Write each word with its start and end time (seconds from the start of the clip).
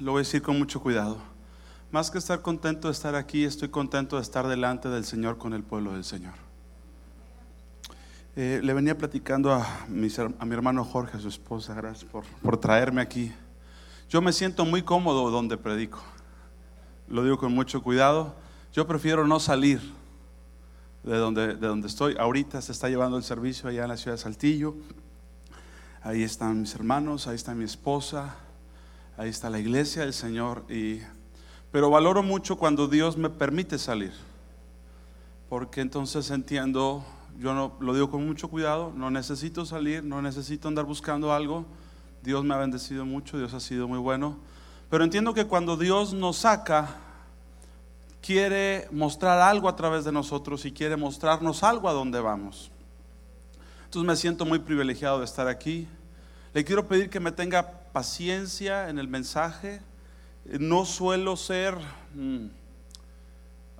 lo 0.00 0.12
voy 0.12 0.20
a 0.20 0.22
decir 0.22 0.42
con 0.42 0.58
mucho 0.58 0.80
cuidado. 0.80 1.18
Más 1.90 2.10
que 2.10 2.18
estar 2.18 2.42
contento 2.42 2.88
de 2.88 2.92
estar 2.92 3.14
aquí, 3.14 3.44
estoy 3.44 3.68
contento 3.68 4.16
de 4.16 4.22
estar 4.22 4.46
delante 4.46 4.88
del 4.88 5.04
Señor 5.04 5.38
con 5.38 5.54
el 5.54 5.62
pueblo 5.62 5.92
del 5.92 6.04
Señor. 6.04 6.34
Eh, 8.36 8.60
le 8.62 8.72
venía 8.74 8.96
platicando 8.96 9.52
a, 9.52 9.64
a, 9.64 9.86
mi 9.88 10.54
hermano 10.54 10.84
Jorge, 10.84 11.16
a 11.16 11.20
su 11.20 11.28
esposa, 11.28 11.74
gracias 11.74 12.04
por, 12.10 12.24
por 12.42 12.58
traerme 12.58 13.00
aquí. 13.00 13.32
Yo 14.08 14.22
me 14.22 14.32
siento 14.32 14.64
muy 14.64 14.82
cómodo 14.82 15.30
donde 15.30 15.56
predico. 15.56 16.00
Lo 17.08 17.24
digo 17.24 17.38
con 17.38 17.52
mucho 17.52 17.82
cuidado. 17.82 18.34
Yo 18.72 18.86
prefiero 18.86 19.26
no 19.26 19.40
salir 19.40 19.80
de 21.02 21.16
donde, 21.16 21.54
de 21.56 21.66
donde 21.66 21.88
estoy. 21.88 22.16
Ahorita 22.18 22.60
se 22.62 22.72
está 22.72 22.88
llevando 22.88 23.16
el 23.16 23.24
servicio 23.24 23.68
allá 23.68 23.82
en 23.82 23.88
la 23.88 23.96
ciudad 23.96 24.16
de 24.16 24.22
Saltillo. 24.22 24.76
Ahí 26.02 26.22
están 26.22 26.60
mis 26.60 26.74
hermanos, 26.74 27.26
ahí 27.26 27.34
está 27.34 27.54
mi 27.54 27.64
esposa, 27.64 28.36
ahí 29.18 29.28
está 29.28 29.50
la 29.50 29.58
iglesia 29.58 30.02
del 30.02 30.14
Señor. 30.14 30.64
Y, 30.70 31.00
pero 31.72 31.90
valoro 31.90 32.22
mucho 32.22 32.56
cuando 32.56 32.86
Dios 32.86 33.16
me 33.16 33.28
permite 33.28 33.76
salir, 33.78 34.12
porque 35.48 35.80
entonces 35.80 36.30
entiendo, 36.30 37.04
yo 37.38 37.52
no, 37.52 37.74
lo 37.80 37.92
digo 37.92 38.10
con 38.10 38.24
mucho 38.24 38.48
cuidado, 38.48 38.92
no 38.94 39.10
necesito 39.10 39.66
salir, 39.66 40.04
no 40.04 40.22
necesito 40.22 40.68
andar 40.68 40.84
buscando 40.84 41.32
algo. 41.32 41.66
Dios 42.22 42.44
me 42.44 42.54
ha 42.54 42.58
bendecido 42.58 43.04
mucho, 43.04 43.38
Dios 43.38 43.52
ha 43.54 43.60
sido 43.60 43.88
muy 43.88 43.98
bueno. 43.98 44.38
Pero 44.88 45.04
entiendo 45.04 45.34
que 45.34 45.46
cuando 45.46 45.76
Dios 45.76 46.14
nos 46.14 46.38
saca, 46.38 46.96
quiere 48.22 48.88
mostrar 48.90 49.40
algo 49.40 49.68
a 49.68 49.76
través 49.76 50.04
de 50.04 50.12
nosotros 50.12 50.64
y 50.64 50.72
quiere 50.72 50.96
mostrarnos 50.96 51.62
algo 51.62 51.88
a 51.88 51.92
donde 51.92 52.20
vamos. 52.20 52.70
Entonces 53.84 54.06
me 54.06 54.16
siento 54.16 54.44
muy 54.44 54.58
privilegiado 54.58 55.18
de 55.18 55.24
estar 55.24 55.48
aquí. 55.48 55.88
Le 56.52 56.64
quiero 56.64 56.86
pedir 56.86 57.10
que 57.10 57.20
me 57.20 57.32
tenga 57.32 57.77
paciencia 57.92 58.88
en 58.88 58.98
el 58.98 59.08
mensaje. 59.08 59.80
No 60.44 60.84
suelo 60.84 61.36
ser, 61.36 61.76
mm, 62.14 62.46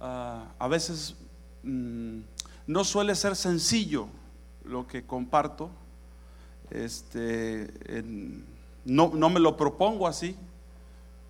ah, 0.00 0.45
a 0.59 0.69
veces, 0.69 1.17
mm, 1.62 2.20
no 2.67 2.84
suele 2.84 3.15
ser 3.15 3.37
sencillo 3.37 4.09
lo 4.65 4.87
que 4.87 5.05
comparto. 5.05 5.70
Este, 6.70 7.73
no, 8.84 9.11
no 9.15 9.31
me 9.31 9.41
lo 9.41 9.56
propongo 9.56 10.06
así, 10.06 10.37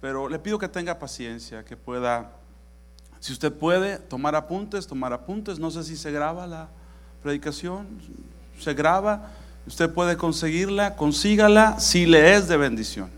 pero 0.01 0.29
le 0.29 0.39
pido 0.39 0.59
que 0.59 0.69
tenga 0.69 0.99
paciencia, 0.99 1.65
que 1.65 1.77
pueda 1.77 2.33
si 3.21 3.33
usted 3.33 3.53
puede 3.53 3.99
tomar 3.99 4.35
apuntes, 4.37 4.87
tomar 4.87 5.13
apuntes. 5.13 5.59
No 5.59 5.71
sé 5.71 5.83
si 5.83 5.97
se 5.97 6.13
graba 6.13 6.47
la 6.47 6.69
predicación, 7.23 7.87
se 8.59 8.75
graba. 8.75 9.31
Usted 9.69 9.93
puede 9.93 10.17
conseguirla, 10.17 10.97
consígala 10.97 11.79
si 11.79 12.07
le 12.07 12.35
es 12.35 12.49
de 12.49 12.57
bendición. 12.57 13.11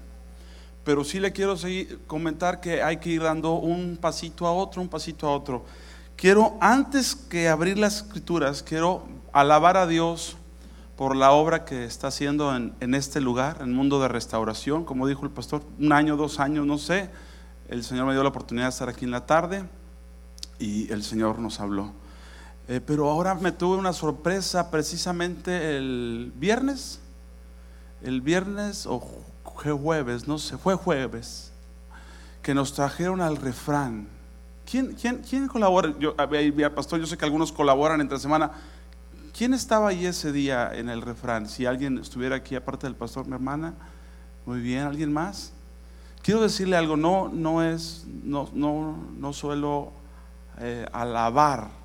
Pero 0.82 1.04
sí 1.04 1.20
le 1.20 1.30
quiero 1.30 1.54
comentar 2.08 2.60
que 2.60 2.82
hay 2.82 2.96
que 2.96 3.08
ir 3.08 3.22
dando 3.22 3.52
un 3.54 3.96
pasito 4.00 4.48
a 4.48 4.52
otro, 4.52 4.82
un 4.82 4.88
pasito 4.88 5.28
a 5.28 5.30
otro. 5.30 5.64
Quiero, 6.16 6.58
antes 6.60 7.14
que 7.14 7.48
abrir 7.48 7.78
las 7.78 7.98
escrituras, 7.98 8.64
quiero 8.64 9.04
alabar 9.32 9.76
a 9.76 9.86
Dios 9.86 10.36
por 10.96 11.14
la 11.14 11.30
obra 11.30 11.64
que 11.64 11.84
está 11.84 12.08
haciendo 12.08 12.54
en, 12.56 12.74
en 12.80 12.96
este 12.96 13.20
lugar, 13.20 13.58
en 13.60 13.68
el 13.68 13.74
mundo 13.74 14.00
de 14.02 14.08
restauración. 14.08 14.84
Como 14.84 15.06
dijo 15.06 15.24
el 15.24 15.30
pastor, 15.30 15.62
un 15.78 15.92
año, 15.92 16.16
dos 16.16 16.40
años, 16.40 16.66
no 16.66 16.78
sé. 16.78 17.10
El 17.68 17.84
Señor 17.84 18.06
me 18.06 18.12
dio 18.12 18.24
la 18.24 18.30
oportunidad 18.30 18.66
de 18.66 18.70
estar 18.70 18.88
aquí 18.88 19.04
en 19.04 19.12
la 19.12 19.24
tarde 19.24 19.62
y 20.58 20.92
el 20.92 21.04
Señor 21.04 21.38
nos 21.38 21.60
habló. 21.60 21.92
Eh, 22.70 22.80
pero 22.80 23.10
ahora 23.10 23.34
me 23.34 23.50
tuve 23.50 23.76
una 23.76 23.92
sorpresa 23.92 24.70
precisamente 24.70 25.76
el 25.76 26.32
viernes, 26.36 27.00
el 28.00 28.20
viernes 28.20 28.86
o 28.86 29.00
jueves, 29.54 30.28
no 30.28 30.38
sé, 30.38 30.56
fue 30.56 30.76
jueves, 30.76 31.50
que 32.42 32.54
nos 32.54 32.72
trajeron 32.72 33.22
al 33.22 33.38
refrán. 33.38 34.06
¿Quién, 34.70 34.92
quién, 34.94 35.20
quién 35.28 35.48
colabora? 35.48 35.92
Yo, 35.98 36.14
pastor, 36.72 37.00
yo 37.00 37.06
sé 37.06 37.18
que 37.18 37.24
algunos 37.24 37.50
colaboran 37.50 38.00
entre 38.00 38.20
semana. 38.20 38.52
¿Quién 39.36 39.52
estaba 39.52 39.88
ahí 39.88 40.06
ese 40.06 40.30
día 40.30 40.70
en 40.72 40.88
el 40.88 41.02
refrán? 41.02 41.48
Si 41.48 41.66
alguien 41.66 41.98
estuviera 41.98 42.36
aquí 42.36 42.54
aparte 42.54 42.86
del 42.86 42.94
pastor, 42.94 43.26
mi 43.26 43.34
hermana, 43.34 43.74
muy 44.46 44.60
bien, 44.60 44.84
¿alguien 44.84 45.12
más? 45.12 45.52
Quiero 46.22 46.40
decirle 46.40 46.76
algo, 46.76 46.96
no, 46.96 47.30
no 47.30 47.64
es, 47.64 48.04
no, 48.22 48.48
no, 48.52 48.96
no 49.18 49.32
suelo 49.32 49.90
eh, 50.60 50.86
alabar 50.92 51.79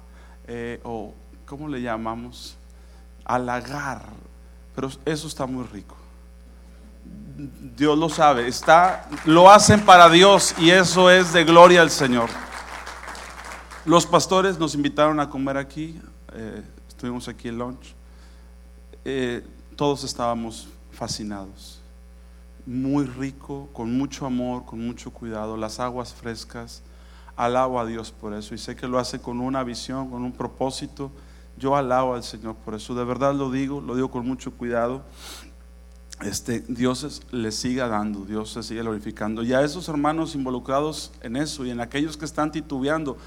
eh, 0.47 0.79
o 0.83 1.13
¿cómo 1.45 1.67
le 1.67 1.81
llamamos? 1.81 2.57
Halagar, 3.23 4.03
pero 4.75 4.89
eso 5.06 5.28
está 5.28 5.45
muy 5.45 5.63
rico. 5.66 5.95
Dios 7.75 7.97
lo 7.97 8.09
sabe, 8.09 8.47
está, 8.47 9.09
lo 9.25 9.50
hacen 9.50 9.81
para 9.81 10.09
Dios 10.09 10.56
y 10.57 10.69
eso 10.69 11.09
es 11.09 11.33
de 11.33 11.44
gloria 11.44 11.81
al 11.81 11.89
Señor. 11.89 12.29
Los 13.85 14.06
pastores 14.06 14.57
nos 14.57 14.73
invitaron 14.73 15.19
a 15.19 15.29
comer 15.29 15.57
aquí, 15.57 16.00
eh, 16.33 16.63
estuvimos 16.88 17.27
aquí 17.27 17.50
en 17.50 17.57
lunch, 17.57 17.94
todos 19.75 20.03
estábamos 20.03 20.67
fascinados, 20.91 21.79
muy 22.66 23.06
rico, 23.06 23.69
con 23.73 23.95
mucho 23.95 24.25
amor, 24.25 24.66
con 24.66 24.79
mucho 24.79 25.12
cuidado, 25.12 25.57
las 25.57 25.79
aguas 25.79 26.13
frescas, 26.13 26.81
Alabo 27.35 27.79
a 27.79 27.85
Dios 27.85 28.12
por 28.12 28.34
eso 28.34 28.56
y 28.56 28.57
sé 28.57 28.75
que 28.75 28.88
lo 28.88 28.97
hace 28.97 29.19
con 29.19 29.41
una 29.41 29.63
visión, 29.63 30.09
con 30.09 30.23
un 30.23 30.31
propósito. 30.31 31.12
Yo 31.57 31.75
alabo 31.75 32.16
al 32.16 32.23
Señor 32.23 32.56
por 32.56 32.75
eso. 32.75 32.96
De 32.96 33.03
verdad 33.03 33.34
lo 33.34 33.51
digo, 33.51 33.81
lo 33.81 33.96
digo 33.96 34.12
con 34.12 34.25
mucho 34.25 34.51
cuidado. 34.51 35.03
Este, 36.22 36.63
Dios 36.68 37.24
le 37.31 37.51
siga 37.51 37.88
dando, 37.88 38.22
Dios 38.25 38.51
se 38.51 38.63
sigue 38.63 38.81
glorificando. 38.81 39.44
Y 39.44 39.53
a 39.53 39.62
esos 39.62 39.90
hermanos 39.90 40.34
involucrados 40.35 41.12
en 41.22 41.35
eso 41.35 41.66
y 41.66 41.72
en 41.72 41.81
aquellos 41.81 42.16
que 42.16 42.24
están 42.24 42.51
titubeando, 42.51 43.18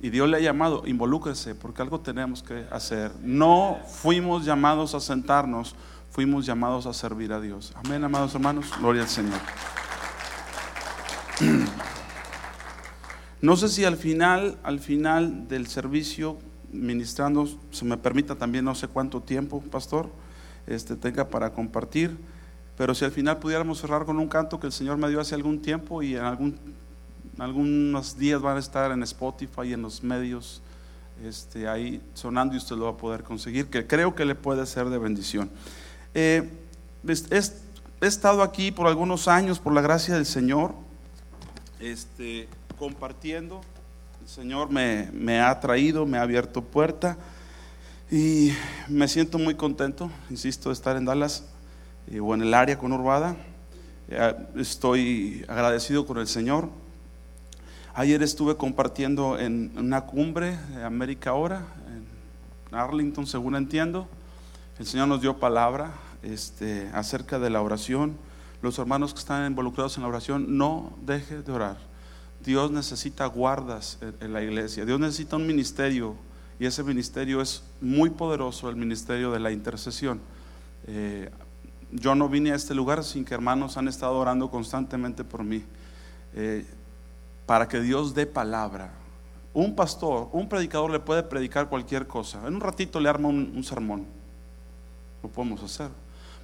y 0.00 0.10
Dios 0.10 0.28
le 0.28 0.36
ha 0.36 0.40
llamado, 0.40 0.82
involúquese, 0.86 1.54
porque 1.54 1.80
algo 1.80 2.00
tenemos 2.00 2.42
que 2.42 2.66
hacer. 2.70 3.12
No 3.22 3.78
fuimos 3.88 4.44
llamados 4.44 4.94
a 4.94 5.00
sentarnos, 5.00 5.74
fuimos 6.10 6.44
llamados 6.44 6.84
a 6.84 6.92
servir 6.92 7.32
a 7.32 7.40
Dios. 7.40 7.72
Amén, 7.74 8.04
amados 8.04 8.34
hermanos. 8.34 8.66
Gloria 8.78 9.02
al 9.02 9.08
Señor. 9.08 9.40
No 13.42 13.56
sé 13.56 13.68
si 13.68 13.84
al 13.84 13.96
final, 13.96 14.58
al 14.62 14.80
final 14.80 15.46
del 15.48 15.66
servicio, 15.66 16.38
ministrando, 16.72 17.48
se 17.70 17.84
me 17.84 17.96
permita 17.96 18.34
también 18.34 18.64
no 18.64 18.74
sé 18.74 18.88
cuánto 18.88 19.20
tiempo, 19.20 19.60
pastor, 19.60 20.10
este, 20.66 20.96
tenga 20.96 21.28
para 21.28 21.52
compartir, 21.52 22.16
pero 22.76 22.94
si 22.94 23.04
al 23.04 23.12
final 23.12 23.38
pudiéramos 23.38 23.80
cerrar 23.80 24.04
con 24.04 24.18
un 24.18 24.28
canto 24.28 24.58
que 24.58 24.66
el 24.66 24.72
Señor 24.72 24.96
me 24.96 25.08
dio 25.08 25.20
hace 25.20 25.34
algún 25.34 25.60
tiempo 25.60 26.02
y 26.02 26.16
en 26.16 26.24
algún, 26.24 26.58
algunos 27.38 28.18
días 28.18 28.40
van 28.40 28.56
a 28.56 28.60
estar 28.60 28.90
en 28.90 29.02
Spotify 29.02 29.62
y 29.66 29.72
en 29.74 29.82
los 29.82 30.02
medios 30.02 30.62
este, 31.24 31.68
ahí 31.68 32.02
sonando 32.14 32.54
y 32.54 32.58
usted 32.58 32.76
lo 32.76 32.84
va 32.84 32.90
a 32.92 32.96
poder 32.96 33.22
conseguir, 33.22 33.66
que 33.66 33.86
creo 33.86 34.14
que 34.14 34.24
le 34.24 34.34
puede 34.34 34.64
ser 34.66 34.88
de 34.88 34.98
bendición. 34.98 35.50
Eh, 36.14 36.50
he 37.06 38.06
estado 38.06 38.42
aquí 38.42 38.70
por 38.70 38.86
algunos 38.86 39.28
años, 39.28 39.58
por 39.58 39.72
la 39.72 39.80
gracia 39.80 40.14
del 40.14 40.26
Señor. 40.26 40.74
Este, 41.80 42.48
compartiendo. 42.78 43.60
El 44.22 44.28
Señor 44.28 44.70
me, 44.70 45.40
ha 45.40 45.60
traído, 45.60 46.06
me 46.06 46.18
ha 46.18 46.22
abierto 46.22 46.62
puerta 46.62 47.16
y 48.10 48.52
me 48.88 49.08
siento 49.08 49.38
muy 49.38 49.54
contento, 49.54 50.10
insisto, 50.30 50.68
de 50.68 50.74
estar 50.74 50.96
en 50.96 51.04
Dallas 51.04 51.44
eh, 52.10 52.20
o 52.20 52.34
en 52.34 52.42
el 52.42 52.54
área 52.54 52.78
conurbada. 52.78 53.36
Eh, 54.08 54.34
estoy 54.56 55.44
agradecido 55.48 56.06
con 56.06 56.18
el 56.18 56.26
Señor. 56.26 56.68
Ayer 57.94 58.22
estuve 58.22 58.56
compartiendo 58.56 59.38
en 59.38 59.72
una 59.76 60.02
cumbre 60.02 60.58
de 60.74 60.84
América 60.84 61.30
Ahora, 61.30 61.66
en 61.88 62.74
Arlington, 62.74 63.26
según 63.26 63.56
entiendo. 63.56 64.06
El 64.78 64.86
Señor 64.86 65.08
nos 65.08 65.22
dio 65.22 65.38
palabra 65.38 65.94
este, 66.22 66.90
acerca 66.92 67.38
de 67.38 67.48
la 67.48 67.62
oración. 67.62 68.16
Los 68.60 68.78
hermanos 68.78 69.14
que 69.14 69.20
están 69.20 69.46
involucrados 69.46 69.96
en 69.96 70.02
la 70.02 70.08
oración, 70.08 70.58
no 70.58 70.92
deje 71.02 71.42
de 71.42 71.52
orar. 71.52 71.95
Dios 72.46 72.70
necesita 72.70 73.26
guardas 73.26 73.98
en 74.20 74.32
la 74.32 74.40
iglesia, 74.40 74.84
Dios 74.84 75.00
necesita 75.00 75.34
un 75.34 75.48
ministerio 75.48 76.14
y 76.60 76.66
ese 76.66 76.84
ministerio 76.84 77.42
es 77.42 77.64
muy 77.80 78.08
poderoso, 78.08 78.70
el 78.70 78.76
ministerio 78.76 79.32
de 79.32 79.40
la 79.40 79.50
intercesión. 79.50 80.20
Eh, 80.86 81.30
yo 81.90 82.14
no 82.14 82.28
vine 82.28 82.52
a 82.52 82.54
este 82.54 82.72
lugar 82.72 83.02
sin 83.02 83.24
que 83.24 83.34
hermanos 83.34 83.76
han 83.76 83.88
estado 83.88 84.14
orando 84.14 84.48
constantemente 84.48 85.24
por 85.24 85.42
mí, 85.42 85.64
eh, 86.34 86.64
para 87.46 87.66
que 87.66 87.80
Dios 87.80 88.14
dé 88.14 88.26
palabra. 88.26 88.92
Un 89.52 89.74
pastor, 89.74 90.28
un 90.32 90.48
predicador 90.48 90.90
le 90.92 91.00
puede 91.00 91.24
predicar 91.24 91.68
cualquier 91.68 92.06
cosa. 92.06 92.46
En 92.46 92.54
un 92.54 92.60
ratito 92.60 93.00
le 93.00 93.08
arma 93.08 93.28
un 93.28 93.64
sermón. 93.64 94.06
Lo 95.22 95.28
podemos 95.28 95.62
hacer. 95.62 95.90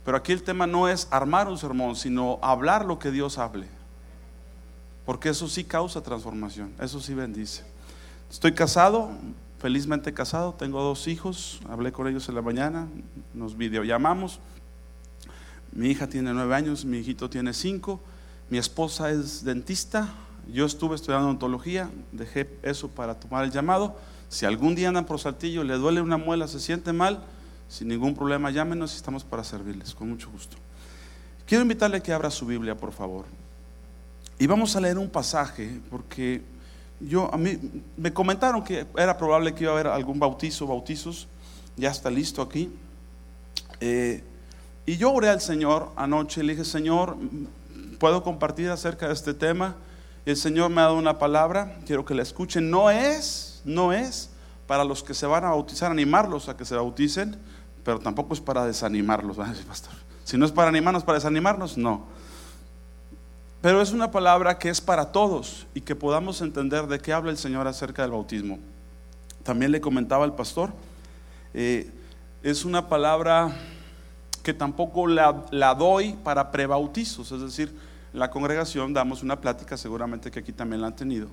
Pero 0.04 0.16
aquí 0.16 0.32
el 0.32 0.42
tema 0.42 0.66
no 0.66 0.88
es 0.88 1.06
armar 1.10 1.46
un 1.46 1.58
sermón, 1.58 1.94
sino 1.94 2.40
hablar 2.42 2.84
lo 2.86 2.98
que 2.98 3.12
Dios 3.12 3.38
hable. 3.38 3.68
Porque 5.04 5.30
eso 5.30 5.48
sí 5.48 5.64
causa 5.64 6.02
transformación, 6.02 6.72
eso 6.80 7.00
sí 7.00 7.14
bendice. 7.14 7.64
Estoy 8.30 8.52
casado, 8.52 9.10
felizmente 9.58 10.14
casado, 10.14 10.54
tengo 10.54 10.82
dos 10.82 11.08
hijos, 11.08 11.60
hablé 11.68 11.92
con 11.92 12.06
ellos 12.08 12.28
en 12.28 12.34
la 12.34 12.42
mañana, 12.42 12.88
nos 13.34 13.56
videollamamos. 13.56 14.40
Mi 15.72 15.88
hija 15.90 16.06
tiene 16.06 16.32
nueve 16.32 16.54
años, 16.54 16.84
mi 16.84 16.98
hijito 16.98 17.30
tiene 17.30 17.52
cinco. 17.52 18.00
Mi 18.50 18.58
esposa 18.58 19.10
es 19.10 19.44
dentista, 19.44 20.12
yo 20.52 20.66
estuve 20.66 20.96
estudiando 20.96 21.26
odontología, 21.26 21.90
dejé 22.12 22.58
eso 22.62 22.88
para 22.88 23.18
tomar 23.18 23.44
el 23.44 23.50
llamado. 23.50 23.96
Si 24.28 24.46
algún 24.46 24.74
día 24.74 24.88
andan 24.88 25.06
por 25.06 25.18
Saltillo, 25.18 25.64
le 25.64 25.74
duele 25.74 26.00
una 26.00 26.16
muela, 26.16 26.46
se 26.48 26.60
siente 26.60 26.92
mal, 26.92 27.22
sin 27.68 27.88
ningún 27.88 28.14
problema, 28.14 28.50
llámenos 28.50 28.94
estamos 28.94 29.24
para 29.24 29.44
servirles, 29.44 29.94
con 29.94 30.10
mucho 30.10 30.30
gusto. 30.30 30.56
Quiero 31.46 31.62
invitarle 31.62 31.98
a 31.98 32.02
que 32.02 32.12
abra 32.12 32.30
su 32.30 32.46
Biblia, 32.46 32.76
por 32.76 32.92
favor. 32.92 33.24
Y 34.38 34.46
vamos 34.46 34.74
a 34.76 34.80
leer 34.80 34.98
un 34.98 35.08
pasaje, 35.08 35.80
porque 35.90 36.42
yo 37.00 37.32
a 37.32 37.36
mí 37.36 37.58
me 37.96 38.12
comentaron 38.12 38.62
que 38.62 38.86
era 38.96 39.16
probable 39.16 39.54
que 39.54 39.64
iba 39.64 39.72
a 39.72 39.74
haber 39.74 39.86
algún 39.88 40.18
bautizo, 40.18 40.66
bautizos, 40.66 41.28
ya 41.76 41.90
está 41.90 42.10
listo 42.10 42.42
aquí. 42.42 42.72
Eh, 43.80 44.22
y 44.86 44.96
yo 44.96 45.12
oré 45.12 45.28
al 45.28 45.40
Señor 45.40 45.90
anoche, 45.96 46.42
le 46.42 46.52
dije, 46.52 46.64
Señor, 46.64 47.16
puedo 47.98 48.22
compartir 48.22 48.70
acerca 48.70 49.06
de 49.06 49.14
este 49.14 49.34
tema. 49.34 49.76
Y 50.24 50.30
el 50.30 50.36
Señor 50.36 50.70
me 50.70 50.80
ha 50.80 50.84
dado 50.84 50.96
una 50.96 51.18
palabra, 51.18 51.78
quiero 51.86 52.04
que 52.04 52.14
la 52.14 52.22
escuchen. 52.22 52.70
No 52.70 52.90
es, 52.90 53.62
no 53.64 53.92
es 53.92 54.30
para 54.66 54.84
los 54.84 55.02
que 55.02 55.14
se 55.14 55.26
van 55.26 55.44
a 55.44 55.50
bautizar, 55.50 55.90
animarlos 55.90 56.48
a 56.48 56.56
que 56.56 56.64
se 56.64 56.74
bauticen, 56.74 57.36
pero 57.84 57.98
tampoco 57.98 58.34
es 58.34 58.40
para 58.40 58.64
desanimarlos. 58.64 59.36
Si 60.24 60.36
no 60.36 60.46
es 60.46 60.52
para 60.52 60.68
animarnos, 60.68 61.04
para 61.04 61.18
desanimarnos, 61.18 61.76
no. 61.76 62.06
Pero 63.62 63.80
es 63.80 63.92
una 63.92 64.10
palabra 64.10 64.58
que 64.58 64.68
es 64.68 64.80
para 64.80 65.12
todos 65.12 65.68
y 65.72 65.82
que 65.82 65.94
podamos 65.94 66.40
entender 66.40 66.88
de 66.88 66.98
qué 66.98 67.12
habla 67.12 67.30
el 67.30 67.38
Señor 67.38 67.68
acerca 67.68 68.02
del 68.02 68.10
bautismo. 68.10 68.58
También 69.44 69.70
le 69.70 69.80
comentaba 69.80 70.24
al 70.24 70.34
pastor, 70.34 70.72
eh, 71.54 71.88
es 72.42 72.64
una 72.64 72.88
palabra 72.88 73.54
que 74.42 74.52
tampoco 74.52 75.06
la, 75.06 75.74
doy 75.78 76.14
para 76.24 76.50
prebautizos, 76.50 77.30
es 77.30 77.40
decir, 77.40 77.72
en 78.12 78.18
la 78.18 78.32
congregación 78.32 78.92
damos 78.92 79.22
una 79.22 79.40
plática, 79.40 79.76
seguramente 79.76 80.32
que 80.32 80.40
aquí 80.40 80.52
también 80.52 80.80
la 80.80 80.88
han 80.88 80.96
tenido, 80.96 81.28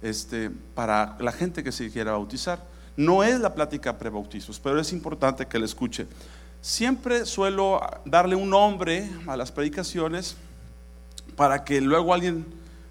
este, 0.00 0.50
para 0.74 1.18
la 1.20 1.32
gente 1.32 1.62
que 1.62 1.70
se 1.70 1.90
quiera 1.90 2.12
bautizar. 2.12 2.60
No 2.96 3.22
es 3.22 3.40
la 3.40 3.54
plática 3.54 3.98
prebautizos, 3.98 4.58
pero 4.58 4.80
es 4.80 4.90
importante 4.90 5.46
que 5.46 5.58
la 5.58 5.66
escuche. 5.66 6.06
Siempre 6.62 7.26
suelo 7.26 7.78
darle 8.06 8.36
un 8.36 8.48
nombre 8.48 9.10
a 9.26 9.36
las 9.36 9.52
predicaciones 9.52 10.38
para 11.36 11.64
que 11.64 11.80
luego 11.80 12.14
alguien, 12.14 12.46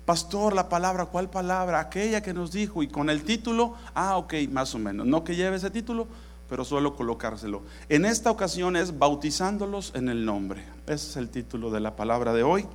pastor, 0.05 0.53
la 0.53 0.69
palabra, 0.69 1.05
¿cuál 1.05 1.29
palabra? 1.29 1.79
Aquella 1.79 2.21
que 2.21 2.33
nos 2.33 2.51
dijo 2.51 2.83
y 2.83 2.87
con 2.87 3.09
el 3.09 3.23
título, 3.23 3.75
ah, 3.93 4.17
ok, 4.17 4.33
más 4.51 4.73
o 4.75 4.79
menos. 4.79 5.05
No 5.05 5.23
que 5.23 5.35
lleve 5.35 5.57
ese 5.57 5.69
título, 5.69 6.07
pero 6.49 6.65
suelo 6.65 6.95
colocárselo. 6.95 7.63
En 7.89 8.05
esta 8.05 8.29
ocasión 8.31 8.75
es 8.75 8.97
bautizándolos 8.97 9.91
en 9.95 10.09
el 10.09 10.25
nombre. 10.25 10.63
Ese 10.85 11.09
es 11.09 11.15
el 11.17 11.29
título 11.29 11.71
de 11.71 11.79
la 11.79 11.95
palabra 11.95 12.33
de 12.33 12.43
hoy. 12.43 12.65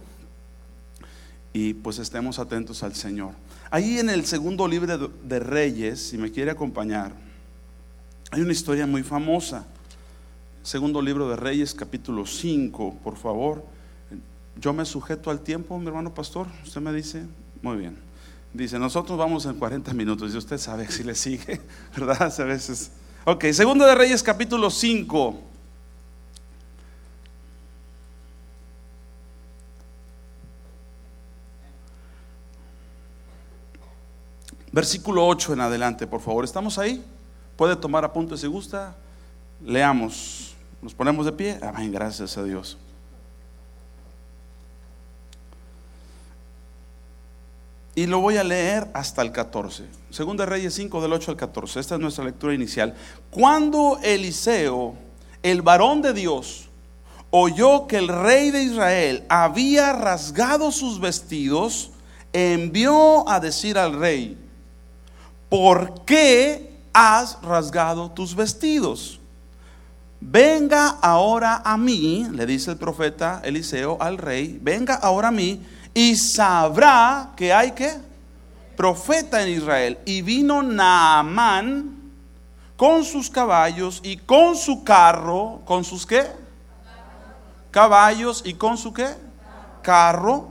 Y 1.53 1.75
pues 1.75 1.99
estemos 1.99 2.39
atentos 2.39 2.83
al 2.83 2.95
Señor. 2.95 3.33
Ahí 3.71 3.99
en 3.99 4.11
el 4.11 4.25
segundo 4.25 4.67
libro 4.67 5.09
de 5.09 5.39
Reyes, 5.39 6.09
si 6.09 6.19
me 6.19 6.31
quiere 6.31 6.51
acompañar, 6.51 7.13
hay 8.31 8.41
una 8.41 8.53
historia 8.53 8.87
muy 8.87 9.03
famosa. 9.03 9.67
Segundo 10.63 11.01
libro 11.01 11.29
de 11.29 11.37
Reyes, 11.37 11.75
capítulo 11.75 12.27
5, 12.27 12.99
por 13.03 13.17
favor. 13.17 13.65
Yo 14.61 14.73
me 14.73 14.85
sujeto 14.85 15.31
al 15.31 15.41
tiempo, 15.41 15.79
mi 15.79 15.87
hermano 15.87 16.13
pastor. 16.13 16.49
Usted 16.65 16.81
me 16.81 16.93
dice, 16.93 17.25
muy 17.63 17.77
bien. 17.77 17.97
Dice, 18.53 18.79
nosotros 18.79 19.17
vamos 19.17 19.47
en 19.47 19.55
40 19.55 19.93
minutos 19.95 20.35
y 20.35 20.37
usted 20.37 20.59
sabe 20.59 20.91
si 20.91 21.05
le 21.05 21.15
sigue, 21.15 21.61
¿verdad? 21.97 22.33
A 22.37 22.45
veces. 22.45 22.91
Ok, 23.25 23.45
segundo 23.53 23.87
de 23.87 23.95
Reyes 23.95 24.23
capítulo 24.23 24.69
5. 24.69 25.43
Versículo 34.73 35.27
8 35.27 35.53
en 35.53 35.61
adelante, 35.61 36.07
por 36.07 36.21
favor. 36.21 36.45
¿Estamos 36.45 36.79
ahí? 36.79 37.05
Puede 37.57 37.77
tomar 37.77 38.05
apuntes 38.05 38.41
si 38.41 38.49
gusta. 38.49 38.97
Leamos. 39.65 40.55
Nos 40.83 40.95
ponemos 40.95 41.27
de 41.27 41.33
pie. 41.33 41.59
Amén, 41.63 41.93
gracias 41.93 42.37
a 42.37 42.43
Dios. 42.43 42.77
Y 47.99 48.07
lo 48.07 48.21
voy 48.21 48.37
a 48.37 48.45
leer 48.45 48.87
hasta 48.95 49.23
el 49.23 49.33
14. 49.33 49.83
Segunda 50.11 50.47
Reyes 50.47 50.73
5 50.73 51.03
del 51.03 51.15
8 51.15 51.33
al 51.33 51.37
14. 51.37 51.81
Esta 51.81 51.97
es 51.97 52.01
nuestra 52.01 52.25
lectura 52.25 52.55
inicial. 52.55 52.95
Cuando 53.29 53.99
Eliseo, 54.05 54.95
el 55.43 55.63
varón 55.63 56.01
de 56.01 56.13
Dios, 56.13 56.69
oyó 57.31 57.89
que 57.89 57.97
el 57.97 58.07
rey 58.07 58.53
de 58.53 58.63
Israel 58.63 59.25
había 59.29 59.95
rasgado 59.95 60.71
sus 60.71 61.01
vestidos, 61.01 61.91
envió 62.33 63.29
a 63.29 63.41
decir 63.41 63.77
al 63.77 63.99
rey, 63.99 64.39
¿por 65.49 66.05
qué 66.05 66.77
has 66.93 67.43
rasgado 67.43 68.13
tus 68.13 68.37
vestidos? 68.37 69.19
Venga 70.21 70.91
ahora 71.03 71.63
a 71.65 71.77
mí, 71.77 72.29
le 72.31 72.47
dice 72.47 72.71
el 72.71 72.77
profeta 72.77 73.43
Eliseo 73.43 74.01
al 74.01 74.19
rey, 74.19 74.57
venga 74.63 74.95
ahora 74.95 75.29
a 75.29 75.33
mí 75.33 75.67
y 75.99 76.15
sabrá 76.15 77.33
que 77.35 77.53
hay 77.53 77.73
que 77.73 77.93
profeta 78.77 79.43
en 79.43 79.49
Israel. 79.49 79.99
Y 80.05 80.23
vino 80.23 80.63
Naamán 80.63 82.13
con 82.77 83.03
sus 83.05 83.29
caballos 83.29 83.99
y 84.05 84.17
con 84.17 84.55
su 84.55 84.85
carro, 84.85 85.61
con 85.65 85.83
sus 85.83 86.07
qué? 86.07 86.25
Caballos 87.73 88.43
y 88.47 88.55
con 88.55 88.79
su 88.79 88.93
qué? 88.93 89.09
Carro. 89.83 90.51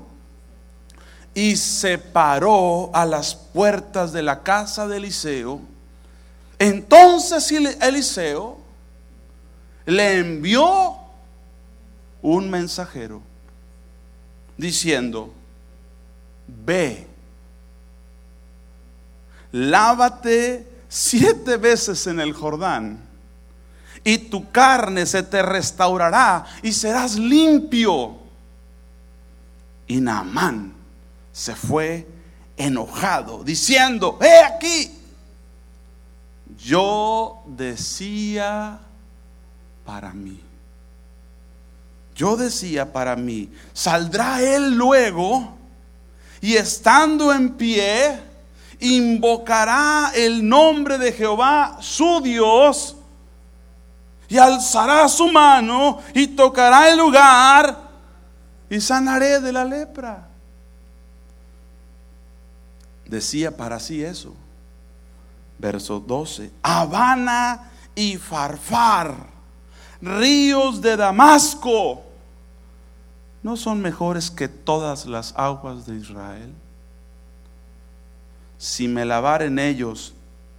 Y 1.33 1.55
se 1.55 1.97
paró 1.97 2.91
a 2.93 3.05
las 3.05 3.33
puertas 3.33 4.11
de 4.11 4.23
la 4.23 4.43
casa 4.43 4.85
de 4.85 4.97
Eliseo. 4.97 5.61
Entonces 6.59 7.49
Eliseo 7.79 8.57
le 9.85 10.19
envió 10.19 10.97
un 12.21 12.49
mensajero 12.49 13.21
diciendo, 14.57 15.31
ve, 16.47 17.07
lávate 19.51 20.67
siete 20.87 21.57
veces 21.57 22.07
en 22.07 22.19
el 22.19 22.33
Jordán 22.33 23.07
y 24.03 24.17
tu 24.17 24.49
carne 24.51 25.05
se 25.05 25.21
te 25.23 25.41
restaurará 25.41 26.45
y 26.63 26.71
serás 26.71 27.17
limpio. 27.17 28.15
Y 29.85 29.99
Naamán 29.99 30.73
se 31.33 31.55
fue 31.55 32.07
enojado, 32.55 33.43
diciendo, 33.43 34.17
he 34.21 34.43
aquí, 34.45 34.91
yo 36.57 37.43
decía 37.47 38.79
para 39.85 40.13
mí. 40.13 40.41
Yo 42.15 42.37
decía 42.37 42.91
para 42.93 43.15
mí, 43.15 43.51
saldrá 43.73 44.41
él 44.41 44.75
luego 44.75 45.56
y 46.41 46.55
estando 46.55 47.33
en 47.33 47.53
pie, 47.55 48.19
invocará 48.79 50.11
el 50.15 50.47
nombre 50.47 50.97
de 50.97 51.11
Jehová, 51.11 51.77
su 51.81 52.21
Dios, 52.21 52.95
y 54.29 54.37
alzará 54.37 55.07
su 55.07 55.29
mano 55.29 55.99
y 56.13 56.27
tocará 56.27 56.89
el 56.89 56.97
lugar 56.97 57.77
y 58.69 58.81
sanaré 58.81 59.39
de 59.39 59.53
la 59.53 59.63
lepra. 59.63 60.27
Decía 63.05 63.55
para 63.55 63.79
sí 63.79 64.03
eso. 64.03 64.35
Verso 65.57 65.99
12. 65.99 66.51
Habana 66.61 67.71
y 67.95 68.17
Farfar, 68.17 69.15
ríos 70.01 70.81
de 70.81 70.97
Damasco 70.97 72.03
¿no 73.47 73.55
son 73.55 73.79
mejores 73.79 74.29
que 74.29 74.49
todas 74.49 75.05
las 75.05 75.33
aguas 75.37 75.85
de 75.85 75.95
Israel? 75.95 76.53
Si 78.57 78.89
me 78.89 79.05
lavar 79.05 79.41
en 79.41 79.57
ellos, 79.57 80.13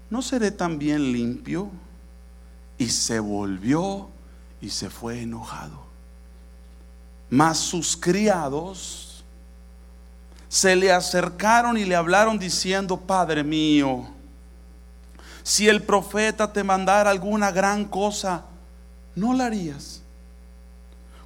¿no 0.09 0.23
seré 0.23 0.51
también 0.51 1.13
limpio? 1.13 1.69
Y 2.79 2.89
se 2.89 3.21
volvió 3.21 4.09
y 4.63 4.71
se 4.71 4.89
fue 4.89 5.21
enojado. 5.21 5.83
Mas 7.29 7.59
sus 7.59 7.95
criados 7.95 9.23
se 10.49 10.75
le 10.75 10.91
acercaron 10.91 11.77
y 11.77 11.85
le 11.85 11.95
hablaron 11.95 12.39
diciendo, 12.39 12.97
Padre 12.99 13.45
mío, 13.45 14.09
si 15.43 15.69
el 15.69 15.83
profeta 15.83 16.51
te 16.51 16.65
mandara 16.65 17.11
alguna 17.11 17.51
gran 17.51 17.85
cosa, 17.85 18.47
¿no 19.15 19.35
la 19.35 19.45
harías? 19.45 20.01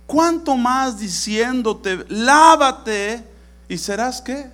¿Cuánto 0.07 0.57
más 0.57 0.99
diciéndote, 0.99 2.05
lávate 2.09 3.25
y 3.69 3.79
serás 3.79 4.21
qué? 4.21 4.51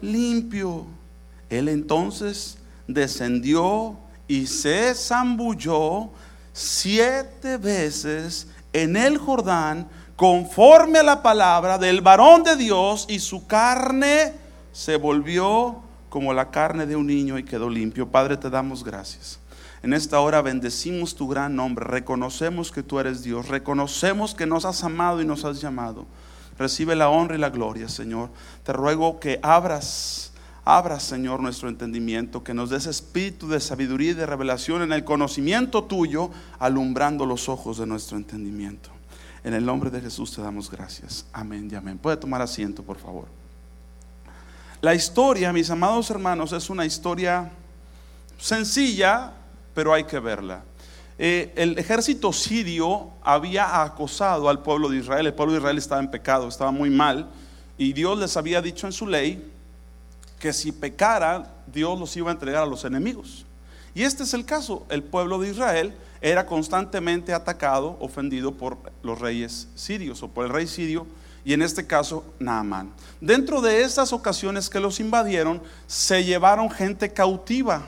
Limpio. 0.00 0.86
Él 1.48 1.68
entonces 1.68 2.56
descendió 2.86 3.96
y 4.28 4.46
se 4.46 4.94
zambulló 4.94 6.10
siete 6.52 7.56
veces 7.56 8.46
en 8.72 8.96
el 8.96 9.18
Jordán 9.18 9.88
conforme 10.20 10.98
a 10.98 11.02
la 11.02 11.22
palabra 11.22 11.78
del 11.78 12.02
varón 12.02 12.42
de 12.42 12.54
Dios, 12.54 13.06
y 13.08 13.20
su 13.20 13.46
carne 13.46 14.34
se 14.70 14.96
volvió 14.96 15.80
como 16.10 16.34
la 16.34 16.50
carne 16.50 16.84
de 16.84 16.94
un 16.94 17.06
niño 17.06 17.38
y 17.38 17.44
quedó 17.44 17.70
limpio. 17.70 18.06
Padre, 18.06 18.36
te 18.36 18.50
damos 18.50 18.84
gracias. 18.84 19.39
En 19.82 19.94
esta 19.94 20.20
hora 20.20 20.42
bendecimos 20.42 21.14
tu 21.14 21.26
gran 21.26 21.56
nombre, 21.56 21.86
reconocemos 21.86 22.70
que 22.70 22.82
tú 22.82 23.00
eres 23.00 23.22
Dios, 23.22 23.48
reconocemos 23.48 24.34
que 24.34 24.46
nos 24.46 24.66
has 24.66 24.84
amado 24.84 25.22
y 25.22 25.24
nos 25.24 25.44
has 25.44 25.60
llamado. 25.60 26.06
Recibe 26.58 26.94
la 26.94 27.08
honra 27.08 27.36
y 27.36 27.38
la 27.38 27.48
gloria, 27.48 27.88
Señor. 27.88 28.28
Te 28.62 28.74
ruego 28.74 29.18
que 29.18 29.40
abras, 29.42 30.32
abras, 30.66 31.02
Señor, 31.02 31.40
nuestro 31.40 31.70
entendimiento, 31.70 32.44
que 32.44 32.52
nos 32.52 32.68
des 32.68 32.84
espíritu 32.84 33.48
de 33.48 33.60
sabiduría 33.60 34.10
y 34.10 34.14
de 34.14 34.26
revelación 34.26 34.82
en 34.82 34.92
el 34.92 35.02
conocimiento 35.02 35.84
tuyo, 35.84 36.30
alumbrando 36.58 37.24
los 37.24 37.48
ojos 37.48 37.78
de 37.78 37.86
nuestro 37.86 38.18
entendimiento. 38.18 38.90
En 39.42 39.54
el 39.54 39.64
nombre 39.64 39.88
de 39.88 40.02
Jesús 40.02 40.34
te 40.34 40.42
damos 40.42 40.70
gracias. 40.70 41.24
Amén 41.32 41.70
y 41.72 41.74
amén. 41.74 41.96
Puede 41.96 42.18
tomar 42.18 42.42
asiento, 42.42 42.82
por 42.82 42.98
favor. 42.98 43.24
La 44.82 44.94
historia, 44.94 45.54
mis 45.54 45.70
amados 45.70 46.10
hermanos, 46.10 46.52
es 46.52 46.68
una 46.68 46.84
historia 46.84 47.50
sencilla, 48.38 49.32
pero 49.74 49.92
hay 49.92 50.04
que 50.04 50.18
verla. 50.18 50.62
Eh, 51.18 51.52
el 51.56 51.78
ejército 51.78 52.32
sirio 52.32 53.10
había 53.22 53.82
acosado 53.82 54.48
al 54.48 54.62
pueblo 54.62 54.88
de 54.88 54.98
Israel. 54.98 55.26
El 55.26 55.34
pueblo 55.34 55.52
de 55.52 55.58
Israel 55.58 55.78
estaba 55.78 56.00
en 56.00 56.10
pecado, 56.10 56.48
estaba 56.48 56.70
muy 56.70 56.90
mal. 56.90 57.28
Y 57.76 57.92
Dios 57.92 58.18
les 58.18 58.36
había 58.36 58.62
dicho 58.62 58.86
en 58.86 58.92
su 58.92 59.06
ley 59.06 59.50
que 60.38 60.52
si 60.52 60.72
pecara, 60.72 61.52
Dios 61.66 61.98
los 61.98 62.16
iba 62.16 62.30
a 62.30 62.32
entregar 62.32 62.62
a 62.62 62.66
los 62.66 62.84
enemigos. 62.84 63.44
Y 63.94 64.02
este 64.02 64.22
es 64.22 64.32
el 64.34 64.44
caso. 64.44 64.86
El 64.88 65.02
pueblo 65.02 65.38
de 65.38 65.50
Israel 65.50 65.94
era 66.20 66.46
constantemente 66.46 67.32
atacado, 67.34 67.96
ofendido 68.00 68.52
por 68.52 68.78
los 69.02 69.18
reyes 69.18 69.68
sirios 69.74 70.22
o 70.22 70.28
por 70.28 70.46
el 70.46 70.52
rey 70.52 70.66
sirio 70.66 71.06
y 71.44 71.52
en 71.52 71.62
este 71.62 71.86
caso 71.86 72.24
Naamán. 72.38 72.92
Dentro 73.20 73.60
de 73.60 73.82
esas 73.82 74.12
ocasiones 74.12 74.68
que 74.68 74.80
los 74.80 75.00
invadieron, 75.00 75.62
se 75.86 76.24
llevaron 76.24 76.70
gente 76.70 77.12
cautiva. 77.12 77.86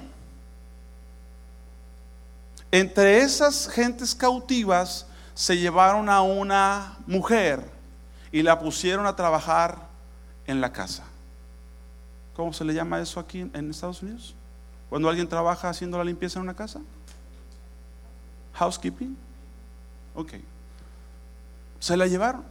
Entre 2.73 3.19
esas 3.19 3.69
gentes 3.69 4.15
cautivas 4.15 5.07
se 5.35 5.59
llevaron 5.59 6.09
a 6.09 6.23
una 6.23 6.97
mujer 7.07 7.71
y 8.33 8.43
la 8.43 8.59
pusieron 8.59 9.07
a 9.07 9.15
trabajar 9.15 9.89
en 10.47 10.63
la 10.63 10.73
casa. 10.73 11.05
¿Cómo 12.35 12.55
se 12.55 12.65
le 12.65 12.73
llama 12.73 12.99
eso 13.01 13.21
aquí 13.21 13.41
en 13.41 13.71
Estados 13.71 14.03
Unidos? 14.03 14.35
Cuando 14.89 15.11
alguien 15.11 15.29
trabaja 15.29 15.69
haciendo 15.69 15.99
la 15.99 16.05
limpieza 16.05 16.39
en 16.39 16.45
una 16.45 16.55
casa. 16.55 16.81
Housekeeping. 18.55 19.19
Ok. 20.15 20.33
Se 21.79 21.95
la 21.95 22.07
llevaron. 22.07 22.43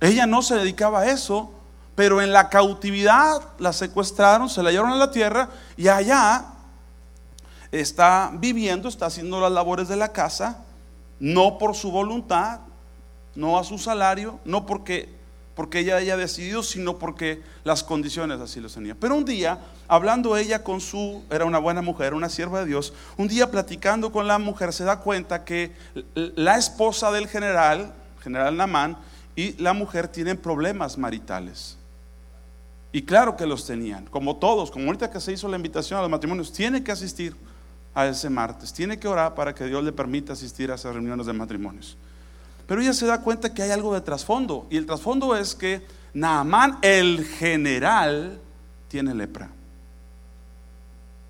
Ella 0.00 0.26
no 0.26 0.42
se 0.42 0.54
dedicaba 0.54 1.00
a 1.00 1.10
eso, 1.10 1.52
pero 1.96 2.22
en 2.22 2.32
la 2.32 2.48
cautividad 2.48 3.42
la 3.58 3.72
secuestraron, 3.72 4.48
se 4.48 4.62
la 4.62 4.70
llevaron 4.70 4.92
a 4.92 4.96
la 4.96 5.10
tierra 5.10 5.48
y 5.76 5.88
allá 5.88 6.44
está 7.72 8.30
viviendo, 8.34 8.88
está 8.88 9.06
haciendo 9.06 9.40
las 9.40 9.52
labores 9.52 9.88
de 9.88 9.96
la 9.96 10.12
casa, 10.12 10.64
no 11.20 11.58
por 11.58 11.74
su 11.74 11.90
voluntad, 11.90 12.60
no 13.34 13.58
a 13.58 13.64
su 13.64 13.78
salario, 13.78 14.40
no 14.44 14.66
porque, 14.66 15.08
porque 15.54 15.80
ella 15.80 15.96
haya 15.96 16.16
decidido, 16.16 16.62
sino 16.62 16.98
porque 16.98 17.42
las 17.64 17.84
condiciones 17.84 18.40
así 18.40 18.60
lo 18.60 18.68
tenían. 18.68 18.96
Pero 18.98 19.16
un 19.16 19.24
día, 19.24 19.58
hablando 19.86 20.36
ella 20.36 20.64
con 20.64 20.80
su, 20.80 21.22
era 21.30 21.44
una 21.44 21.58
buena 21.58 21.82
mujer, 21.82 22.14
una 22.14 22.28
sierva 22.28 22.60
de 22.60 22.66
Dios, 22.66 22.92
un 23.16 23.28
día 23.28 23.50
platicando 23.50 24.12
con 24.12 24.26
la 24.26 24.38
mujer 24.38 24.72
se 24.72 24.84
da 24.84 25.00
cuenta 25.00 25.44
que 25.44 25.72
la 26.14 26.56
esposa 26.56 27.10
del 27.10 27.28
general, 27.28 27.92
general 28.22 28.56
Namán, 28.56 28.98
y 29.36 29.52
la 29.62 29.72
mujer 29.72 30.08
tienen 30.08 30.36
problemas 30.36 30.98
maritales. 30.98 31.76
Y 32.90 33.02
claro 33.02 33.36
que 33.36 33.46
los 33.46 33.66
tenían, 33.66 34.06
como 34.06 34.36
todos, 34.36 34.70
como 34.70 34.86
ahorita 34.86 35.10
que 35.10 35.20
se 35.20 35.32
hizo 35.32 35.46
la 35.46 35.56
invitación 35.56 35.98
a 35.98 36.02
los 36.02 36.10
matrimonios, 36.10 36.52
tiene 36.52 36.82
que 36.82 36.90
asistir 36.90 37.36
a 37.98 38.06
ese 38.06 38.30
martes, 38.30 38.72
tiene 38.72 38.98
que 38.98 39.08
orar 39.08 39.34
para 39.34 39.54
que 39.54 39.64
Dios 39.64 39.82
le 39.82 39.92
permita 39.92 40.32
asistir 40.32 40.70
a 40.70 40.74
esas 40.74 40.94
reuniones 40.94 41.26
de 41.26 41.32
matrimonios. 41.32 41.96
Pero 42.66 42.80
ella 42.80 42.92
se 42.92 43.06
da 43.06 43.22
cuenta 43.22 43.52
que 43.52 43.62
hay 43.62 43.70
algo 43.70 43.94
de 43.94 44.00
trasfondo, 44.00 44.66
y 44.70 44.76
el 44.76 44.86
trasfondo 44.86 45.36
es 45.36 45.54
que 45.54 45.86
Naamán, 46.14 46.78
el 46.82 47.24
general, 47.24 48.40
tiene 48.88 49.14
lepra. 49.14 49.50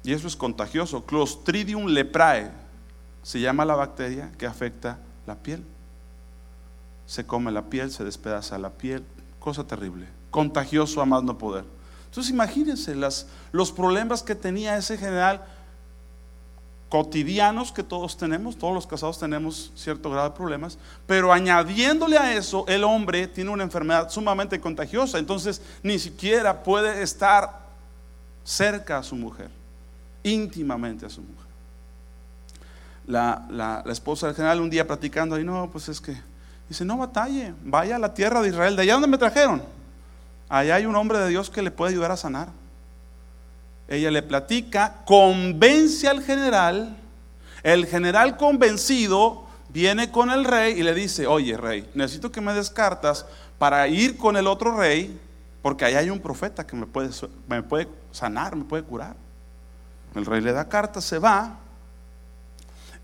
Y 0.05 0.13
eso 0.13 0.27
es 0.27 0.37
contagioso. 0.37 1.05
Clostridium 1.05 1.87
leprae 1.87 2.51
se 3.23 3.41
llama 3.41 3.65
la 3.65 3.75
bacteria 3.75 4.31
que 4.39 4.47
afecta 4.47 4.99
la 5.27 5.35
piel 5.35 5.65
se 7.09 7.25
come 7.25 7.51
la 7.51 7.63
piel, 7.63 7.91
se 7.91 8.05
despedaza 8.05 8.59
la 8.59 8.69
piel, 8.69 9.03
cosa 9.41 9.65
terrible, 9.65 10.07
contagioso 10.31 11.01
a 11.01 11.07
más 11.07 11.25
no 11.25 11.39
poder. 11.39 11.65
Entonces 12.05 12.31
imagínense 12.31 12.95
las, 12.95 13.27
los 13.51 13.73
problemas 13.73 14.23
que 14.23 14.35
tenía 14.35 14.77
ese 14.77 14.99
general 14.99 15.43
cotidianos 16.89 17.73
que 17.73 17.83
todos 17.83 18.17
tenemos, 18.17 18.57
todos 18.57 18.75
los 18.75 18.87
casados 18.87 19.19
tenemos 19.19 19.73
cierto 19.75 20.11
grado 20.11 20.31
de 20.31 20.37
problemas, 20.37 20.79
pero 21.07 21.33
añadiéndole 21.33 22.17
a 22.17 22.35
eso, 22.35 22.65
el 22.69 22.85
hombre 22.85 23.27
tiene 23.29 23.51
una 23.51 23.63
enfermedad 23.63 24.09
sumamente 24.11 24.61
contagiosa, 24.61 25.19
entonces 25.19 25.61
ni 25.83 25.99
siquiera 25.99 26.63
puede 26.63 27.03
estar 27.03 27.69
cerca 28.45 28.99
a 28.99 29.03
su 29.03 29.17
mujer, 29.17 29.51
íntimamente 30.23 31.05
a 31.05 31.11
su 31.11 31.21
mujer. 31.21 31.47
La, 33.07 33.47
la, 33.51 33.85
esposa 33.93 34.27
del 34.27 34.37
general 34.37 34.61
un 34.61 34.71
día 34.71 34.87
platicando 34.87 35.35
ahí, 35.35 35.45
no, 35.45 35.71
pues 35.71 35.89
es 35.89 36.01
que 36.01 36.17
Dice, 36.69 36.85
no 36.85 36.99
batalle, 36.99 37.55
vaya 37.65 37.97
a 37.97 37.99
la 37.99 38.13
tierra 38.13 38.43
de 38.43 38.49
Israel. 38.49 38.77
¿De 38.77 38.83
allá 38.83 38.95
donde 38.95 39.09
me 39.09 39.17
trajeron? 39.17 39.63
Allá 40.49 40.75
hay 40.77 40.87
un 40.87 40.95
hombre 40.97 41.19
de 41.19 41.29
Dios 41.29 41.49
que 41.49 41.63
le 41.63 41.71
puede 41.71 41.93
ayudar 41.93 42.11
a 42.11 42.17
sanar. 42.17 42.49
Ella 43.89 44.11
le 44.11 44.23
platica, 44.23 45.03
convence 45.05 46.07
al 46.07 46.23
general. 46.23 46.97
El 47.63 47.87
general 47.87 48.37
convencido 48.37 49.47
viene 49.71 50.11
con 50.11 50.31
el 50.31 50.45
rey 50.45 50.79
y 50.79 50.83
le 50.83 50.95
dice, 50.95 51.27
oye 51.27 51.57
rey, 51.57 51.89
necesito 51.95 52.31
que 52.31 52.41
me 52.41 52.53
des 52.53 52.71
cartas 52.71 53.27
para 53.59 53.89
ir 53.89 54.17
con 54.17 54.37
el 54.37 54.47
otro 54.47 54.77
rey, 54.77 55.19
porque 55.63 55.85
allá 55.85 56.01
hay 56.01 56.11
un 56.11 56.21
profeta 56.21 56.67
que 56.67 56.77
me 56.77 56.87
puede, 56.87 57.11
me 57.49 57.63
puede 57.63 57.89
sanar, 58.13 58.55
me 58.55 58.65
puede 58.65 58.85
curar. 58.85 59.17
El 60.15 60.27
rey 60.27 60.41
le 60.41 60.53
da 60.53 60.69
cartas, 60.69 61.05
se 61.05 61.19
va 61.19 61.59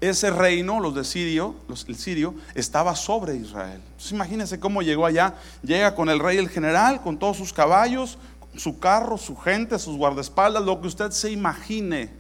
ese 0.01 0.31
reino, 0.31 0.81
los 0.81 0.95
de 0.95 1.05
Sirio, 1.05 1.55
los, 1.69 1.87
el 1.89 1.97
sirio, 1.97 2.35
estaba 2.55 2.95
sobre 2.95 3.37
Israel. 3.37 3.81
Imagínense 4.11 4.61
cómo 4.61 4.83
llegó 4.83 5.07
allá. 5.07 5.35
Llega 5.63 5.95
con 5.95 6.09
el 6.09 6.19
rey 6.19 6.37
el 6.37 6.49
general, 6.49 7.01
con 7.03 7.19
todos 7.19 7.37
sus 7.37 7.53
caballos, 7.53 8.19
su 8.57 8.79
carro, 8.79 9.17
su 9.19 9.37
gente, 9.37 9.79
sus 9.79 9.97
guardaespaldas, 9.97 10.63
lo 10.63 10.81
que 10.81 10.87
usted 10.87 11.11
se 11.11 11.31
imagine. 11.31 12.11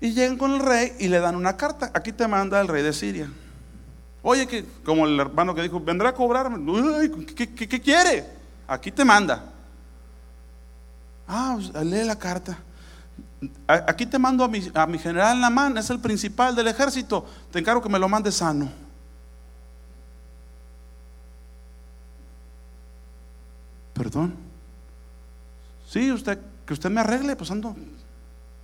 Y 0.00 0.12
llegan 0.12 0.36
con 0.36 0.52
el 0.52 0.60
rey 0.60 0.92
y 0.98 1.08
le 1.08 1.18
dan 1.20 1.34
una 1.34 1.56
carta. 1.56 1.90
Aquí 1.94 2.12
te 2.12 2.26
manda 2.28 2.60
el 2.60 2.68
rey 2.68 2.82
de 2.82 2.92
Siria. 2.92 3.30
Oye, 4.22 4.46
que 4.46 4.64
como 4.84 5.06
el 5.06 5.18
hermano 5.18 5.54
que 5.54 5.62
dijo, 5.62 5.80
vendrá 5.80 6.10
a 6.10 6.14
cobrarme. 6.14 6.58
¿qué, 7.34 7.80
quiere? 7.80 8.24
Aquí 8.66 8.92
te 8.92 9.04
manda. 9.04 9.44
Ah, 11.26 11.56
pues, 11.56 11.72
lee 11.84 12.04
la 12.04 12.16
carta. 12.16 12.58
Aquí 13.66 14.06
te 14.06 14.18
mando 14.18 14.44
a 14.44 14.48
mi, 14.48 14.68
a 14.74 14.86
mi 14.86 14.98
general 14.98 15.40
Namán, 15.40 15.76
es 15.78 15.90
el 15.90 16.00
principal 16.00 16.54
del 16.54 16.68
ejército. 16.68 17.24
Te 17.50 17.60
encargo 17.60 17.82
que 17.82 17.88
me 17.88 17.98
lo 17.98 18.08
mande 18.08 18.32
sano. 18.32 18.68
Perdón. 23.94 24.47
Sí, 25.88 26.12
usted, 26.12 26.38
que 26.66 26.74
usted 26.74 26.90
me 26.90 27.00
arregle, 27.00 27.34
pues 27.34 27.50
ando. 27.50 27.74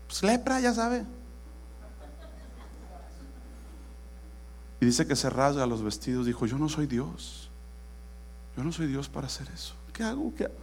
Pues 0.07 0.23
lepra, 0.23 0.61
ya 0.61 0.75
sabe. 0.75 1.07
Y 4.79 4.85
dice 4.85 5.07
que 5.07 5.17
se 5.17 5.31
rasga 5.31 5.65
los 5.67 5.83
vestidos. 5.83 6.27
Dijo: 6.27 6.45
Yo 6.45 6.59
no 6.59 6.69
soy 6.69 6.87
Dios. 6.87 7.49
Yo 8.59 8.63
no 8.63 8.73
soy 8.73 8.89
Dios 8.89 9.09
para 9.09 9.27
hacer 9.27 9.49
eso. 9.55 9.75
¿Qué 9.95 10.05
hago? 10.05 10.35
¿Qué 10.35 10.45
hago? 10.45 10.55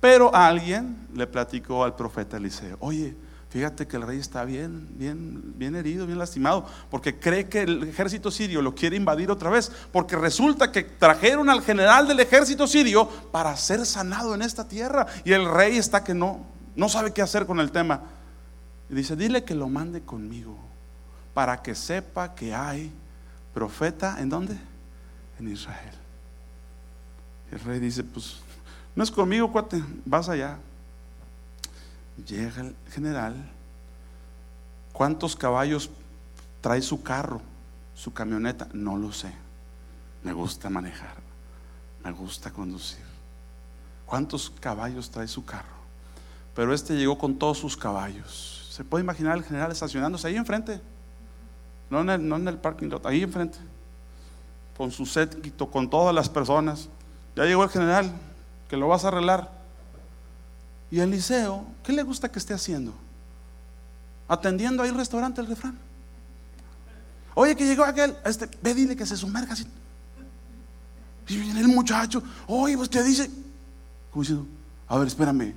Pero 0.00 0.34
alguien 0.34 1.06
le 1.14 1.28
platicó 1.28 1.84
al 1.84 1.94
profeta 1.94 2.36
Eliseo: 2.36 2.76
Oye, 2.80 3.16
Fíjate 3.50 3.86
que 3.86 3.96
el 3.96 4.02
rey 4.02 4.18
está 4.18 4.44
bien, 4.44 4.88
bien, 4.98 5.54
bien 5.56 5.74
herido, 5.74 6.06
bien 6.06 6.18
lastimado, 6.18 6.66
porque 6.90 7.18
cree 7.18 7.48
que 7.48 7.62
el 7.62 7.84
ejército 7.84 8.30
sirio 8.30 8.60
lo 8.60 8.74
quiere 8.74 8.96
invadir 8.96 9.30
otra 9.30 9.48
vez, 9.48 9.72
porque 9.90 10.16
resulta 10.16 10.70
que 10.70 10.82
trajeron 10.82 11.48
al 11.48 11.62
general 11.62 12.06
del 12.06 12.20
ejército 12.20 12.66
sirio 12.66 13.08
para 13.08 13.56
ser 13.56 13.86
sanado 13.86 14.34
en 14.34 14.42
esta 14.42 14.68
tierra, 14.68 15.06
y 15.24 15.32
el 15.32 15.50
rey 15.50 15.78
está 15.78 16.04
que 16.04 16.12
no, 16.12 16.44
no 16.76 16.90
sabe 16.90 17.14
qué 17.14 17.22
hacer 17.22 17.46
con 17.46 17.58
el 17.58 17.70
tema. 17.70 18.02
Y 18.90 18.94
dice, 18.94 19.16
dile 19.16 19.42
que 19.42 19.54
lo 19.54 19.68
mande 19.68 20.02
conmigo, 20.02 20.58
para 21.32 21.62
que 21.62 21.74
sepa 21.74 22.34
que 22.34 22.54
hay 22.54 22.92
profeta, 23.54 24.20
¿en 24.20 24.28
dónde? 24.28 24.58
En 25.38 25.48
Israel. 25.48 25.94
El 27.50 27.60
rey 27.60 27.80
dice, 27.80 28.04
pues, 28.04 28.36
no 28.94 29.02
es 29.02 29.10
conmigo, 29.10 29.50
vas 30.04 30.28
allá. 30.28 30.58
Llega 32.26 32.62
el 32.62 32.76
general. 32.90 33.34
¿Cuántos 34.92 35.36
caballos 35.36 35.90
trae 36.60 36.82
su 36.82 37.02
carro, 37.02 37.40
su 37.94 38.12
camioneta? 38.12 38.68
No 38.72 38.96
lo 38.96 39.12
sé. 39.12 39.32
Me 40.24 40.32
gusta 40.32 40.68
manejar. 40.70 41.14
Me 42.02 42.10
gusta 42.10 42.50
conducir. 42.50 43.04
¿Cuántos 44.06 44.50
caballos 44.60 45.10
trae 45.10 45.28
su 45.28 45.44
carro? 45.44 45.78
Pero 46.54 46.74
este 46.74 46.96
llegó 46.96 47.18
con 47.18 47.38
todos 47.38 47.58
sus 47.58 47.76
caballos. 47.76 48.68
¿Se 48.72 48.82
puede 48.82 49.04
imaginar 49.04 49.36
el 49.36 49.44
general 49.44 49.70
estacionándose 49.70 50.26
ahí 50.26 50.36
enfrente? 50.36 50.80
No 51.90 52.00
en 52.00 52.10
el, 52.10 52.28
no 52.28 52.36
en 52.36 52.48
el 52.48 52.58
parking 52.58 52.88
lot, 52.88 53.06
ahí 53.06 53.22
enfrente. 53.22 53.58
Con 54.76 54.90
su 54.90 55.06
séquito, 55.06 55.70
con 55.70 55.88
todas 55.88 56.14
las 56.14 56.28
personas. 56.28 56.88
Ya 57.36 57.44
llegó 57.44 57.64
el 57.64 57.70
general, 57.70 58.12
que 58.68 58.76
lo 58.76 58.88
vas 58.88 59.04
a 59.04 59.08
arreglar. 59.08 59.57
Y 60.90 61.00
Eliseo, 61.00 61.66
¿qué 61.82 61.92
le 61.92 62.02
gusta 62.02 62.30
que 62.30 62.38
esté 62.38 62.54
haciendo? 62.54 62.94
Atendiendo 64.26 64.82
ahí 64.82 64.88
el 64.88 64.94
restaurante, 64.94 65.40
el 65.40 65.46
refrán. 65.46 65.78
Oye, 67.34 67.54
que 67.54 67.66
llegó 67.66 67.84
aquel, 67.84 68.16
este, 68.24 68.48
ve, 68.62 68.74
dile 68.74 68.96
que 68.96 69.06
se 69.06 69.16
sumerja 69.16 69.52
así. 69.52 69.66
Y 71.28 71.38
viene 71.38 71.60
el 71.60 71.68
muchacho, 71.68 72.22
oye, 72.46 72.76
pues 72.76 72.88
te 72.88 73.02
dice, 73.02 73.30
como 74.10 74.22
diciendo, 74.22 74.46
a 74.88 74.98
ver, 74.98 75.08
espérame, 75.08 75.54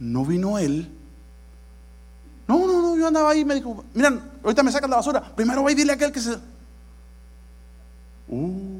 no 0.00 0.24
vino 0.24 0.58
él. 0.58 0.92
No, 2.48 2.66
no, 2.66 2.82
no, 2.82 2.96
yo 2.96 3.06
andaba 3.06 3.30
ahí 3.30 3.40
y 3.40 3.44
me 3.44 3.54
dijo, 3.54 3.84
miran, 3.94 4.22
ahorita 4.42 4.62
me 4.62 4.72
sacan 4.72 4.90
la 4.90 4.96
basura, 4.96 5.22
primero 5.34 5.62
voy 5.62 5.72
y 5.72 5.76
dile 5.76 5.92
a 5.92 5.94
aquel 5.94 6.12
que 6.12 6.20
se... 6.20 6.36
Uh. 8.28 8.75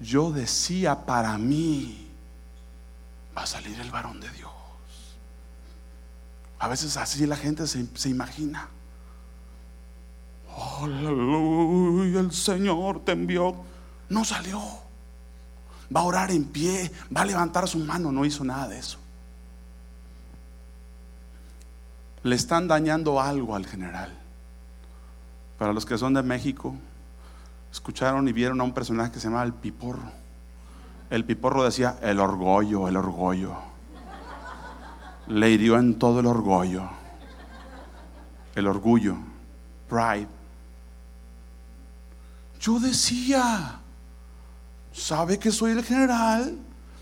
Yo 0.00 0.30
decía 0.30 1.06
para 1.06 1.38
mí, 1.38 2.08
va 3.36 3.42
a 3.42 3.46
salir 3.46 3.78
el 3.80 3.90
varón 3.90 4.20
de 4.20 4.28
Dios. 4.30 4.50
A 6.58 6.68
veces 6.68 6.96
así 6.96 7.26
la 7.26 7.36
gente 7.36 7.66
se, 7.66 8.08
imagina. 8.08 8.68
Aleluya, 10.80 12.20
el 12.20 12.32
Señor 12.32 13.04
te 13.04 13.12
envió. 13.12 13.56
No 14.08 14.24
salió. 14.24 14.60
Va 15.94 16.00
a 16.00 16.04
orar 16.04 16.30
en 16.30 16.44
pie, 16.44 16.90
va 17.14 17.22
a 17.22 17.26
levantar 17.26 17.68
su 17.68 17.78
mano. 17.78 18.10
No 18.10 18.24
hizo 18.24 18.42
nada 18.42 18.68
de 18.68 18.78
eso. 18.78 18.98
Le 22.22 22.34
están 22.34 22.68
dañando 22.68 23.20
algo 23.20 23.54
al 23.54 23.66
general. 23.66 24.16
Para 25.58 25.72
los 25.72 25.86
que 25.86 25.96
son 25.96 26.14
de 26.14 26.22
México, 26.22 26.74
escucharon 27.76 28.26
y 28.26 28.32
vieron 28.32 28.60
a 28.60 28.64
un 28.64 28.72
personaje 28.72 29.12
que 29.12 29.20
se 29.20 29.28
llamaba 29.28 29.44
el 29.44 29.52
Piporro. 29.52 30.10
El 31.10 31.24
Piporro 31.24 31.62
decía, 31.62 31.98
el 32.00 32.18
orgullo, 32.20 32.88
el 32.88 32.96
orgullo. 32.96 33.54
Le 35.28 35.50
hirió 35.50 35.78
en 35.78 35.98
todo 35.98 36.20
el 36.20 36.26
orgullo. 36.26 36.88
El 38.54 38.66
orgullo. 38.66 39.16
Pride. 39.88 40.26
Yo 42.60 42.80
decía, 42.80 43.78
sabe 44.92 45.38
que 45.38 45.52
soy 45.52 45.72
el 45.72 45.84
general, 45.84 46.56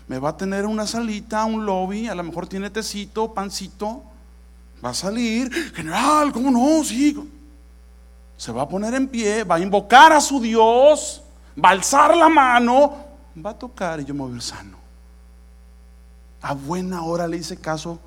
me 0.07 0.19
va 0.19 0.29
a 0.29 0.37
tener 0.37 0.65
una 0.65 0.85
salita, 0.85 1.45
un 1.45 1.65
lobby, 1.65 2.09
a 2.09 2.15
lo 2.15 2.23
mejor 2.23 2.47
tiene 2.47 2.69
tecito, 2.69 3.33
pancito, 3.33 4.03
va 4.83 4.89
a 4.89 4.93
salir, 4.93 5.49
general, 5.73 6.33
¿cómo 6.33 6.51
no? 6.51 6.83
Sí. 6.83 7.17
Se 8.37 8.51
va 8.51 8.63
a 8.63 8.69
poner 8.69 8.93
en 8.93 9.07
pie, 9.07 9.43
va 9.43 9.55
a 9.55 9.59
invocar 9.59 10.11
a 10.11 10.21
su 10.21 10.39
Dios, 10.41 11.23
va 11.63 11.69
a 11.69 11.71
alzar 11.71 12.15
la 12.15 12.29
mano, 12.29 12.95
va 13.43 13.51
a 13.51 13.57
tocar 13.59 13.99
y 13.99 14.05
yo 14.05 14.13
me 14.13 14.21
voy 14.21 14.37
a 14.37 14.41
sano. 14.41 14.77
A 16.41 16.53
buena 16.53 17.03
hora 17.03 17.27
le 17.27 17.37
hice 17.37 17.57
caso 17.57 17.99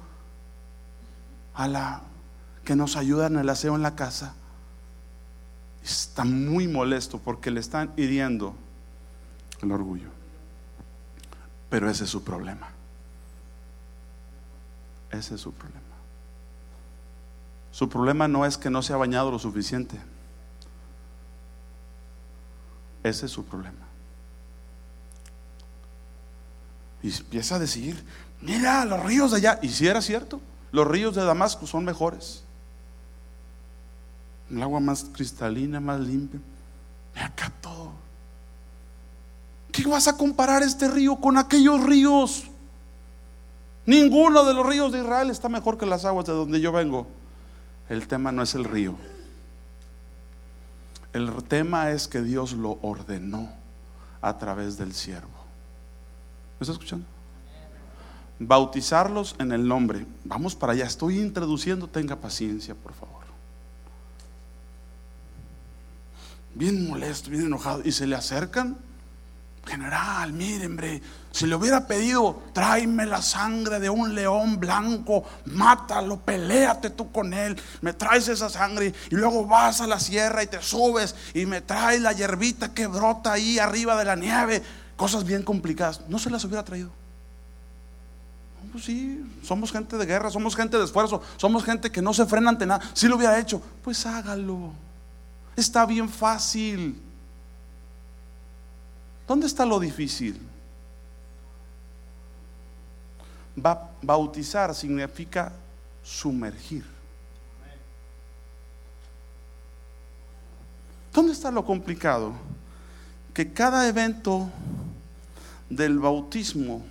a 1.54 1.66
la 1.66 2.02
que 2.64 2.76
nos 2.76 2.96
ayuda 2.96 3.26
en 3.26 3.38
el 3.38 3.48
aseo 3.48 3.74
en 3.74 3.82
la 3.82 3.96
casa 3.96 4.34
está 5.82 6.24
muy 6.24 6.68
molesto 6.68 7.18
porque 7.18 7.50
le 7.50 7.60
están 7.60 7.92
hiriendo 7.96 8.54
el 9.62 9.72
orgullo. 9.72 10.08
Pero 11.70 11.88
ese 11.90 12.04
es 12.04 12.10
su 12.10 12.22
problema. 12.22 12.68
Ese 15.10 15.34
es 15.34 15.40
su 15.40 15.52
problema. 15.52 15.82
Su 17.70 17.88
problema 17.88 18.28
no 18.28 18.44
es 18.44 18.58
que 18.58 18.70
no 18.70 18.82
se 18.82 18.92
ha 18.92 18.96
bañado 18.96 19.30
lo 19.30 19.38
suficiente. 19.38 19.98
Ese 23.02 23.26
es 23.26 23.32
su 23.32 23.44
problema. 23.44 23.86
Y 27.02 27.14
empieza 27.14 27.56
a 27.56 27.58
decir, 27.58 28.04
mira 28.40 28.84
los 28.84 29.02
ríos 29.04 29.30
de 29.30 29.38
allá. 29.38 29.58
Y 29.62 29.68
si 29.68 29.86
era 29.86 30.02
cierto, 30.02 30.40
los 30.72 30.86
ríos 30.86 31.14
de 31.14 31.24
Damasco 31.24 31.66
son 31.66 31.84
mejores 31.84 32.44
el 34.50 34.62
agua 34.62 34.80
más 34.80 35.06
cristalina, 35.12 35.80
más 35.80 36.00
limpia. 36.00 36.40
Acá 37.16 37.52
todo. 37.60 37.92
¿Qué 39.72 39.86
vas 39.86 40.08
a 40.08 40.16
comparar 40.16 40.62
este 40.62 40.88
río 40.88 41.16
con 41.16 41.36
aquellos 41.36 41.82
ríos? 41.84 42.44
Ninguno 43.86 44.44
de 44.44 44.54
los 44.54 44.66
ríos 44.66 44.92
de 44.92 45.00
Israel 45.00 45.30
está 45.30 45.48
mejor 45.48 45.78
que 45.78 45.86
las 45.86 46.04
aguas 46.04 46.26
de 46.26 46.32
donde 46.32 46.60
yo 46.60 46.72
vengo. 46.72 47.06
El 47.88 48.06
tema 48.06 48.32
no 48.32 48.42
es 48.42 48.54
el 48.54 48.64
río. 48.64 48.96
El 51.12 51.32
tema 51.44 51.90
es 51.90 52.06
que 52.06 52.22
Dios 52.22 52.52
lo 52.52 52.78
ordenó 52.82 53.50
a 54.20 54.36
través 54.38 54.76
del 54.76 54.92
siervo. 54.94 55.28
¿Me 56.58 56.64
está 56.64 56.72
escuchando? 56.72 57.06
Bautizarlos 58.38 59.34
en 59.38 59.52
el 59.52 59.66
nombre. 59.66 60.06
Vamos 60.24 60.54
para 60.54 60.72
allá. 60.72 60.84
Estoy 60.84 61.18
introduciendo. 61.18 61.88
Tenga 61.88 62.16
paciencia, 62.16 62.74
por 62.74 62.92
favor. 62.92 63.18
bien 66.58 66.88
molesto, 66.88 67.30
bien 67.30 67.46
enojado, 67.46 67.82
y 67.84 67.92
se 67.92 68.06
le 68.06 68.16
acercan. 68.16 68.76
General, 69.68 70.32
miren, 70.32 70.70
hombre, 70.72 71.02
si 71.30 71.46
le 71.46 71.54
hubiera 71.54 71.86
pedido, 71.86 72.42
tráeme 72.54 73.04
la 73.04 73.20
sangre 73.20 73.78
de 73.78 73.90
un 73.90 74.14
león 74.14 74.58
blanco, 74.58 75.24
mátalo, 75.44 76.18
peleate 76.18 76.88
tú 76.90 77.12
con 77.12 77.34
él, 77.34 77.60
me 77.82 77.92
traes 77.92 78.28
esa 78.28 78.48
sangre 78.48 78.94
y 79.10 79.14
luego 79.14 79.46
vas 79.46 79.82
a 79.82 79.86
la 79.86 80.00
sierra 80.00 80.42
y 80.42 80.46
te 80.46 80.62
subes 80.62 81.14
y 81.34 81.44
me 81.44 81.60
traes 81.60 82.00
la 82.00 82.12
hierbita 82.12 82.72
que 82.72 82.86
brota 82.86 83.32
ahí 83.32 83.58
arriba 83.58 83.96
de 83.98 84.06
la 84.06 84.16
nieve, 84.16 84.62
cosas 84.96 85.24
bien 85.24 85.42
complicadas. 85.42 86.00
No 86.08 86.18
se 86.18 86.30
las 86.30 86.42
hubiera 86.44 86.64
traído. 86.64 86.90
Pues 88.72 88.84
sí, 88.84 89.24
somos 89.42 89.70
gente 89.70 89.96
de 89.96 90.06
guerra, 90.06 90.30
somos 90.30 90.56
gente 90.56 90.78
de 90.78 90.84
esfuerzo, 90.84 91.22
somos 91.36 91.62
gente 91.64 91.90
que 91.90 92.02
no 92.02 92.14
se 92.14 92.26
frena 92.26 92.50
ante 92.50 92.66
nada. 92.66 92.82
Si 92.94 93.06
lo 93.06 93.16
hubiera 93.16 93.38
hecho, 93.38 93.62
pues 93.82 94.04
hágalo. 94.06 94.72
Está 95.56 95.84
bien 95.86 96.08
fácil. 96.08 97.00
¿Dónde 99.28 99.46
está 99.46 99.66
lo 99.66 99.78
difícil? 99.78 100.40
bautizar 104.00 104.74
significa 104.74 105.52
sumergir. 106.02 106.84
¿Dónde 111.12 111.32
está 111.32 111.50
lo 111.50 111.64
complicado? 111.64 112.32
Que 113.34 113.52
cada 113.52 113.88
evento 113.88 114.48
del 115.68 115.98
bautismo 115.98 116.86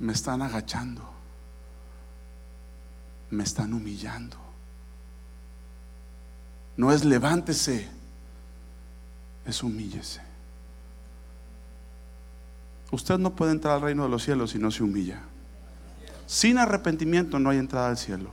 me 0.00 0.12
están 0.12 0.42
agachando, 0.42 1.08
me 3.30 3.44
están 3.44 3.72
humillando. 3.72 4.36
No 6.76 6.92
es 6.92 7.04
levántese, 7.04 7.88
es 9.48 9.62
humíllese. 9.62 10.20
Usted 12.90 13.18
no 13.18 13.30
puede 13.30 13.52
entrar 13.52 13.74
al 13.74 13.82
reino 13.82 14.04
de 14.04 14.08
los 14.08 14.22
cielos 14.22 14.50
si 14.50 14.58
no 14.58 14.70
se 14.70 14.82
humilla. 14.82 15.20
Sin 16.26 16.58
arrepentimiento 16.58 17.38
no 17.38 17.50
hay 17.50 17.58
entrada 17.58 17.88
al 17.88 17.98
cielo. 17.98 18.30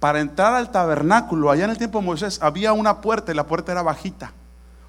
Para 0.00 0.20
entrar 0.20 0.54
al 0.54 0.70
tabernáculo, 0.72 1.50
allá 1.50 1.64
en 1.64 1.70
el 1.70 1.78
tiempo 1.78 2.00
de 2.00 2.06
Moisés, 2.06 2.40
había 2.42 2.72
una 2.72 3.00
puerta 3.00 3.30
y 3.30 3.36
la 3.36 3.46
puerta 3.46 3.70
era 3.70 3.82
bajita, 3.82 4.32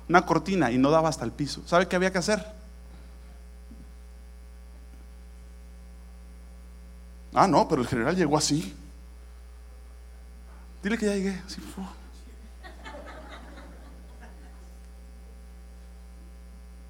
una 0.09 0.25
cortina 0.25 0.71
y 0.71 0.79
no 0.79 0.89
daba 0.89 1.09
hasta 1.09 1.25
el 1.25 1.31
piso. 1.31 1.61
¿Sabe 1.67 1.87
qué 1.87 1.95
había 1.95 2.11
que 2.11 2.17
hacer? 2.17 2.43
Ah, 7.35 7.47
no, 7.47 7.67
pero 7.67 7.81
el 7.81 7.87
general 7.87 8.15
llegó 8.15 8.37
así. 8.37 8.75
Dile 10.81 10.97
que 10.97 11.05
ya 11.05 11.13
llegué. 11.13 11.41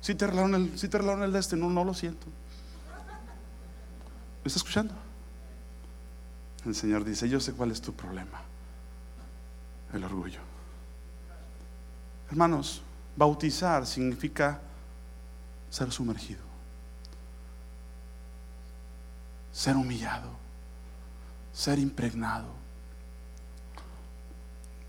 Si 0.04 0.16
te 0.16 0.26
arreglaron 0.26 0.54
el, 0.56 0.78
si 0.78 0.90
te 0.90 0.98
el 0.98 1.32
de 1.32 1.40
este, 1.40 1.56
no, 1.56 1.70
no 1.70 1.86
lo 1.86 1.94
siento. 1.94 2.28
¿Me 4.44 4.48
está 4.48 4.58
escuchando? 4.58 4.94
El 6.66 6.76
Señor 6.76 7.06
dice, 7.06 7.30
yo 7.30 7.40
sé 7.40 7.54
cuál 7.54 7.72
es 7.72 7.82
tu 7.82 7.94
problema. 7.94 8.42
El 9.94 10.04
orgullo. 10.04 10.42
Hermanos, 12.30 12.82
bautizar 13.16 13.88
significa 13.88 14.60
ser 15.70 15.90
sumergido, 15.90 16.42
ser 19.54 19.78
humillado, 19.78 20.32
ser 21.54 21.80
impregnado 21.80 22.48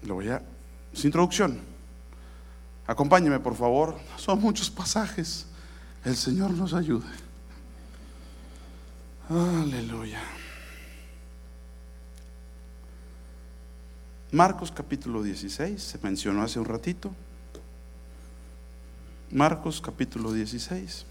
Lo 0.03 0.15
voy 0.15 0.31
a... 0.31 0.43
Sin 0.93 1.07
introducción. 1.07 1.74
Acompáñeme, 2.87 3.41
por 3.41 3.57
favor. 3.57 3.97
Son 4.17 4.41
muchos 4.41 4.71
pasajes. 4.71 5.47
El 6.05 6.17
Señor 6.17 6.51
nos 6.51 6.75
ayude. 6.75 7.07
Aleluya. 9.29 10.21
Marcos 14.33 14.73
capítulo 14.73 15.23
16, 15.23 15.81
se 15.81 15.99
mencionó 16.03 16.43
hace 16.43 16.59
un 16.59 16.67
ratito. 16.67 17.15
Marcos 19.31 19.81
capítulo 19.81 20.33
16. 20.33 21.07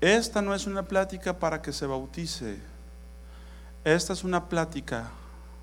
Esta 0.00 0.40
no 0.40 0.54
es 0.54 0.66
una 0.66 0.84
plática 0.84 1.38
para 1.38 1.60
que 1.60 1.72
se 1.72 1.86
bautice. 1.86 2.58
Esta 3.84 4.12
es 4.12 4.24
una 4.24 4.48
plática, 4.48 5.10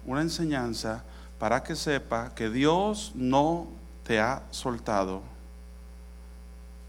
una 0.06 0.22
enseñanza 0.22 1.04
para 1.40 1.64
que 1.64 1.76
sepa 1.76 2.34
que 2.36 2.50
Dios 2.50 3.12
no 3.16 3.68
te 4.06 4.20
ha 4.20 4.44
soltado. 4.52 5.22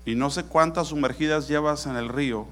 Y 0.04 0.14
no 0.14 0.30
sé 0.30 0.44
cuántas 0.44 0.88
sumergidas 0.88 1.48
llevas 1.48 1.86
en 1.86 1.96
el 1.96 2.08
río, 2.08 2.46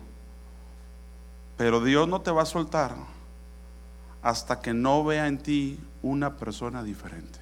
pero 1.57 1.81
Dios 1.81 2.09
no 2.09 2.21
te 2.21 2.31
va 2.31 2.43
a 2.43 2.47
soltar 2.47 2.97
hasta 4.23 4.61
que 4.61 4.75
no 4.75 5.05
vea 5.05 5.29
en 5.29 5.39
ti 5.39 5.79
una 6.03 6.37
persona 6.37 6.83
diferente. 6.83 7.39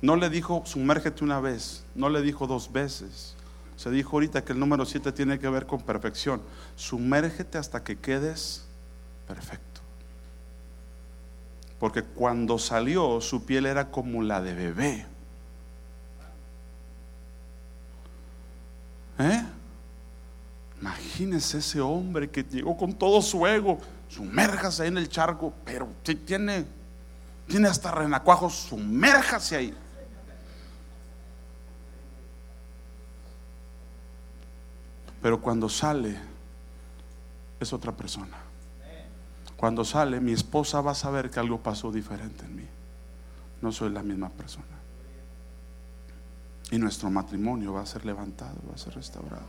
No 0.00 0.16
le 0.16 0.28
dijo 0.30 0.62
sumérgete 0.66 1.22
una 1.22 1.38
vez, 1.38 1.84
no 1.94 2.08
le 2.08 2.22
dijo 2.22 2.48
dos 2.48 2.72
veces. 2.72 3.36
Se 3.76 3.90
dijo 3.90 4.16
ahorita 4.16 4.44
que 4.44 4.52
el 4.52 4.58
número 4.58 4.84
siete 4.84 5.12
tiene 5.12 5.38
que 5.38 5.48
ver 5.48 5.66
con 5.66 5.80
perfección. 5.80 6.42
Sumérgete 6.76 7.58
hasta 7.58 7.84
que 7.84 7.96
quedes 7.96 8.64
perfecto. 9.26 9.71
Porque 11.82 12.04
cuando 12.04 12.60
salió 12.60 13.20
su 13.20 13.44
piel 13.44 13.66
era 13.66 13.90
como 13.90 14.22
la 14.22 14.40
de 14.40 14.54
bebé. 14.54 15.04
¿Eh? 19.18 19.42
Imagínese 20.80 21.58
ese 21.58 21.80
hombre 21.80 22.30
que 22.30 22.44
llegó 22.44 22.76
con 22.76 22.92
todo 22.92 23.20
su 23.20 23.44
ego, 23.48 23.80
sumérjase 24.08 24.84
ahí 24.84 24.88
en 24.90 24.98
el 24.98 25.08
charco, 25.08 25.52
pero 25.64 25.88
si 26.04 26.14
tiene, 26.14 26.66
tiene 27.48 27.66
hasta 27.66 27.90
renacuajos, 27.90 28.54
sumérjase 28.54 29.56
ahí. 29.56 29.74
Pero 35.20 35.40
cuando 35.40 35.68
sale, 35.68 36.16
es 37.58 37.72
otra 37.72 37.90
persona. 37.90 38.51
Cuando 39.62 39.84
sale, 39.84 40.18
mi 40.18 40.32
esposa 40.32 40.80
va 40.80 40.90
a 40.90 40.94
saber 40.96 41.30
que 41.30 41.38
algo 41.38 41.62
pasó 41.62 41.92
diferente 41.92 42.44
en 42.44 42.56
mí. 42.56 42.66
No 43.60 43.70
soy 43.70 43.90
la 43.90 44.02
misma 44.02 44.28
persona. 44.28 44.66
Y 46.72 46.78
nuestro 46.78 47.08
matrimonio 47.10 47.72
va 47.72 47.82
a 47.82 47.86
ser 47.86 48.04
levantado, 48.04 48.56
va 48.68 48.74
a 48.74 48.76
ser 48.76 48.92
restaurado. 48.96 49.46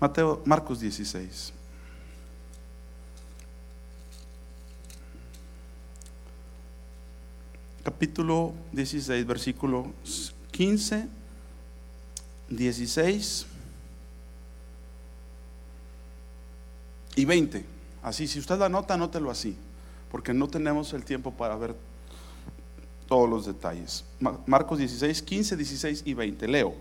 Mateo, 0.00 0.40
Marcos 0.46 0.80
16. 0.80 1.52
Capítulo 7.84 8.54
16, 8.72 9.26
versículo 9.26 9.92
15, 10.52 11.08
16 12.48 13.46
y 17.16 17.24
20. 17.26 17.77
Así, 18.02 18.28
si 18.28 18.38
usted 18.38 18.58
la 18.58 18.68
nota, 18.68 18.94
anótelo 18.94 19.30
así, 19.30 19.56
porque 20.10 20.32
no 20.32 20.48
tenemos 20.48 20.92
el 20.92 21.04
tiempo 21.04 21.32
para 21.32 21.56
ver 21.56 21.74
todos 23.08 23.28
los 23.28 23.46
detalles. 23.46 24.04
Marcos 24.46 24.78
16, 24.78 25.22
15, 25.22 25.56
16 25.56 26.02
y 26.04 26.14
20. 26.14 26.48
Leo. 26.48 26.74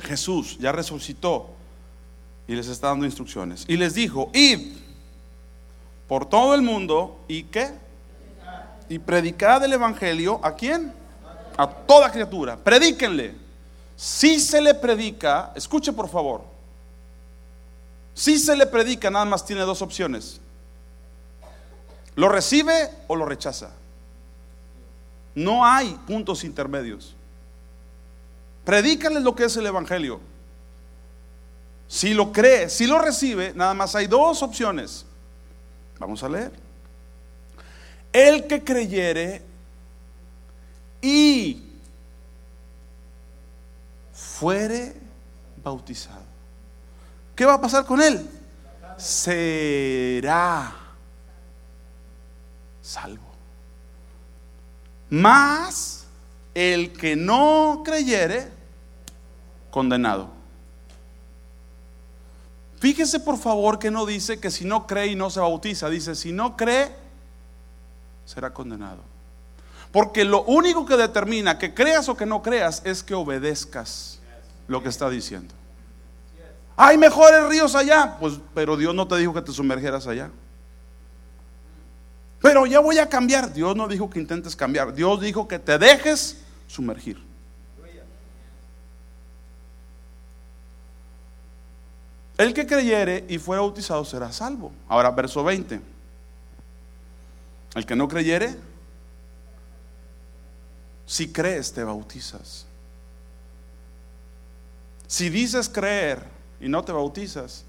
Jesús 0.00 0.58
ya 0.58 0.72
resucitó 0.72 1.50
y 2.48 2.54
les 2.54 2.66
está 2.68 2.88
dando 2.88 3.06
instrucciones. 3.06 3.64
Y 3.68 3.76
les 3.76 3.94
dijo, 3.94 4.30
id 4.32 4.72
por 6.08 6.26
todo 6.26 6.54
el 6.54 6.62
mundo 6.62 7.20
y 7.28 7.44
qué? 7.44 7.72
Y 8.88 8.98
predicad 8.98 9.64
el 9.64 9.72
Evangelio 9.72 10.40
a 10.42 10.54
quién? 10.54 10.92
A 11.56 11.68
toda 11.68 12.10
criatura. 12.10 12.56
Predíquenle. 12.56 13.34
Si 13.96 14.40
se 14.40 14.60
le 14.60 14.74
predica, 14.74 15.52
escuche 15.54 15.92
por 15.92 16.08
favor, 16.08 16.44
si 18.14 18.38
se 18.38 18.56
le 18.56 18.66
predica, 18.66 19.10
nada 19.10 19.24
más 19.24 19.44
tiene 19.44 19.62
dos 19.62 19.82
opciones. 19.82 20.40
¿Lo 22.14 22.28
recibe 22.28 22.90
o 23.08 23.16
lo 23.16 23.26
rechaza? 23.26 23.70
No 25.34 25.66
hay 25.66 25.98
puntos 26.06 26.44
intermedios. 26.44 27.14
Predícale 28.64 29.20
lo 29.20 29.34
que 29.34 29.44
es 29.44 29.56
el 29.56 29.66
Evangelio. 29.66 30.20
Si 31.88 32.14
lo 32.14 32.32
cree, 32.32 32.70
si 32.70 32.86
lo 32.86 32.98
recibe, 32.98 33.52
nada 33.54 33.74
más 33.74 33.94
hay 33.94 34.06
dos 34.06 34.42
opciones. 34.42 35.04
Vamos 35.98 36.22
a 36.22 36.28
leer. 36.28 36.52
El 38.12 38.46
que 38.46 38.62
creyere 38.62 39.42
y 41.02 41.62
fuere 44.12 44.94
bautizado. 45.62 46.23
¿Qué 47.34 47.44
va 47.44 47.54
a 47.54 47.60
pasar 47.60 47.84
con 47.84 48.00
él? 48.00 48.28
Será 48.96 50.72
salvo. 52.80 53.24
Más 55.10 56.06
el 56.54 56.92
que 56.92 57.16
no 57.16 57.82
creyere, 57.84 58.48
condenado. 59.70 60.30
Fíjese 62.78 63.18
por 63.18 63.38
favor 63.38 63.78
que 63.78 63.90
no 63.90 64.06
dice 64.06 64.38
que 64.38 64.50
si 64.50 64.64
no 64.64 64.86
cree 64.86 65.08
y 65.08 65.16
no 65.16 65.30
se 65.30 65.40
bautiza, 65.40 65.88
dice 65.88 66.14
si 66.14 66.32
no 66.32 66.56
cree, 66.56 66.94
será 68.24 68.52
condenado. 68.52 69.00
Porque 69.90 70.24
lo 70.24 70.42
único 70.42 70.84
que 70.84 70.96
determina 70.96 71.58
que 71.58 71.72
creas 71.72 72.08
o 72.08 72.16
que 72.16 72.26
no 72.26 72.42
creas 72.42 72.82
es 72.84 73.02
que 73.02 73.14
obedezcas 73.14 74.20
lo 74.68 74.82
que 74.82 74.88
está 74.88 75.08
diciendo. 75.08 75.54
Hay 76.76 76.98
mejores 76.98 77.48
ríos 77.48 77.74
allá. 77.74 78.16
Pues, 78.18 78.34
pero 78.54 78.76
Dios 78.76 78.94
no 78.94 79.06
te 79.06 79.16
dijo 79.16 79.32
que 79.32 79.42
te 79.42 79.52
sumergieras 79.52 80.06
allá. 80.06 80.30
Pero 82.40 82.66
ya 82.66 82.80
voy 82.80 82.98
a 82.98 83.08
cambiar. 83.08 83.52
Dios 83.52 83.76
no 83.76 83.88
dijo 83.88 84.10
que 84.10 84.18
intentes 84.18 84.56
cambiar. 84.56 84.92
Dios 84.92 85.20
dijo 85.20 85.48
que 85.48 85.58
te 85.58 85.78
dejes 85.78 86.38
sumergir. 86.66 87.22
El 92.36 92.52
que 92.52 92.66
creyere 92.66 93.24
y 93.28 93.38
fuera 93.38 93.62
bautizado 93.62 94.04
será 94.04 94.32
salvo. 94.32 94.72
Ahora, 94.88 95.10
verso 95.12 95.44
20. 95.44 95.80
El 97.76 97.86
que 97.86 97.96
no 97.96 98.08
creyere, 98.08 98.56
si 101.06 101.32
crees, 101.32 101.72
te 101.72 101.84
bautizas. 101.84 102.66
Si 105.06 105.28
dices 105.28 105.68
creer 105.68 106.33
y 106.64 106.68
no 106.70 106.82
te 106.82 106.92
bautizas, 106.92 107.66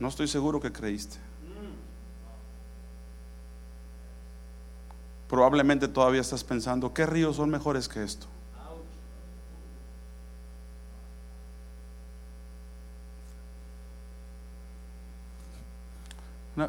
no 0.00 0.08
estoy 0.08 0.26
seguro 0.26 0.60
que 0.60 0.72
creíste. 0.72 1.16
Probablemente 5.28 5.86
todavía 5.86 6.22
estás 6.22 6.42
pensando, 6.42 6.92
¿qué 6.92 7.06
ríos 7.06 7.36
son 7.36 7.48
mejores 7.48 7.88
que 7.88 8.02
esto? 8.02 8.26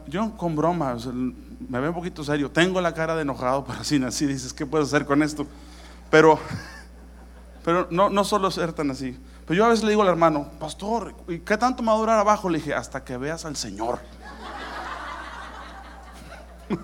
yo 0.07 0.35
con 0.35 0.53
broma, 0.55 0.97
me 1.69 1.79
veo 1.79 1.89
un 1.89 1.95
poquito 1.95 2.21
serio, 2.23 2.51
tengo 2.51 2.81
la 2.81 2.93
cara 2.93 3.15
de 3.15 3.23
enojado, 3.23 3.63
pero 3.67 3.79
así, 3.79 4.03
así 4.03 4.27
dices, 4.27 4.53
¿qué 4.53 4.67
puedo 4.67 4.83
hacer 4.83 5.07
con 5.07 5.23
esto? 5.23 5.47
Pero, 6.11 6.37
pero 7.65 7.87
no, 7.89 8.11
no 8.11 8.23
solo 8.23 8.51
ser 8.51 8.73
tan 8.73 8.91
así. 8.91 9.17
Pero 9.47 9.60
yo 9.60 9.65
a 9.65 9.69
veces 9.69 9.86
le 9.86 9.91
digo 9.91 10.01
al 10.01 10.10
hermano, 10.10 10.51
pastor, 10.60 11.15
¿y 11.29 11.39
qué 11.39 11.55
tanto 11.55 11.81
me 11.81 11.88
va 11.88 11.93
a 11.93 11.99
durar 11.99 12.19
abajo? 12.19 12.49
Le 12.49 12.57
dije, 12.57 12.73
hasta 12.73 13.05
que 13.05 13.15
veas 13.15 13.45
al 13.45 13.55
Señor. 13.55 13.99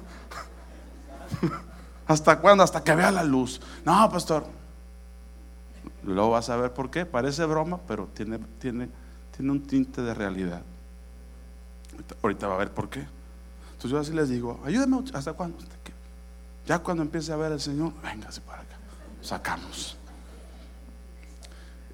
¿Hasta 2.08 2.40
cuándo? 2.40 2.64
Hasta 2.64 2.82
que 2.82 2.96
vea 2.96 3.12
la 3.12 3.26
luz. 3.26 3.60
No, 3.84 4.10
pastor. 4.10 4.46
Lo 6.04 6.30
vas 6.30 6.50
a 6.50 6.56
ver 6.56 6.72
por 6.72 6.90
qué. 6.90 7.06
Parece 7.06 7.44
broma, 7.44 7.82
pero 7.86 8.08
tiene, 8.14 8.40
tiene, 8.60 8.90
tiene 9.36 9.52
un 9.52 9.68
tinte 9.68 10.02
de 10.02 10.14
realidad. 10.14 10.62
Ahorita 12.22 12.48
va 12.48 12.56
a 12.56 12.60
ver 12.60 12.72
por 12.72 12.90
qué. 12.90 13.06
Entonces 13.74 13.92
yo 13.92 14.00
así 14.00 14.14
les 14.14 14.30
digo, 14.30 14.62
ayúdame, 14.64 15.04
¿hasta 15.14 15.34
cuándo? 15.34 15.58
Ya 16.66 16.80
cuando 16.80 17.04
empiece 17.04 17.34
a 17.34 17.36
ver 17.36 17.52
al 17.52 17.60
Señor, 17.60 17.92
véngase 18.02 18.40
para 18.40 18.62
acá. 18.62 18.78
Sacamos 19.22 19.98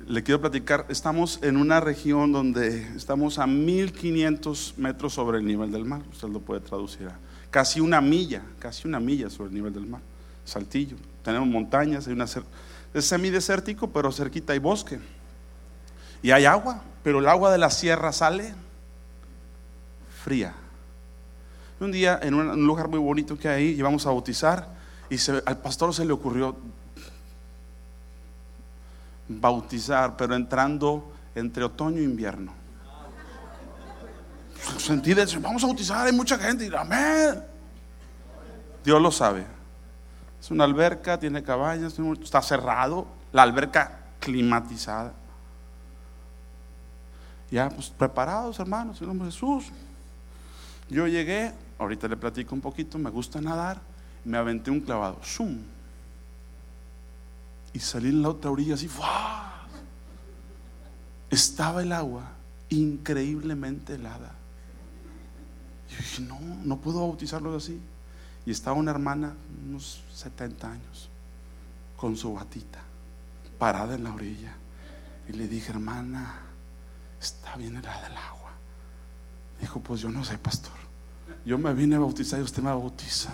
le 0.09 0.23
quiero 0.23 0.41
platicar, 0.41 0.87
estamos 0.89 1.37
en 1.43 1.55
una 1.55 1.79
región 1.79 2.31
donde 2.31 2.81
estamos 2.95 3.37
a 3.37 3.45
1500 3.45 4.73
metros 4.77 5.13
sobre 5.13 5.37
el 5.37 5.45
nivel 5.45 5.71
del 5.71 5.85
mar, 5.85 6.01
usted 6.11 6.27
lo 6.29 6.39
puede 6.39 6.61
traducir 6.61 7.07
a 7.07 7.19
casi 7.51 7.79
una 7.79 8.01
milla, 8.01 8.41
casi 8.57 8.87
una 8.87 8.99
milla 8.99 9.29
sobre 9.29 9.49
el 9.49 9.55
nivel 9.55 9.71
del 9.71 9.85
mar. 9.85 10.01
Saltillo. 10.45 10.97
Tenemos 11.23 11.47
montañas, 11.47 12.07
hay 12.07 12.13
una 12.13 12.25
es 12.25 13.05
semidesértico, 13.05 13.91
pero 13.91 14.11
cerquita 14.11 14.53
hay 14.53 14.59
bosque. 14.59 14.99
Y 16.23 16.31
hay 16.31 16.45
agua, 16.45 16.81
pero 17.03 17.19
el 17.19 17.27
agua 17.27 17.51
de 17.51 17.59
la 17.59 17.69
sierra 17.69 18.11
sale 18.11 18.55
fría. 20.23 20.55
Un 21.79 21.91
día 21.91 22.19
en 22.23 22.33
un 22.33 22.65
lugar 22.65 22.87
muy 22.87 22.99
bonito 22.99 23.37
que 23.37 23.47
hay, 23.47 23.67
íbamos 23.67 24.07
a 24.07 24.09
bautizar 24.09 24.75
y 25.11 25.17
al 25.45 25.57
pastor 25.59 25.93
se 25.93 26.03
le 26.03 26.13
ocurrió 26.13 26.55
bautizar, 29.29 30.17
pero 30.17 30.35
entrando 30.35 31.13
entre 31.35 31.63
otoño 31.63 31.99
e 31.99 32.03
invierno. 32.03 32.51
Sentí 34.77 35.13
de 35.13 35.25
vamos 35.39 35.63
a 35.63 35.67
bautizar, 35.67 36.05
hay 36.05 36.11
mucha 36.11 36.37
gente 36.37 36.67
y 36.67 36.75
amén. 36.75 37.41
Dios 38.83 39.01
lo 39.01 39.11
sabe. 39.11 39.45
Es 40.41 40.51
una 40.51 40.63
alberca, 40.63 41.19
tiene 41.19 41.43
cabañas, 41.43 41.97
está 42.21 42.41
cerrado, 42.41 43.07
la 43.31 43.43
alberca 43.43 43.99
climatizada. 44.19 45.13
Ya, 47.51 47.69
pues 47.69 47.89
preparados, 47.89 48.59
hermanos, 48.59 49.01
en 49.01 49.07
nombre 49.07 49.27
de 49.27 49.31
Jesús. 49.31 49.65
Yo 50.89 51.07
llegué, 51.07 51.51
ahorita 51.77 52.07
le 52.07 52.17
platico 52.17 52.55
un 52.55 52.61
poquito, 52.61 52.97
me 52.97 53.09
gusta 53.09 53.41
nadar, 53.41 53.79
me 54.25 54.37
aventé 54.37 54.71
un 54.71 54.79
clavado, 54.79 55.19
¡zum! 55.23 55.59
Y 57.73 57.79
salí 57.79 58.09
en 58.09 58.21
la 58.21 58.29
otra 58.29 58.51
orilla 58.51 58.75
así, 58.75 58.89
Estaba 61.29 61.83
el 61.83 61.91
agua 61.91 62.23
increíblemente 62.69 63.95
helada. 63.95 64.31
Y 65.87 65.91
yo 65.91 65.97
dije, 65.97 66.21
no, 66.21 66.39
no 66.63 66.77
puedo 66.77 67.01
bautizarlo 67.01 67.55
así. 67.55 67.79
Y 68.45 68.51
estaba 68.51 68.75
una 68.75 68.91
hermana, 68.91 69.35
unos 69.67 70.01
70 70.13 70.71
años, 70.71 71.09
con 71.97 72.17
su 72.17 72.33
batita, 72.33 72.79
parada 73.59 73.95
en 73.95 74.03
la 74.03 74.13
orilla. 74.13 74.55
Y 75.27 75.33
le 75.33 75.47
dije, 75.47 75.71
hermana, 75.71 76.39
está 77.21 77.55
bien 77.57 77.75
helada 77.75 78.07
el 78.07 78.17
agua. 78.17 78.51
Dijo, 79.61 79.79
pues 79.81 80.01
yo 80.01 80.09
no 80.09 80.23
sé, 80.23 80.37
pastor. 80.37 80.73
Yo 81.45 81.57
me 81.57 81.73
vine 81.73 81.95
a 81.95 81.99
bautizar 81.99 82.39
y 82.39 82.43
usted 82.43 82.63
me 82.63 82.69
bautiza. 82.69 83.31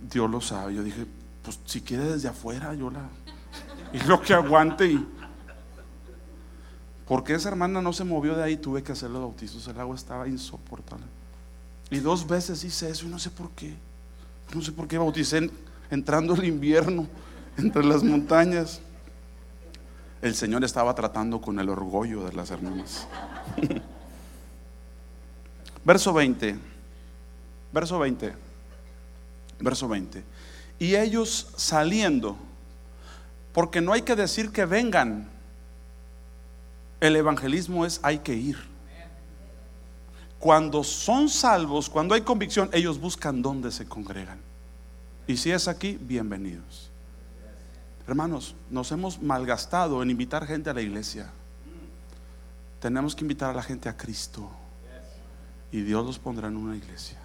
Dios 0.00 0.30
lo 0.30 0.40
sabe. 0.40 0.74
Yo 0.74 0.82
dije, 0.82 1.06
pues 1.42 1.58
si 1.64 1.80
quiere 1.80 2.04
desde 2.04 2.28
afuera, 2.28 2.74
yo 2.74 2.90
la. 2.90 3.08
Y 3.92 3.98
lo 4.06 4.20
que 4.20 4.34
aguante. 4.34 4.86
Y... 4.86 5.06
Porque 7.08 7.34
esa 7.34 7.48
hermana 7.48 7.82
no 7.82 7.92
se 7.92 8.04
movió 8.04 8.36
de 8.36 8.44
ahí, 8.44 8.56
tuve 8.56 8.82
que 8.82 8.92
hacer 8.92 9.10
los 9.10 9.20
bautizos. 9.20 9.66
El 9.66 9.80
agua 9.80 9.96
estaba 9.96 10.28
insoportable. 10.28 11.06
Y 11.90 11.98
dos 11.98 12.26
veces 12.26 12.62
hice 12.62 12.88
eso 12.88 13.06
y 13.06 13.08
no 13.08 13.18
sé 13.18 13.30
por 13.30 13.50
qué. 13.50 13.74
No 14.54 14.62
sé 14.62 14.70
por 14.70 14.86
qué 14.86 14.96
bauticé 14.96 15.50
entrando 15.90 16.34
el 16.34 16.44
invierno 16.44 17.08
entre 17.56 17.84
las 17.84 18.04
montañas 18.04 18.80
el 20.22 20.34
Señor 20.34 20.64
estaba 20.64 20.94
tratando 20.94 21.40
con 21.40 21.58
el 21.58 21.68
orgullo 21.68 22.24
de 22.24 22.32
las 22.34 22.50
hermanas. 22.50 23.06
verso 25.84 26.12
20, 26.12 26.58
verso 27.72 27.98
20, 27.98 28.34
verso 29.60 29.88
20. 29.88 30.24
Y 30.78 30.96
ellos 30.96 31.48
saliendo, 31.56 32.36
porque 33.52 33.80
no 33.80 33.92
hay 33.92 34.02
que 34.02 34.16
decir 34.16 34.50
que 34.50 34.64
vengan, 34.64 35.28
el 37.00 37.16
evangelismo 37.16 37.86
es 37.86 38.00
hay 38.02 38.18
que 38.18 38.34
ir. 38.34 38.58
Cuando 40.38 40.82
son 40.84 41.28
salvos, 41.28 41.90
cuando 41.90 42.14
hay 42.14 42.22
convicción, 42.22 42.70
ellos 42.72 42.98
buscan 42.98 43.42
dónde 43.42 43.70
se 43.70 43.86
congregan. 43.86 44.40
Y 45.26 45.36
si 45.36 45.50
es 45.50 45.68
aquí, 45.68 45.98
bienvenidos. 46.00 46.90
Hermanos, 48.08 48.56
nos 48.70 48.90
hemos 48.90 49.22
malgastado 49.22 50.02
en 50.02 50.10
invitar 50.10 50.46
gente 50.46 50.70
a 50.70 50.74
la 50.74 50.80
iglesia. 50.80 51.30
Tenemos 52.80 53.14
que 53.14 53.22
invitar 53.22 53.50
a 53.50 53.54
la 53.54 53.62
gente 53.62 53.88
a 53.88 53.96
Cristo. 53.96 54.50
Y 55.70 55.82
Dios 55.82 56.04
los 56.04 56.18
pondrá 56.18 56.48
en 56.48 56.56
una 56.56 56.76
iglesia. 56.76 57.19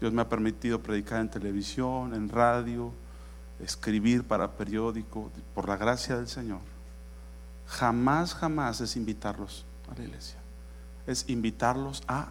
Dios 0.00 0.12
me 0.12 0.22
ha 0.22 0.28
permitido 0.28 0.80
predicar 0.80 1.20
en 1.20 1.28
televisión, 1.28 2.14
en 2.14 2.28
radio, 2.28 2.92
escribir 3.60 4.24
para 4.24 4.52
periódico, 4.52 5.30
por 5.54 5.68
la 5.68 5.76
gracia 5.76 6.16
del 6.16 6.28
Señor. 6.28 6.60
Jamás, 7.66 8.34
jamás 8.34 8.80
es 8.80 8.96
invitarlos 8.96 9.64
a 9.90 9.98
la 9.98 10.04
iglesia. 10.04 10.38
Es 11.06 11.28
invitarlos 11.28 12.02
a 12.06 12.28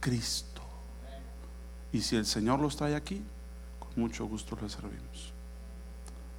Cristo. 0.00 0.62
Y 1.92 2.02
si 2.02 2.16
el 2.16 2.26
Señor 2.26 2.60
los 2.60 2.76
trae 2.76 2.94
aquí, 2.94 3.24
con 3.78 3.90
mucho 3.96 4.26
gusto 4.26 4.56
les 4.60 4.72
servimos. 4.72 5.32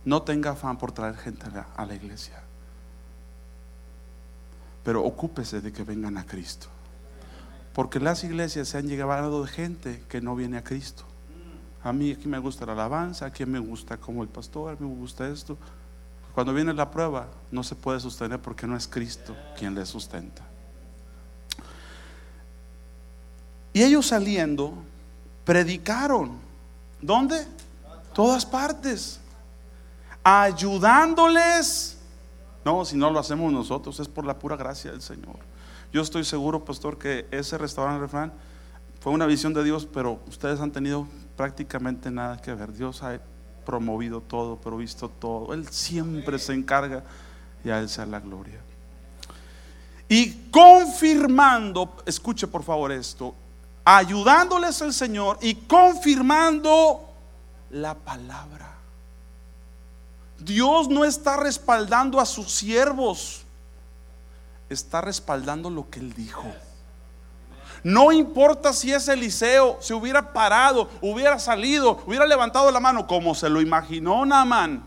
No 0.06 0.22
tenga 0.22 0.52
afán 0.52 0.78
por 0.78 0.92
traer 0.92 1.18
gente 1.18 1.48
a 1.76 1.86
la, 1.86 1.96
iglesia. 1.96 2.42
Pero 4.84 5.04
ocúpese 5.04 5.60
de 5.60 5.74
que 5.74 5.84
vengan 5.84 6.18
a 6.18 6.26
Cristo. 6.26 6.68
Porque 7.78 8.00
las 8.00 8.24
iglesias 8.24 8.70
se 8.70 8.80
han 8.80 8.88
llegado 8.88 9.44
de 9.44 9.48
gente 9.52 10.04
que 10.10 10.20
no 10.20 10.36
viene 10.36 10.58
a 10.58 10.64
Cristo. 10.64 11.04
A 11.84 11.94
mí 11.94 12.12
aquí 12.12 12.28
me 12.28 12.40
gusta 12.40 12.66
la 12.66 12.72
alabanza, 12.72 13.28
aquí 13.28 13.46
me 13.46 13.60
gusta 13.60 13.98
como 13.98 14.24
el 14.24 14.30
pastor, 14.30 14.82
me 14.82 14.88
gusta 14.88 15.28
esto. 15.28 15.60
Cuando 16.34 16.56
viene 16.56 16.74
la 16.74 16.90
prueba, 16.90 17.28
no 17.52 17.64
se 17.64 17.76
puede 17.76 18.00
sostener 18.00 18.40
porque 18.42 18.66
no 18.66 18.76
es 18.76 18.88
Cristo 18.88 19.38
quien 19.60 19.76
le 19.76 19.86
sustenta. 19.86 20.42
Y 23.74 23.84
ellos 23.84 24.08
saliendo, 24.08 24.74
predicaron. 25.46 26.32
¿Dónde? 27.00 27.46
Todas 28.12 28.44
partes 28.44 29.20
ayudándoles. 30.24 32.00
No, 32.66 32.84
si 32.86 32.98
no 32.98 33.12
lo 33.12 33.20
hacemos 33.20 33.54
nosotros, 33.54 34.00
es 34.00 34.08
por 34.08 34.26
la 34.26 34.40
pura 34.40 34.56
gracia 34.56 34.90
del 34.90 35.04
Señor. 35.04 35.47
Yo 35.94 36.02
estoy 36.02 36.24
seguro, 36.26 36.66
pastor, 36.66 36.98
que 36.98 37.28
ese 37.32 37.58
restaurante 37.58 38.02
refrán 38.02 38.34
fue 39.00 39.14
una 39.14 39.26
visión 39.26 39.54
de 39.54 39.64
Dios, 39.64 39.88
pero 39.92 40.20
ustedes 40.28 40.60
han 40.60 40.72
tenido 40.72 41.08
prácticamente 41.36 42.12
nada 42.12 42.42
que 42.42 42.54
ver. 42.54 42.74
Dios 42.74 43.04
ha 43.04 43.20
promovido 43.66 44.22
todo, 44.22 44.58
provisto 44.58 45.10
todo. 45.10 45.54
Él 45.54 45.68
siempre 45.70 46.40
se 46.40 46.54
encarga 46.54 47.04
y 47.64 47.70
a 47.70 47.80
Él 47.80 47.90
sea 47.90 48.06
la 48.06 48.20
gloria. 48.20 48.60
Y 50.10 50.50
confirmando, 50.52 51.98
escuche 52.06 52.48
por 52.48 52.64
favor 52.64 52.92
esto, 52.92 53.36
ayudándoles 53.84 54.82
el 54.82 54.94
Señor 54.94 55.38
y 55.42 55.56
confirmando 55.56 57.14
la 57.70 57.94
palabra. 57.94 58.76
Dios 60.40 60.88
no 60.88 61.04
está 61.04 61.38
respaldando 61.38 62.20
a 62.20 62.26
sus 62.26 62.52
siervos, 62.52 63.44
está 64.70 65.02
respaldando 65.02 65.70
lo 65.70 65.90
que 65.90 66.00
Él 66.00 66.14
dijo. 66.14 66.44
No 67.84 68.12
importa 68.12 68.74
si 68.74 68.92
es 68.92 69.08
Eliseo, 69.08 69.78
se 69.82 69.94
hubiera 69.94 70.34
parado, 70.34 70.90
hubiera 71.02 71.40
salido, 71.40 72.04
hubiera 72.06 72.26
levantado 72.26 72.72
la 72.72 72.80
mano 72.80 73.08
como 73.08 73.36
se 73.36 73.50
lo 73.50 73.62
imaginó 73.62 74.26
Naaman. 74.26 74.84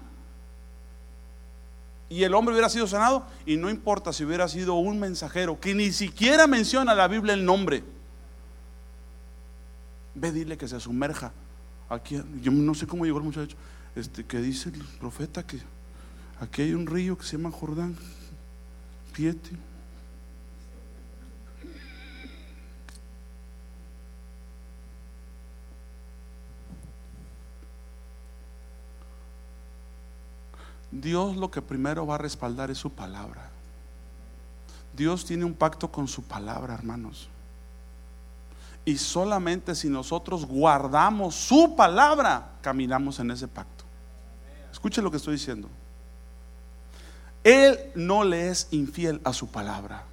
Y 2.10 2.24
el 2.24 2.34
hombre 2.34 2.52
hubiera 2.52 2.68
sido 2.68 2.88
sanado. 2.88 3.24
Y 3.46 3.56
no 3.56 3.70
importa 3.70 4.12
si 4.12 4.24
hubiera 4.24 4.48
sido 4.48 4.74
un 4.74 4.98
mensajero 4.98 5.60
que 5.60 5.74
ni 5.74 5.92
siquiera 5.92 6.48
menciona 6.48 6.94
la 6.94 7.06
Biblia 7.06 7.34
el 7.34 7.44
nombre. 7.44 7.84
Ve, 10.16 10.32
dile 10.32 10.58
que 10.58 10.66
se 10.66 10.80
sumerja. 10.80 11.32
Aquí, 11.88 12.20
yo 12.42 12.50
no 12.50 12.74
sé 12.74 12.86
cómo 12.86 13.04
llegó 13.04 13.18
el 13.18 13.24
muchacho 13.24 13.56
este, 13.94 14.24
que 14.24 14.38
dice 14.38 14.70
el 14.70 14.82
profeta 14.98 15.46
que 15.46 15.58
aquí 16.40 16.62
hay 16.62 16.74
un 16.74 16.86
río 16.86 17.16
que 17.16 17.24
se 17.24 17.36
llama 17.36 17.52
Jordán, 17.52 17.96
Piete. 19.12 19.50
Dios 30.90 31.36
lo 31.36 31.50
que 31.50 31.62
primero 31.62 32.06
va 32.06 32.16
a 32.16 32.18
respaldar 32.18 32.70
es 32.70 32.78
su 32.78 32.90
palabra. 32.90 33.50
Dios 34.96 35.24
tiene 35.24 35.44
un 35.44 35.54
pacto 35.54 35.90
con 35.90 36.08
su 36.08 36.22
palabra, 36.22 36.74
hermanos. 36.74 37.28
Y 38.84 38.96
solamente 38.96 39.74
si 39.74 39.88
nosotros 39.88 40.44
guardamos 40.46 41.34
su 41.34 41.76
palabra, 41.76 42.52
caminamos 42.60 43.18
en 43.20 43.30
ese 43.30 43.46
pacto. 43.46 43.84
Escuche 44.72 45.02
lo 45.02 45.10
que 45.10 45.18
estoy 45.18 45.34
diciendo. 45.34 45.68
Él 47.44 47.78
no 47.94 48.24
le 48.24 48.48
es 48.48 48.68
infiel 48.70 49.20
a 49.24 49.32
su 49.32 49.48
palabra. 49.48 50.04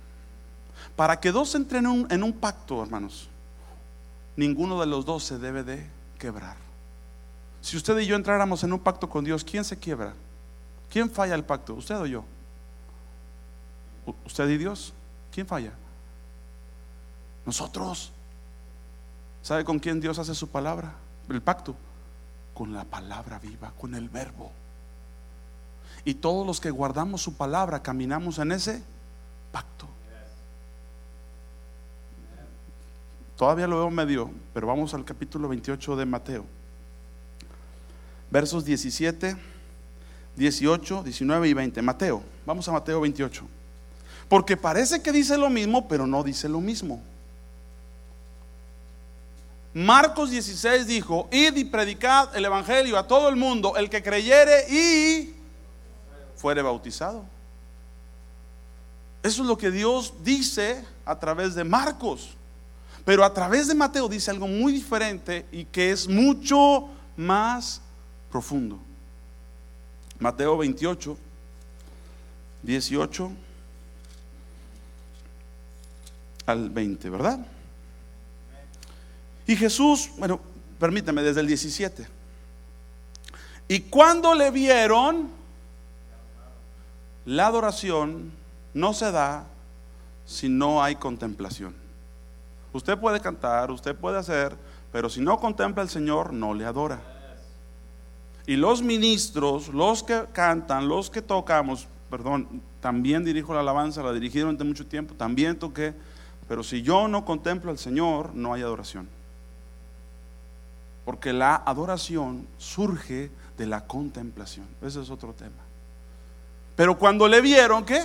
Para 0.95 1.19
que 1.19 1.31
dos 1.31 1.53
entren 1.55 2.07
en 2.09 2.23
un, 2.23 2.33
pacto, 2.33 2.81
hermanos, 2.81 3.29
ninguno 4.35 4.79
de 4.79 4.87
los 4.87 5.05
dos 5.05 5.23
se 5.23 5.37
debe 5.37 5.63
de 5.63 5.87
quebrar. 6.17 6.57
Si 7.61 7.77
usted 7.77 7.97
y 7.99 8.05
yo 8.05 8.15
entráramos 8.15 8.63
en 8.63 8.73
un 8.73 8.79
pacto 8.79 9.09
con 9.09 9.23
Dios, 9.23 9.43
¿quién 9.43 9.63
se 9.63 9.77
quiebra? 9.77 10.13
¿Quién 10.89 11.09
falla 11.09 11.35
el 11.35 11.43
pacto? 11.43 11.73
¿Usted 11.73 11.97
o 11.97 12.05
yo? 12.05 12.23
¿Usted 14.25 14.49
y 14.49 14.57
Dios? 14.57 14.93
¿Quién 15.31 15.45
falla? 15.45 15.73
Nosotros. 17.45 18.11
¿Sabe 19.41 19.63
con 19.63 19.79
quién 19.79 19.99
Dios 19.99 20.19
hace 20.19 20.35
su 20.35 20.49
palabra? 20.49 20.93
El 21.29 21.41
pacto. 21.41 21.75
Con 22.53 22.73
la 22.73 22.83
palabra 22.85 23.39
viva, 23.39 23.71
con 23.79 23.95
el 23.95 24.09
verbo. 24.09 24.51
Y 26.05 26.15
todos 26.15 26.45
los 26.45 26.59
que 26.59 26.71
guardamos 26.71 27.21
su 27.21 27.35
palabra 27.35 27.81
caminamos 27.81 28.39
en 28.39 28.51
ese 28.53 28.81
pacto. 29.51 29.87
Todavía 33.35 33.67
lo 33.67 33.77
veo 33.77 33.91
medio, 33.91 34.31
pero 34.53 34.67
vamos 34.67 34.93
al 34.93 35.05
capítulo 35.05 35.47
28 35.47 35.95
de 35.95 36.05
Mateo. 36.05 36.45
Versos 38.31 38.65
17, 38.65 39.37
18, 40.37 41.03
19 41.03 41.49
y 41.49 41.53
20. 41.53 41.81
Mateo, 41.81 42.23
vamos 42.45 42.67
a 42.67 42.71
Mateo 42.71 43.01
28. 43.01 43.43
Porque 44.29 44.55
parece 44.55 45.01
que 45.01 45.11
dice 45.11 45.37
lo 45.37 45.49
mismo, 45.49 45.87
pero 45.87 46.05
no 46.05 46.23
dice 46.23 46.47
lo 46.47 46.61
mismo. 46.61 47.01
Marcos 49.73 50.31
16 50.31 50.87
dijo, 50.87 51.27
id 51.31 51.55
y 51.55 51.65
predicad 51.65 52.35
el 52.35 52.45
Evangelio 52.45 52.97
a 52.97 53.07
todo 53.07 53.29
el 53.29 53.35
mundo, 53.35 53.75
el 53.75 53.89
que 53.89 54.01
creyere 54.01 54.67
y 54.69 55.35
fuere 56.35 56.61
bautizado. 56.61 57.25
Eso 59.21 59.41
es 59.41 59.47
lo 59.47 59.57
que 59.57 59.71
Dios 59.71 60.13
dice 60.23 60.83
a 61.05 61.19
través 61.19 61.53
de 61.53 61.63
Marcos. 61.63 62.29
Pero 63.05 63.23
a 63.23 63.33
través 63.33 63.67
de 63.67 63.75
Mateo 63.75 64.09
dice 64.09 64.31
algo 64.31 64.47
muy 64.47 64.73
diferente 64.73 65.45
y 65.51 65.65
que 65.65 65.91
es 65.91 66.07
mucho 66.07 66.89
más 67.15 67.81
profundo. 68.29 68.79
Mateo 70.19 70.57
28, 70.57 71.17
18 72.63 73.31
al 76.47 76.69
20, 76.69 77.09
¿verdad? 77.09 77.39
Y 79.45 79.55
Jesús, 79.55 80.09
bueno, 80.17 80.39
permítame, 80.79 81.21
desde 81.21 81.41
el 81.41 81.47
17. 81.47 82.07
Y 83.67 83.81
cuando 83.81 84.33
le 84.33 84.49
vieron, 84.51 85.29
la 87.25 87.47
adoración 87.47 88.31
no 88.73 88.93
se 88.93 89.11
da 89.11 89.45
si 90.25 90.49
no 90.49 90.81
hay 90.83 90.95
contemplación. 90.95 91.75
Usted 92.73 92.97
puede 92.97 93.19
cantar, 93.19 93.71
usted 93.71 93.95
puede 93.95 94.17
hacer, 94.17 94.55
pero 94.91 95.09
si 95.09 95.21
no 95.21 95.39
contempla 95.39 95.83
al 95.83 95.89
Señor, 95.89 96.33
no 96.33 96.53
le 96.53 96.65
adora. 96.65 97.16
Y 98.47 98.55
los 98.55 98.81
ministros, 98.81 99.67
los 99.67 100.01
que 100.03 100.23
cantan, 100.31 100.87
los 100.87 101.09
que 101.09 101.21
tocamos, 101.21 101.87
perdón, 102.09 102.61
también 102.79 103.25
dirijo 103.25 103.53
la 103.53 103.59
alabanza, 103.59 104.01
la 104.01 104.13
dirigí 104.13 104.39
durante 104.39 104.63
mucho 104.63 104.87
tiempo, 104.87 105.13
también 105.13 105.59
toqué, 105.59 105.93
pero 106.47 106.63
si 106.63 106.81
yo 106.81 107.09
no 107.09 107.25
contemplo 107.25 107.69
al 107.69 107.77
Señor, 107.77 108.33
no 108.33 108.53
hay 108.53 108.61
adoración. 108.61 109.09
Porque 111.03 111.33
la 111.33 111.55
adoración 111.55 112.47
surge 112.57 113.29
de 113.57 113.65
la 113.65 113.85
contemplación. 113.85 114.65
Ese 114.81 115.01
es 115.01 115.09
otro 115.09 115.33
tema. 115.33 115.63
Pero 116.77 116.97
cuando 116.97 117.27
le 117.27 117.41
vieron, 117.41 117.83
¿qué? 117.83 117.99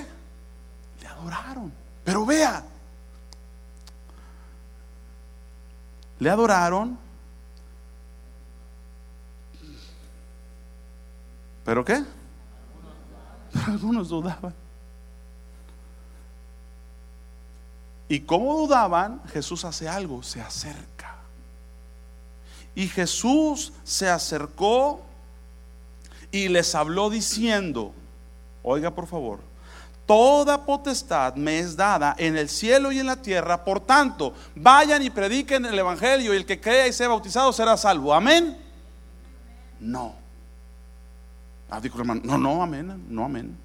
Le 1.01 1.07
adoraron. 1.07 1.73
Pero 2.05 2.27
vea, 2.27 2.65
le 6.19 6.31
adoraron. 6.31 6.99
¿Pero 11.65 11.85
qué? 11.85 12.03
Algunos 13.67 14.09
dudaban. 14.09 14.55
Y 18.09 18.21
como 18.21 18.55
dudaban, 18.57 19.23
Jesús 19.33 19.65
hace 19.65 19.89
algo, 19.89 20.23
se 20.23 20.41
acerca. 20.41 21.17
Y 22.75 22.89
Jesús 22.89 23.73
se 23.85 24.09
acercó 24.09 25.03
y 26.31 26.49
les 26.49 26.75
habló 26.75 27.11
diciendo, 27.11 27.93
oiga 28.63 28.91
por 28.91 29.07
favor, 29.07 29.41
Toda 30.07 30.67
potestad 30.67 31.37
me 31.37 31.61
es 31.61 31.77
dada 31.77 32.15
en 32.19 32.37
el 32.37 32.49
cielo 32.49 32.93
y 32.93 32.99
en 32.99 33.07
la 33.07 33.17
tierra. 33.17 33.65
Por 33.65 33.81
tanto, 33.81 34.35
vayan 34.55 35.03
y 35.03 35.11
prediquen 35.11 35.65
el 35.65 35.79
Evangelio 35.79 36.35
y 36.35 36.37
el 36.37 36.45
que 36.45 36.61
crea 36.61 36.89
y 36.89 36.93
sea 36.93 37.09
bautizado 37.09 37.53
será 37.53 37.77
salvo. 37.77 38.13
Amén. 38.13 38.59
No. 39.79 40.22
Ah, 41.73 41.81
dijo 41.81 41.99
hermano, 41.99 42.21
no, 42.23 42.37
no, 42.37 42.63
amén, 42.63 43.07
no, 43.09 43.25
amén. 43.25 43.57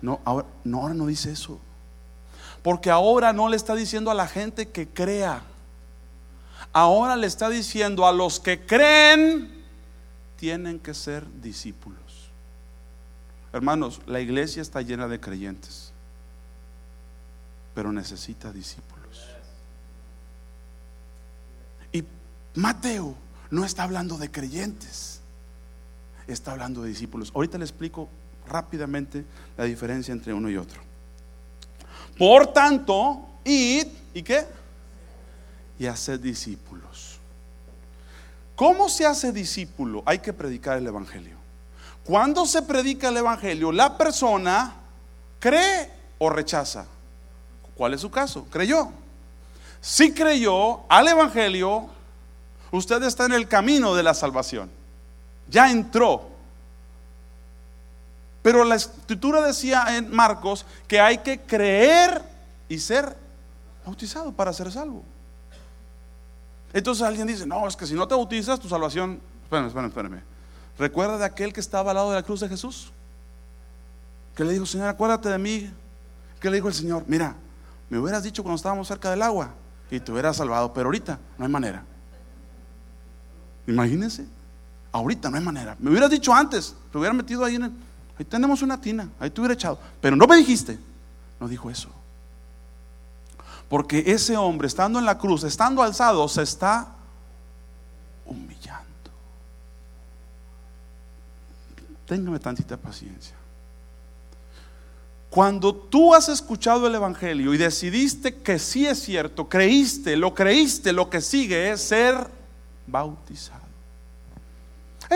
No, 0.00 0.20
ahora 0.24 0.46
no, 0.64 0.80
ahora 0.80 0.94
no 0.94 1.04
dice 1.04 1.30
eso. 1.30 1.60
Porque 2.62 2.88
ahora 2.88 3.34
no 3.34 3.50
le 3.50 3.56
está 3.56 3.74
diciendo 3.74 4.10
a 4.10 4.14
la 4.14 4.26
gente 4.26 4.70
que 4.70 4.88
crea. 4.88 5.42
Ahora 6.72 7.16
le 7.16 7.26
está 7.26 7.50
diciendo 7.50 8.06
a 8.06 8.12
los 8.12 8.40
que 8.40 8.64
creen, 8.64 9.62
tienen 10.36 10.78
que 10.78 10.94
ser 10.94 11.26
discípulos. 11.42 12.30
Hermanos, 13.52 14.00
la 14.06 14.20
iglesia 14.20 14.62
está 14.62 14.80
llena 14.80 15.08
de 15.08 15.20
creyentes, 15.20 15.92
pero 17.74 17.92
necesita 17.92 18.50
discípulos. 18.50 19.28
Y 21.92 22.02
Mateo 22.54 23.14
no 23.50 23.66
está 23.66 23.82
hablando 23.82 24.16
de 24.16 24.30
creyentes, 24.30 25.11
está 26.32 26.52
hablando 26.52 26.82
de 26.82 26.88
discípulos. 26.88 27.32
Ahorita 27.34 27.58
le 27.58 27.64
explico 27.64 28.08
rápidamente 28.48 29.24
la 29.56 29.64
diferencia 29.64 30.12
entre 30.12 30.32
uno 30.32 30.50
y 30.50 30.56
otro. 30.56 30.80
Por 32.18 32.52
tanto, 32.52 33.26
id 33.44 33.86
y 34.14 34.22
qué? 34.22 34.46
Y 35.78 35.86
haced 35.86 36.20
discípulos. 36.20 37.18
¿Cómo 38.54 38.88
se 38.88 39.06
hace 39.06 39.32
discípulo? 39.32 40.02
Hay 40.06 40.18
que 40.18 40.32
predicar 40.32 40.78
el 40.78 40.86
Evangelio. 40.86 41.36
Cuando 42.04 42.46
se 42.46 42.62
predica 42.62 43.08
el 43.08 43.16
Evangelio, 43.16 43.72
la 43.72 43.96
persona 43.96 44.74
cree 45.38 45.90
o 46.18 46.30
rechaza. 46.30 46.86
¿Cuál 47.74 47.94
es 47.94 48.00
su 48.00 48.10
caso? 48.10 48.46
Creyó. 48.50 48.90
Si 49.80 50.12
creyó 50.12 50.80
al 50.88 51.08
Evangelio, 51.08 51.88
usted 52.70 53.02
está 53.02 53.26
en 53.26 53.32
el 53.32 53.48
camino 53.48 53.94
de 53.94 54.02
la 54.02 54.14
salvación. 54.14 54.70
Ya 55.48 55.70
entró. 55.70 56.28
Pero 58.42 58.64
la 58.64 58.74
escritura 58.74 59.40
decía 59.42 59.96
en 59.96 60.10
Marcos 60.10 60.66
que 60.88 61.00
hay 61.00 61.18
que 61.18 61.40
creer 61.40 62.22
y 62.68 62.78
ser 62.78 63.16
bautizado 63.84 64.32
para 64.32 64.52
ser 64.52 64.72
salvo. 64.72 65.02
Entonces 66.72 67.06
alguien 67.06 67.26
dice, 67.26 67.46
no, 67.46 67.68
es 67.68 67.76
que 67.76 67.86
si 67.86 67.94
no 67.94 68.08
te 68.08 68.14
bautizas, 68.14 68.58
tu 68.58 68.68
salvación... 68.68 69.20
Espérame, 69.44 69.66
espérame, 69.66 69.88
espérame. 69.88 70.22
¿Recuerda 70.78 71.18
de 71.18 71.24
aquel 71.24 71.52
que 71.52 71.60
estaba 71.60 71.90
al 71.90 71.96
lado 71.96 72.10
de 72.10 72.16
la 72.16 72.22
cruz 72.22 72.40
de 72.40 72.48
Jesús? 72.48 72.90
Que 74.34 74.44
le 74.44 74.54
dijo, 74.54 74.64
Señor, 74.64 74.88
acuérdate 74.88 75.28
de 75.28 75.38
mí. 75.38 75.70
Que 76.40 76.50
le 76.50 76.56
dijo 76.56 76.68
el 76.68 76.74
Señor, 76.74 77.04
mira, 77.06 77.36
me 77.90 77.98
hubieras 77.98 78.22
dicho 78.22 78.42
cuando 78.42 78.56
estábamos 78.56 78.88
cerca 78.88 79.10
del 79.10 79.22
agua 79.22 79.50
y 79.90 80.00
te 80.00 80.10
hubieras 80.10 80.38
salvado, 80.38 80.72
pero 80.72 80.86
ahorita 80.86 81.18
no 81.36 81.44
hay 81.44 81.50
manera. 81.50 81.84
Imagínense, 83.66 84.26
ahorita 84.92 85.30
no 85.30 85.36
hay 85.36 85.42
manera. 85.42 85.76
Me 85.80 85.90
hubieras 85.90 86.10
dicho 86.10 86.32
antes, 86.32 86.76
te 86.92 86.98
hubiera 86.98 87.14
metido 87.14 87.44
ahí 87.44 87.56
en 87.56 87.64
el, 87.64 87.72
ahí 88.18 88.24
tenemos 88.24 88.62
una 88.62 88.80
tina, 88.80 89.08
ahí 89.18 89.30
te 89.30 89.40
hubiera 89.40 89.54
echado, 89.54 89.78
pero 90.00 90.14
no 90.14 90.26
me 90.26 90.36
dijiste. 90.36 90.78
No 91.40 91.48
dijo 91.48 91.68
eso. 91.70 91.88
Porque 93.68 94.04
ese 94.06 94.36
hombre, 94.36 94.68
estando 94.68 94.98
en 94.98 95.04
la 95.04 95.18
cruz, 95.18 95.42
estando 95.42 95.82
alzado, 95.82 96.28
se 96.28 96.42
está 96.42 96.88
humillando. 98.26 98.86
Téngame 102.06 102.38
tantita 102.38 102.76
paciencia. 102.76 103.34
Cuando 105.30 105.74
tú 105.74 106.14
has 106.14 106.28
escuchado 106.28 106.86
el 106.86 106.94
Evangelio 106.94 107.54
y 107.54 107.56
decidiste 107.56 108.36
que 108.42 108.58
sí 108.58 108.86
es 108.86 109.02
cierto, 109.02 109.48
creíste, 109.48 110.14
lo 110.14 110.34
creíste, 110.34 110.92
lo 110.92 111.08
que 111.08 111.22
sigue 111.22 111.72
es 111.72 111.80
ser 111.80 112.28
bautizado. 112.86 113.61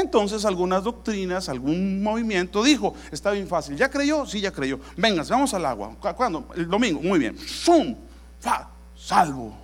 Entonces 0.01 0.45
algunas 0.45 0.85
doctrinas, 0.85 1.49
algún 1.49 2.03
movimiento 2.03 2.63
dijo, 2.63 2.95
está 3.11 3.31
bien 3.31 3.49
fácil, 3.49 3.77
¿ya 3.77 3.91
creyó? 3.91 4.27
Sí, 4.27 4.41
ya 4.41 4.53
creyó. 4.53 4.79
Venga, 4.97 5.23
vamos 5.29 5.55
al 5.55 5.65
agua. 5.65 5.97
¿Cuándo? 6.17 6.49
El 6.55 6.69
domingo, 6.69 7.01
muy 7.01 7.19
bien. 7.19 7.39
¡Sum! 7.39 7.97
¡Fa! 8.41 8.69
Salvo. 8.97 9.57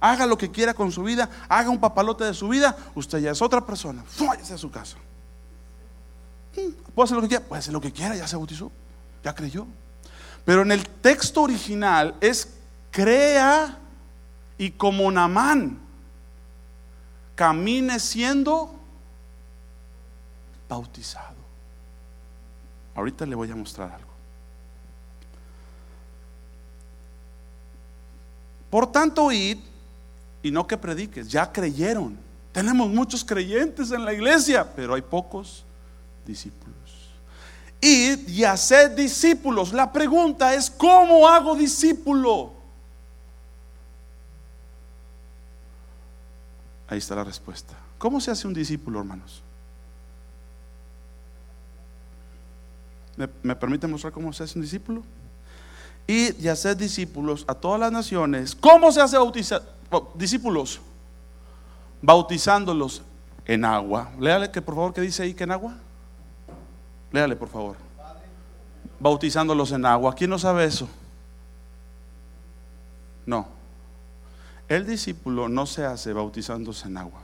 Haga 0.00 0.26
lo 0.26 0.36
que 0.36 0.50
quiera 0.50 0.74
con 0.74 0.90
su 0.90 1.02
vida, 1.02 1.30
haga 1.48 1.70
un 1.70 1.78
papalote 1.78 2.24
de 2.24 2.34
su 2.34 2.48
vida, 2.48 2.76
usted 2.94 3.18
ya 3.18 3.30
es 3.30 3.40
otra 3.40 3.64
persona. 3.64 4.04
Váyase 4.18 4.54
a 4.54 4.58
su 4.58 4.70
casa. 4.70 4.96
Puede 6.94 7.04
hacer 7.04 7.16
lo 7.16 7.22
que 7.22 7.28
quiera, 7.28 7.44
puede 7.44 7.58
hacer 7.60 7.72
lo 7.72 7.80
que 7.80 7.92
quiera, 7.92 8.16
ya 8.16 8.26
se 8.26 8.36
bautizó, 8.36 8.70
ya 9.22 9.34
creyó. 9.34 9.66
Pero 10.44 10.62
en 10.62 10.72
el 10.72 10.88
texto 10.88 11.42
original 11.42 12.16
es 12.20 12.48
crea 12.90 13.78
y 14.58 14.72
como 14.72 15.10
Namán 15.10 15.78
camine 17.34 17.98
siendo 18.00 18.81
bautizado. 20.72 21.36
Ahorita 22.94 23.24
le 23.26 23.34
voy 23.34 23.50
a 23.50 23.56
mostrar 23.56 23.92
algo. 23.92 24.10
Por 28.70 28.90
tanto, 28.90 29.30
id 29.30 29.58
y 30.42 30.50
no 30.50 30.66
que 30.66 30.76
prediques, 30.76 31.28
ya 31.28 31.50
creyeron. 31.52 32.18
Tenemos 32.52 32.88
muchos 32.88 33.24
creyentes 33.24 33.90
en 33.92 34.04
la 34.04 34.12
iglesia, 34.12 34.74
pero 34.74 34.94
hay 34.94 35.02
pocos 35.02 35.64
discípulos. 36.26 36.72
Id 37.80 38.28
y 38.28 38.44
haced 38.44 38.92
discípulos. 38.92 39.72
La 39.72 39.92
pregunta 39.92 40.54
es, 40.54 40.70
¿cómo 40.70 41.28
hago 41.28 41.54
discípulo? 41.54 42.52
Ahí 46.88 46.98
está 46.98 47.14
la 47.14 47.24
respuesta. 47.24 47.74
¿Cómo 47.98 48.20
se 48.20 48.30
hace 48.30 48.46
un 48.46 48.54
discípulo, 48.54 49.00
hermanos? 49.00 49.42
¿Me, 53.16 53.56
permite 53.56 53.86
mostrar 53.86 54.12
cómo 54.12 54.32
se 54.32 54.44
hace 54.44 54.58
un 54.58 54.62
discípulo? 54.62 55.02
Y 56.06 56.42
y 56.42 56.48
hacer 56.48 56.76
discípulos 56.76 57.44
a 57.46 57.54
todas 57.54 57.78
las 57.78 57.92
naciones. 57.92 58.54
¿Cómo 58.54 58.90
se 58.90 59.00
hace 59.00 59.16
bautizar 59.16 59.62
discípulos? 60.14 60.80
Bautizándolos 62.00 63.02
en 63.44 63.64
agua. 63.64 64.10
Léale 64.18 64.50
que 64.50 64.62
por 64.62 64.74
favor 64.74 64.94
que 64.94 65.00
dice 65.00 65.22
ahí 65.22 65.34
que 65.34 65.44
en 65.44 65.52
agua. 65.52 65.74
Léale 67.12 67.36
por 67.36 67.48
favor. 67.48 67.76
Bautizándolos 68.98 69.72
en 69.72 69.84
agua. 69.84 70.14
¿Quién 70.14 70.30
no 70.30 70.38
sabe 70.38 70.64
eso? 70.64 70.88
No. 73.26 73.46
El 74.68 74.86
discípulo 74.86 75.48
no 75.48 75.66
se 75.66 75.84
hace 75.84 76.12
bautizándose 76.12 76.88
en 76.88 76.96
agua. 76.96 77.21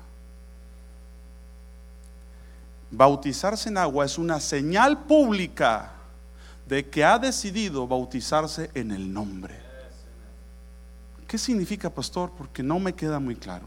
Bautizarse 2.90 3.68
en 3.68 3.78
agua 3.78 4.06
es 4.06 4.18
una 4.18 4.40
señal 4.40 5.04
pública 5.04 5.92
de 6.66 6.88
que 6.88 7.04
ha 7.04 7.18
decidido 7.18 7.86
bautizarse 7.86 8.70
en 8.74 8.90
el 8.90 9.12
nombre. 9.12 9.58
¿Qué 11.26 11.36
significa, 11.36 11.90
pastor? 11.90 12.32
Porque 12.36 12.62
no 12.62 12.78
me 12.78 12.94
queda 12.94 13.18
muy 13.18 13.36
claro. 13.36 13.66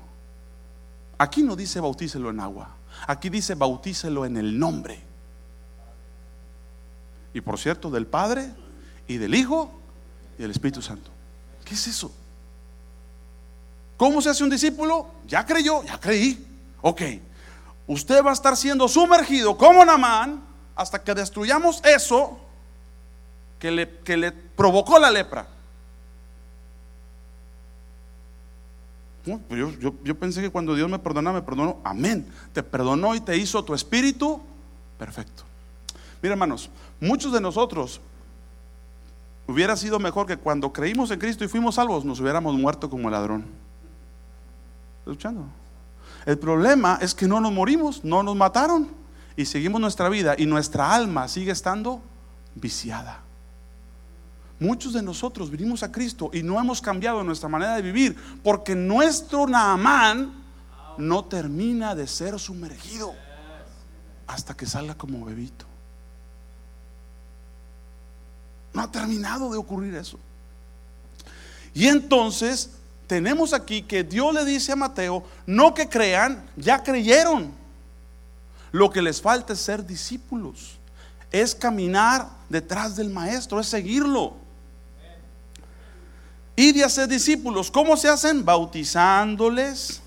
Aquí 1.17 1.43
no 1.43 1.55
dice 1.55 1.79
bautícelo 1.79 2.31
en 2.31 2.39
agua, 2.39 2.75
aquí 3.05 3.29
dice 3.29 3.53
bautícelo 3.53 4.25
en 4.25 4.37
el 4.37 4.57
nombre. 4.57 5.03
Y 7.33 7.41
por 7.41 7.59
cierto, 7.59 7.91
del 7.91 8.07
Padre 8.07 8.51
y 9.07 9.17
del 9.17 9.35
Hijo 9.35 9.71
y 10.37 10.41
del 10.41 10.51
Espíritu 10.51 10.81
Santo. 10.81 11.11
¿Qué 11.63 11.75
es 11.75 11.87
eso? 11.87 12.11
¿Cómo 13.97 14.19
se 14.19 14.29
hace 14.29 14.43
un 14.43 14.49
discípulo? 14.49 15.11
Ya 15.27 15.45
creyó, 15.45 15.83
ya 15.83 15.99
creí. 15.99 16.43
Ok, 16.81 17.01
usted 17.91 18.23
va 18.23 18.29
a 18.29 18.33
estar 18.33 18.55
siendo 18.55 18.87
sumergido 18.87 19.57
como 19.57 19.83
Namán 19.83 20.41
hasta 20.75 21.03
que 21.03 21.13
destruyamos 21.13 21.81
eso 21.83 22.39
que 23.59 23.69
le, 23.69 23.99
que 23.99 24.17
le 24.17 24.31
provocó 24.31 24.97
la 24.97 25.11
lepra. 25.11 25.47
Pues 29.23 29.59
yo, 29.79 29.93
yo, 30.03 30.15
pensé 30.17 30.41
que 30.41 30.49
cuando 30.49 30.73
Dios 30.73 30.89
me 30.89 30.97
perdonaba, 30.97 31.39
me 31.39 31.45
perdonó. 31.45 31.77
Amén. 31.83 32.25
Te 32.53 32.63
perdonó 32.63 33.13
y 33.13 33.19
te 33.19 33.37
hizo 33.37 33.63
tu 33.63 33.75
espíritu 33.75 34.41
perfecto. 34.97 35.43
Mira, 36.23 36.33
hermanos, 36.33 36.71
muchos 36.99 37.31
de 37.31 37.39
nosotros 37.39 38.01
hubiera 39.47 39.75
sido 39.75 39.99
mejor 39.99 40.25
que 40.25 40.37
cuando 40.37 40.73
creímos 40.73 41.11
en 41.11 41.19
Cristo 41.19 41.43
y 41.43 41.47
fuimos 41.47 41.75
salvos, 41.75 42.03
nos 42.03 42.19
hubiéramos 42.19 42.55
muerto 42.55 42.89
como 42.89 43.09
ladrón. 43.11 43.45
¿Escuchando? 45.05 45.45
El 46.25 46.37
problema 46.37 46.99
es 47.01 47.15
que 47.15 47.27
no 47.27 47.41
nos 47.41 47.51
morimos, 47.51 48.03
no 48.03 48.23
nos 48.23 48.35
mataron 48.35 48.89
y 49.35 49.45
seguimos 49.45 49.81
nuestra 49.81 50.09
vida 50.09 50.35
y 50.37 50.45
nuestra 50.45 50.93
alma 50.93 51.27
sigue 51.27 51.51
estando 51.51 52.01
viciada. 52.55 53.21
Muchos 54.59 54.93
de 54.93 55.01
nosotros 55.01 55.49
vinimos 55.49 55.81
a 55.81 55.91
Cristo 55.91 56.29
y 56.33 56.43
no 56.43 56.59
hemos 56.59 56.81
cambiado 56.81 57.23
nuestra 57.23 57.49
manera 57.49 57.75
de 57.75 57.81
vivir 57.81 58.15
porque 58.43 58.75
nuestro 58.75 59.47
Naamán 59.47 60.33
no 60.97 61.25
termina 61.25 61.95
de 61.95 62.05
ser 62.05 62.39
sumergido 62.39 63.15
hasta 64.27 64.55
que 64.55 64.67
salga 64.67 64.93
como 64.93 65.25
bebito. 65.25 65.65
No 68.73 68.81
ha 68.81 68.91
terminado 68.91 69.51
de 69.51 69.57
ocurrir 69.57 69.95
eso. 69.95 70.19
Y 71.73 71.87
entonces 71.87 72.71
tenemos 73.11 73.51
aquí 73.51 73.81
que 73.81 74.05
Dios 74.05 74.33
le 74.33 74.45
dice 74.45 74.71
a 74.71 74.77
Mateo, 74.77 75.21
no 75.45 75.73
que 75.73 75.89
crean, 75.89 76.49
ya 76.55 76.81
creyeron. 76.81 77.51
Lo 78.71 78.89
que 78.89 79.01
les 79.01 79.21
falta 79.21 79.51
es 79.51 79.59
ser 79.59 79.85
discípulos, 79.85 80.79
es 81.29 81.53
caminar 81.53 82.29
detrás 82.47 82.95
del 82.95 83.09
maestro, 83.09 83.59
es 83.59 83.67
seguirlo. 83.67 84.35
Y 86.55 86.71
de 86.71 86.85
hacer 86.85 87.09
discípulos. 87.09 87.69
¿Cómo 87.69 87.97
se 87.97 88.07
hacen? 88.07 88.45
Bautizándoles. 88.45 90.01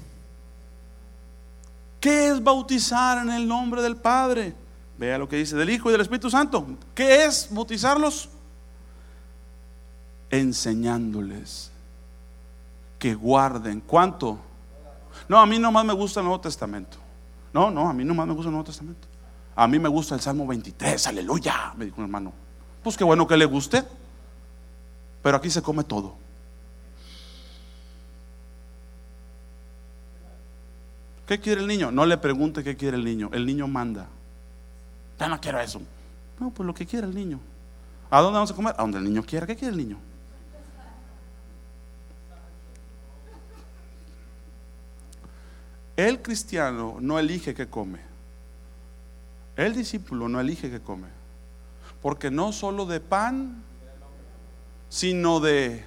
¿Qué 2.01 2.29
es 2.29 2.43
bautizar 2.43 3.19
en 3.19 3.33
el 3.33 3.47
nombre 3.47 3.83
del 3.83 3.97
Padre? 3.97 4.55
Vea 4.97 5.19
lo 5.19 5.29
que 5.29 5.37
dice 5.37 5.57
del 5.57 5.69
Hijo 5.69 5.91
y 5.91 5.93
del 5.93 6.01
Espíritu 6.01 6.31
Santo. 6.31 6.67
¿Qué 6.95 7.27
es 7.27 7.49
bautizarlos? 7.51 8.31
Enseñándoles 10.31 11.74
que 13.05 13.15
guarden. 13.15 13.83
¿Cuánto? 13.83 14.39
No, 15.29 15.39
a 15.39 15.45
mí 15.45 15.59
nomás 15.59 15.85
me 15.85 15.93
gusta 15.93 16.21
el 16.21 16.25
Nuevo 16.25 16.41
Testamento. 16.41 16.97
No, 17.53 17.71
no, 17.71 17.87
a 17.87 17.93
mí 17.93 18.03
nomás 18.03 18.27
me 18.27 18.33
gusta 18.33 18.49
el 18.49 18.53
Nuevo 18.53 18.65
Testamento. 18.65 19.07
A 19.55 19.69
mí 19.69 19.79
me 19.79 19.91
gusta 19.91 20.15
el 20.15 20.23
Salmo 20.23 20.47
23, 20.47 21.07
aleluya, 21.09 21.75
me 21.77 21.85
dijo 21.85 21.99
un 21.99 22.05
hermano. 22.05 22.33
Pues 22.83 22.97
qué 22.97 23.05
bueno 23.05 23.27
que 23.27 23.37
le 23.37 23.45
guste. 23.45 23.85
Pero 25.23 25.37
aquí 25.37 25.51
se 25.51 25.61
come 25.61 25.85
todo. 25.85 26.15
¿Qué 31.27 31.39
quiere 31.39 31.61
el 31.61 31.67
niño? 31.67 31.91
No 31.91 32.07
le 32.07 32.17
pregunte 32.17 32.65
qué 32.65 32.75
quiere 32.75 32.97
el 32.97 33.05
niño. 33.05 33.29
El 33.35 33.45
niño 33.45 33.69
manda. 33.69 34.07
Ya 35.21 35.29
no 35.29 35.39
quiero 35.43 35.61
eso. 35.61 35.83
No, 36.41 36.49
pues 36.49 36.67
lo 36.67 36.73
que 36.73 36.87
quiere 36.87 37.07
el 37.07 37.15
niño. 37.15 37.39
¿A 38.11 38.23
dónde 38.23 38.37
vamos 38.39 38.51
a 38.51 38.55
comer? 38.55 38.75
A 38.79 38.81
donde 38.81 38.97
el 38.97 39.05
niño 39.05 39.23
quiera. 39.23 39.47
¿Qué 39.47 39.57
quiere 39.57 39.73
el 39.73 39.77
niño? 39.77 39.99
El 45.97 46.23
cristiano 46.23 46.97
no 47.01 47.19
elige 47.19 47.55
qué 47.55 47.69
come. 47.69 48.01
El 49.57 49.75
discípulo 49.75 50.29
no 50.29 50.41
elige 50.41 50.71
qué 50.71 50.81
come. 50.81 51.09
Porque 52.03 52.31
no 52.31 52.53
solo 52.53 52.87
de 52.87 53.01
pan, 53.01 53.63
sino 54.89 55.41
de 55.41 55.85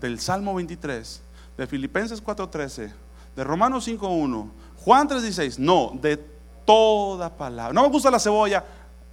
del 0.00 0.20
Salmo 0.20 0.54
23, 0.54 1.22
de 1.56 1.66
Filipenses 1.66 2.22
4:13 2.22 2.92
de 3.36 3.44
Romanos 3.44 3.86
5.1, 3.86 4.50
Juan 4.78 5.08
3.16, 5.08 5.58
no, 5.58 5.92
de 6.00 6.16
toda 6.64 7.28
palabra. 7.36 7.72
No 7.74 7.82
me 7.82 7.88
gusta 7.90 8.10
la 8.10 8.18
cebolla, 8.18 8.64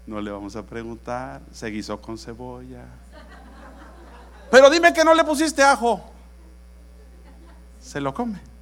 no 0.07 0.21
le 0.21 0.31
vamos 0.31 0.55
a 0.55 0.63
preguntar, 0.63 1.41
se 1.51 1.67
guisó 1.67 1.99
con 1.99 2.17
cebolla. 2.17 2.85
Pero 4.49 4.69
dime 4.69 4.93
que 4.93 5.03
no 5.03 5.13
le 5.13 5.23
pusiste 5.25 5.61
ajo. 5.61 6.01
Se 7.81 7.99
lo 7.99 8.13
come. 8.13 8.52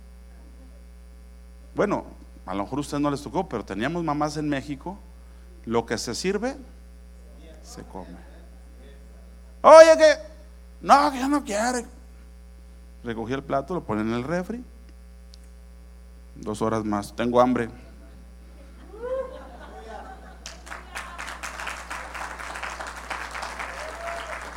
Bueno, 1.75 2.05
a 2.45 2.53
lo 2.53 2.63
mejor 2.63 2.79
a 2.79 2.81
usted 2.81 2.99
no 2.99 3.09
les 3.09 3.21
tocó, 3.21 3.47
pero 3.47 3.63
teníamos 3.63 4.03
mamás 4.03 4.37
en 4.37 4.49
México. 4.49 4.97
Lo 5.65 5.85
que 5.85 5.97
se 5.97 6.15
sirve, 6.15 6.57
se 7.63 7.83
come. 7.83 8.17
Oye, 9.61 9.97
que 9.97 10.15
no, 10.81 11.11
que 11.11 11.19
ya 11.19 11.27
no 11.27 11.43
quiere. 11.43 11.85
Recogí 13.03 13.33
el 13.33 13.43
plato, 13.43 13.75
lo 13.75 13.83
pone 13.83 14.01
en 14.01 14.13
el 14.13 14.23
refri. 14.23 14.63
Dos 16.35 16.61
horas 16.61 16.83
más. 16.83 17.15
Tengo 17.15 17.39
hambre. 17.39 17.69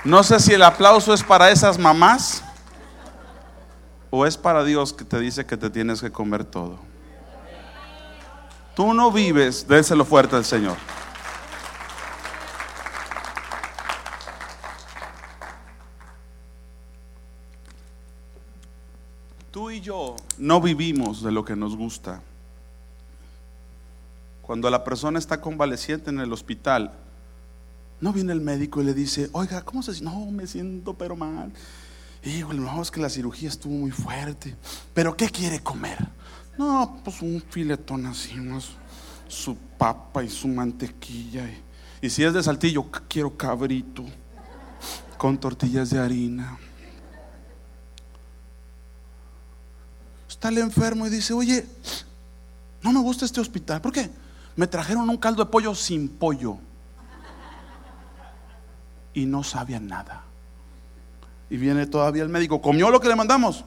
No 0.04 0.22
sé 0.22 0.38
si 0.38 0.52
el 0.52 0.62
aplauso 0.62 1.14
es 1.14 1.22
para 1.22 1.50
esas 1.50 1.78
mamás 1.78 2.44
o 4.10 4.26
es 4.26 4.36
para 4.36 4.62
Dios 4.62 4.92
que 4.92 5.04
te 5.04 5.18
dice 5.18 5.46
que 5.46 5.56
te 5.56 5.70
tienes 5.70 6.02
que 6.02 6.12
comer 6.12 6.44
todo. 6.44 6.78
Tú 8.74 8.92
no 8.92 9.12
vives, 9.12 9.68
déselo 9.68 10.04
fuerte 10.04 10.34
al 10.34 10.44
Señor. 10.44 10.76
Tú 19.52 19.70
y 19.70 19.80
yo 19.80 20.16
no 20.38 20.60
vivimos 20.60 21.22
de 21.22 21.30
lo 21.30 21.44
que 21.44 21.54
nos 21.54 21.76
gusta. 21.76 22.20
Cuando 24.42 24.68
la 24.68 24.82
persona 24.82 25.20
está 25.20 25.40
convaleciente 25.40 26.10
en 26.10 26.18
el 26.18 26.32
hospital, 26.32 26.92
no 28.00 28.12
viene 28.12 28.32
el 28.32 28.40
médico 28.40 28.82
y 28.82 28.84
le 28.84 28.92
dice, 28.92 29.30
oiga, 29.32 29.62
¿cómo 29.62 29.84
se 29.84 29.94
siente? 29.94 30.12
No, 30.12 30.26
me 30.32 30.48
siento 30.48 30.94
pero 30.94 31.14
mal. 31.14 31.52
Híjole, 32.24 32.58
no, 32.58 32.82
es 32.82 32.90
que 32.90 33.00
la 33.00 33.08
cirugía 33.08 33.48
estuvo 33.48 33.72
muy 33.72 33.92
fuerte. 33.92 34.56
¿Pero 34.92 35.16
qué 35.16 35.30
quiere 35.30 35.60
comer? 35.60 35.98
No, 36.58 37.00
pues 37.02 37.20
un 37.22 37.42
filetón 37.50 38.06
así, 38.06 38.34
su 39.28 39.56
papa 39.56 40.22
y 40.22 40.28
su 40.28 40.48
mantequilla. 40.48 41.48
Y, 41.48 42.06
y 42.06 42.10
si 42.10 42.22
es 42.22 42.32
de 42.32 42.42
saltillo, 42.42 42.90
quiero 43.08 43.36
cabrito 43.36 44.04
con 45.18 45.38
tortillas 45.38 45.90
de 45.90 45.98
harina. 45.98 46.58
está 50.44 50.48
el 50.50 50.58
enfermo 50.58 51.06
y 51.06 51.10
dice, 51.10 51.32
oye, 51.32 51.64
no 52.82 52.92
me 52.92 53.00
gusta 53.00 53.24
este 53.24 53.40
hospital. 53.40 53.80
¿Por 53.80 53.92
qué? 53.92 54.10
Me 54.56 54.66
trajeron 54.66 55.08
un 55.08 55.16
caldo 55.16 55.42
de 55.42 55.50
pollo 55.50 55.74
sin 55.74 56.06
pollo. 56.06 56.58
Y 59.14 59.24
no 59.24 59.42
sabía 59.42 59.80
nada. 59.80 60.22
Y 61.48 61.56
viene 61.56 61.86
todavía 61.86 62.22
el 62.22 62.28
médico, 62.28 62.60
¿comió 62.60 62.90
lo 62.90 63.00
que 63.00 63.08
le 63.08 63.16
mandamos? 63.16 63.64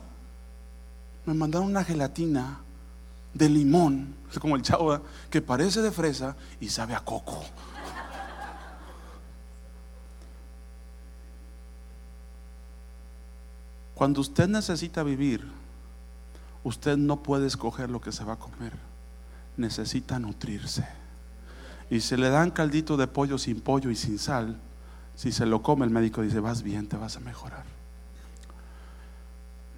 Me 1.25 1.33
mandaron 1.33 1.67
una 1.67 1.83
gelatina 1.83 2.59
de 3.37 3.49
limón, 3.49 4.15
como 4.39 4.55
el 4.55 4.61
chavo, 4.61 4.99
que 5.29 5.41
parece 5.41 5.81
de 5.81 5.91
fresa 5.91 6.35
y 6.59 6.69
sabe 6.69 6.95
a 6.95 6.99
coco. 6.99 7.43
Cuando 13.93 14.21
usted 14.21 14.47
necesita 14.47 15.01
vivir, 15.03 15.47
usted 16.63 16.97
no 16.97 17.23
puede 17.23 17.47
escoger 17.47 17.89
lo 17.89 17.99
que 17.99 18.11
se 18.11 18.23
va 18.23 18.33
a 18.33 18.39
comer. 18.39 18.73
Necesita 19.55 20.19
nutrirse. 20.19 20.87
Y 21.89 22.01
se 22.01 22.17
le 22.17 22.29
dan 22.29 22.51
caldito 22.51 22.95
de 22.95 23.07
pollo 23.07 23.37
sin 23.39 23.59
pollo 23.59 23.89
y 23.89 23.95
sin 23.95 24.19
sal. 24.19 24.59
Si 25.15 25.31
se 25.31 25.47
lo 25.47 25.63
come, 25.63 25.85
el 25.85 25.91
médico 25.91 26.21
dice, 26.21 26.39
vas 26.39 26.61
bien, 26.61 26.87
te 26.87 26.95
vas 26.95 27.17
a 27.17 27.21
mejorar. 27.21 27.63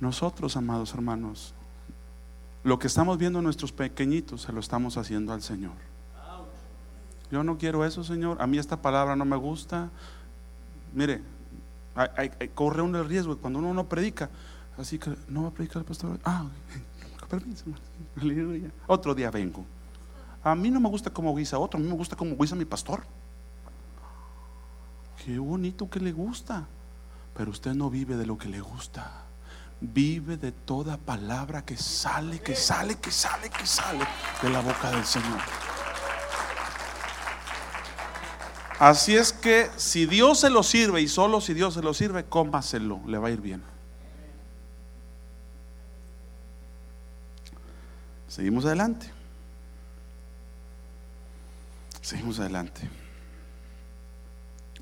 Nosotros, 0.02 0.58
amados 0.58 0.94
hermanos, 0.94 1.54
lo 2.64 2.80
que 2.80 2.88
estamos 2.88 3.18
viendo 3.18 3.40
en 3.40 3.46
nuestros 3.46 3.72
pequeñitos, 3.72 4.42
se 4.42 4.52
lo 4.52 4.60
estamos 4.60 4.98
haciendo 4.98 5.34
al 5.34 5.42
Señor. 5.42 5.74
Yo 7.32 7.44
no 7.44 7.58
quiero 7.58 7.86
eso, 7.86 8.04
Señor. 8.04 8.42
A 8.42 8.48
mí 8.48 8.58
esta 8.58 8.82
palabra 8.82 9.16
no 9.16 9.24
me 9.24 9.36
gusta. 9.36 9.90
Mire, 10.94 11.22
corre 12.56 12.82
uno 12.82 13.00
el 13.00 13.08
riesgo 13.08 13.38
cuando 13.38 13.60
uno 13.60 13.74
no 13.74 13.88
predica. 13.88 14.30
Así 14.78 14.98
que 14.98 15.16
no 15.28 15.44
va 15.44 15.50
a 15.50 15.52
predicar 15.52 15.82
el 15.82 15.86
pastor. 15.86 16.20
Ah, 16.24 16.46
permiso. 17.30 17.66
Otro 18.88 19.14
día 19.14 19.30
vengo. 19.30 19.64
A 20.44 20.56
mí 20.56 20.72
no 20.72 20.80
me 20.80 20.90
gusta 20.90 21.12
como 21.12 21.36
guisa 21.36 21.60
otro, 21.60 21.80
a 21.80 21.84
mí 21.84 21.88
me 21.88 21.96
gusta 21.96 22.16
como 22.16 22.36
guisa 22.36 22.56
mi 22.56 22.66
pastor. 22.66 23.04
Qué 25.24 25.38
bonito 25.38 25.90
que 25.90 26.00
le 26.00 26.14
gusta. 26.14 26.68
Pero 27.36 27.52
usted 27.52 27.74
no 27.74 27.90
vive 27.90 28.18
de 28.18 28.26
lo 28.26 28.38
que 28.38 28.50
le 28.50 28.62
gusta. 28.62 29.29
Vive 29.82 30.38
de 30.38 30.52
toda 30.52 30.98
palabra 30.98 31.64
que 31.64 31.78
sale, 31.78 32.40
que 32.40 32.56
sale, 32.56 32.96
que 32.96 33.12
sale, 33.12 33.50
que 33.50 33.66
sale 33.66 34.06
de 34.42 34.50
la 34.50 34.60
boca 34.62 34.92
del 34.92 35.06
Señor. 35.06 35.40
Así 38.80 39.16
es 39.16 39.34
que 39.34 39.70
si 39.76 40.06
Dios 40.06 40.40
se 40.40 40.50
lo 40.50 40.64
sirve 40.64 41.02
y 41.02 41.08
solo 41.08 41.42
si 41.42 41.54
Dios 41.54 41.74
se 41.74 41.82
lo 41.82 41.94
sirve, 41.94 42.24
cómaselo, 42.26 43.02
le 43.08 43.18
va 43.18 43.28
a 43.28 43.32
ir 43.32 43.42
bien. 43.42 43.62
Seguimos 48.30 48.66
adelante. 48.66 49.12
Seguimos 52.02 52.40
adelante. 52.40 52.90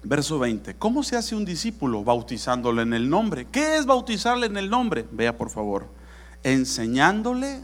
Verso 0.08 0.40
20. 0.40 0.76
¿Cómo 0.76 1.04
se 1.04 1.18
hace 1.18 1.36
un 1.36 1.44
discípulo? 1.44 2.04
Bautizándole 2.04 2.84
en 2.84 2.94
el 2.94 3.10
nombre. 3.10 3.46
¿Qué 3.52 3.76
es 3.76 3.86
bautizarle 3.86 4.46
en 4.46 4.56
el 4.56 4.70
nombre? 4.70 5.06
Vea 5.12 5.38
por 5.38 5.50
favor. 5.50 5.88
Enseñándole 6.44 7.62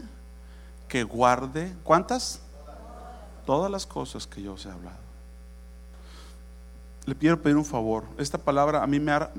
que 0.88 1.04
guarde. 1.04 1.74
¿Cuántas? 1.82 2.42
Todas 3.46 3.70
las 3.70 3.86
cosas 3.86 4.26
que 4.26 4.42
yo 4.42 4.54
os 4.54 4.66
he 4.66 4.70
hablado 4.70 5.04
le 7.06 7.14
quiero 7.14 7.40
pedir 7.40 7.56
un 7.56 7.64
favor. 7.64 8.04
Esta 8.18 8.38
palabra 8.38 8.82
a 8.82 8.86
mí 8.86 8.98
me 8.98 9.12
ha, 9.12 9.30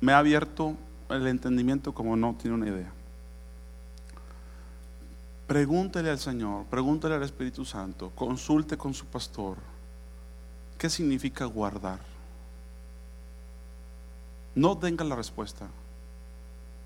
me 0.00 0.12
ha 0.12 0.18
abierto 0.18 0.74
el 1.08 1.26
entendimiento 1.26 1.92
como 1.92 2.16
no 2.16 2.34
tiene 2.34 2.56
una 2.56 2.68
idea. 2.68 2.92
Pregúntele 5.46 6.10
al 6.10 6.18
Señor, 6.18 6.64
pregúntele 6.66 7.14
al 7.14 7.22
Espíritu 7.22 7.64
Santo, 7.64 8.10
consulte 8.14 8.76
con 8.76 8.94
su 8.94 9.06
pastor. 9.06 9.58
¿Qué 10.78 10.88
significa 10.88 11.44
guardar? 11.44 12.13
No 14.54 14.78
tenga 14.78 15.04
la 15.04 15.16
respuesta. 15.16 15.66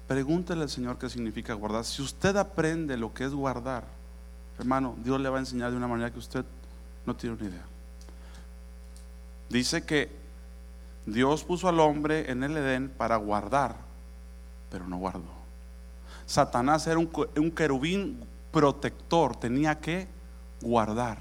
Pregúntele 0.07 0.63
al 0.63 0.71
Señor 0.71 0.99
qué 0.99 1.11
significa 1.11 1.53
guardar. 1.55 1.85
Si 1.85 2.01
usted 2.01 2.37
aprende 2.37 2.97
lo 2.97 3.13
que 3.13 3.25
es 3.25 3.33
guardar, 3.33 3.85
hermano, 4.59 4.97
Dios 5.05 5.21
le 5.21 5.29
va 5.29 5.37
a 5.37 5.41
enseñar 5.41 5.71
de 5.71 5.77
una 5.77 5.89
manera 5.89 6.11
que 6.11 6.19
usted 6.19 6.45
no 7.05 7.15
tiene 7.15 7.37
una 7.37 7.49
idea. 7.49 7.65
Dice 9.51 9.85
que 9.85 10.11
Dios 11.07 11.45
puso 11.45 11.69
al 11.69 11.81
hombre 11.81 12.31
en 12.31 12.43
el 12.43 12.57
Edén 12.57 12.89
para 12.89 13.17
guardar, 13.17 13.77
pero 14.71 14.87
no 14.87 14.99
guardó. 14.99 15.39
Satanás 16.27 16.87
era 16.87 16.99
un, 16.99 17.51
querubín 17.53 18.21
protector, 18.53 19.37
tenía 19.37 19.81
que 19.81 20.07
guardar, 20.61 21.19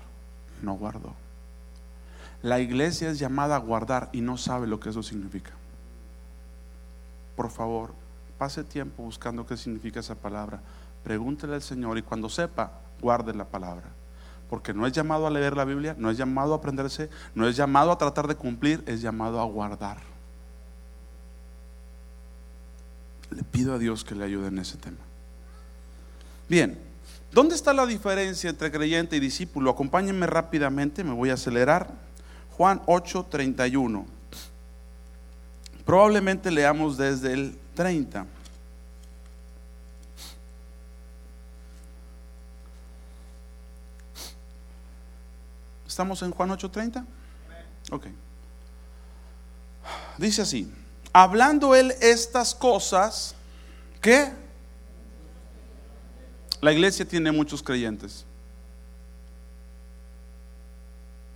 no 0.62 0.74
guardó. 0.74 1.14
La 2.42 2.60
iglesia 2.60 3.10
es 3.10 3.18
llamada 3.18 3.56
a 3.56 3.60
guardar 3.60 4.10
y 4.12 4.20
no 4.20 4.38
sabe 4.38 4.68
lo 4.68 4.80
que 4.80 4.90
eso 4.90 5.02
significa. 5.02 5.57
Por 7.38 7.52
favor, 7.52 7.94
pase 8.40 8.64
tiempo 8.64 9.04
buscando 9.04 9.46
qué 9.46 9.56
significa 9.56 10.00
esa 10.00 10.16
palabra. 10.16 10.60
Pregúntele 11.04 11.54
al 11.54 11.62
Señor 11.62 12.00
y 12.00 12.02
cuando 12.02 12.30
sepa, 12.30 12.82
guarde 13.00 13.32
la 13.36 13.46
palabra. 13.46 13.86
Porque 14.50 14.74
no 14.74 14.88
es 14.88 14.94
llamado 14.94 15.28
a 15.28 15.30
leer 15.30 15.56
la 15.56 15.64
Biblia, 15.64 15.96
no 16.00 16.10
es 16.10 16.18
llamado 16.18 16.54
a 16.54 16.58
aprenderse, 16.58 17.12
no 17.36 17.48
es 17.48 17.56
llamado 17.56 17.92
a 17.92 17.98
tratar 18.00 18.28
de 18.28 18.34
cumplir, 18.34 18.84
es 18.88 19.02
llamado 19.02 19.40
a 19.40 19.46
guardar. 19.46 20.00
Le 23.30 23.44
pido 23.44 23.76
a 23.76 23.78
Dios 23.78 24.04
que 24.04 24.16
le 24.16 24.24
ayude 24.26 24.48
en 24.48 24.58
ese 24.58 24.78
tema. 24.78 24.98
Bien, 26.50 26.80
¿dónde 27.32 27.54
está 27.54 27.72
la 27.72 27.86
diferencia 27.86 28.50
entre 28.50 28.72
creyente 28.72 29.16
y 29.16 29.20
discípulo? 29.20 29.70
Acompáñenme 29.70 30.26
rápidamente, 30.26 31.04
me 31.04 31.14
voy 31.14 31.30
a 31.30 31.36
acelerar. 31.36 31.92
Juan 32.58 32.82
8, 32.88 33.28
31. 33.30 34.17
Probablemente 35.88 36.52
leamos 36.52 36.98
desde 36.98 37.32
el 37.32 37.58
30. 37.74 38.26
¿Estamos 45.88 46.22
en 46.24 46.32
Juan 46.32 46.50
8:30? 46.50 47.06
Ok. 47.90 48.08
Dice 50.18 50.42
así, 50.42 50.70
hablando 51.14 51.74
él 51.74 51.94
estas 52.02 52.54
cosas, 52.54 53.34
¿qué? 54.02 54.34
La 56.60 56.74
iglesia 56.74 57.08
tiene 57.08 57.32
muchos 57.32 57.64
creyentes. 57.64 58.26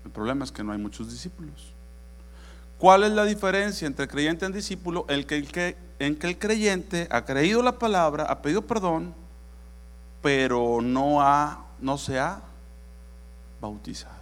El 0.03 0.11
problema 0.11 0.43
es 0.43 0.51
que 0.51 0.61
no 0.61 0.73
hay 0.73 0.77
muchos 0.77 1.09
discípulos. 1.09 1.70
¿Cuál 2.81 3.03
es 3.03 3.11
la 3.11 3.25
diferencia 3.25 3.85
entre 3.85 4.07
creyente 4.07 4.43
y 4.47 4.51
discípulo? 4.51 5.05
El 5.07 5.27
que, 5.27 5.35
el 5.35 5.51
que, 5.51 5.77
en 5.99 6.15
que 6.15 6.25
el 6.25 6.39
creyente 6.39 7.07
ha 7.11 7.25
creído 7.25 7.61
la 7.61 7.77
palabra, 7.77 8.23
ha 8.23 8.41
pedido 8.41 8.63
perdón, 8.63 9.13
pero 10.23 10.81
no, 10.81 11.21
ha, 11.21 11.63
no 11.79 11.99
se 11.99 12.17
ha 12.17 12.41
bautizado. 13.61 14.15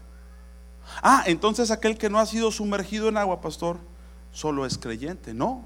Ah, 1.01 1.23
entonces 1.25 1.71
aquel 1.71 1.97
que 1.97 2.09
no 2.09 2.19
ha 2.19 2.25
sido 2.25 2.51
sumergido 2.51 3.07
en 3.07 3.15
agua, 3.15 3.39
pastor, 3.39 3.77
solo 4.33 4.65
es 4.65 4.77
creyente. 4.77 5.33
No. 5.33 5.63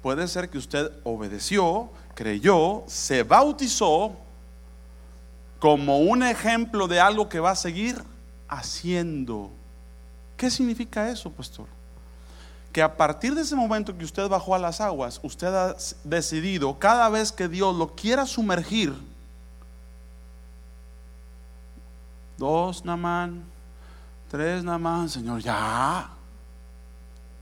Puede 0.00 0.28
ser 0.28 0.48
que 0.48 0.58
usted 0.58 0.92
obedeció, 1.02 1.90
creyó, 2.14 2.84
se 2.86 3.24
bautizó 3.24 4.12
como 5.58 5.98
un 5.98 6.22
ejemplo 6.22 6.86
de 6.86 7.00
algo 7.00 7.28
que 7.28 7.40
va 7.40 7.50
a 7.50 7.56
seguir 7.56 8.00
haciendo. 8.46 9.50
¿Qué 10.36 10.52
significa 10.52 11.10
eso, 11.10 11.28
pastor? 11.28 11.66
Que 12.72 12.82
a 12.82 12.96
partir 12.96 13.34
de 13.34 13.42
ese 13.42 13.54
momento 13.54 13.96
que 13.96 14.04
usted 14.04 14.28
bajó 14.28 14.54
a 14.54 14.58
las 14.58 14.80
aguas, 14.80 15.20
usted 15.22 15.48
ha 15.48 15.76
decidido 16.04 16.78
cada 16.78 17.08
vez 17.08 17.30
que 17.30 17.48
Dios 17.48 17.76
lo 17.76 17.94
quiera 17.94 18.24
sumergir, 18.24 18.94
dos, 22.38 22.84
Namán, 22.84 23.44
Tres 24.32 24.64
nada 24.64 24.78
más, 24.78 25.12
Señor, 25.12 25.42
ya. 25.42 26.08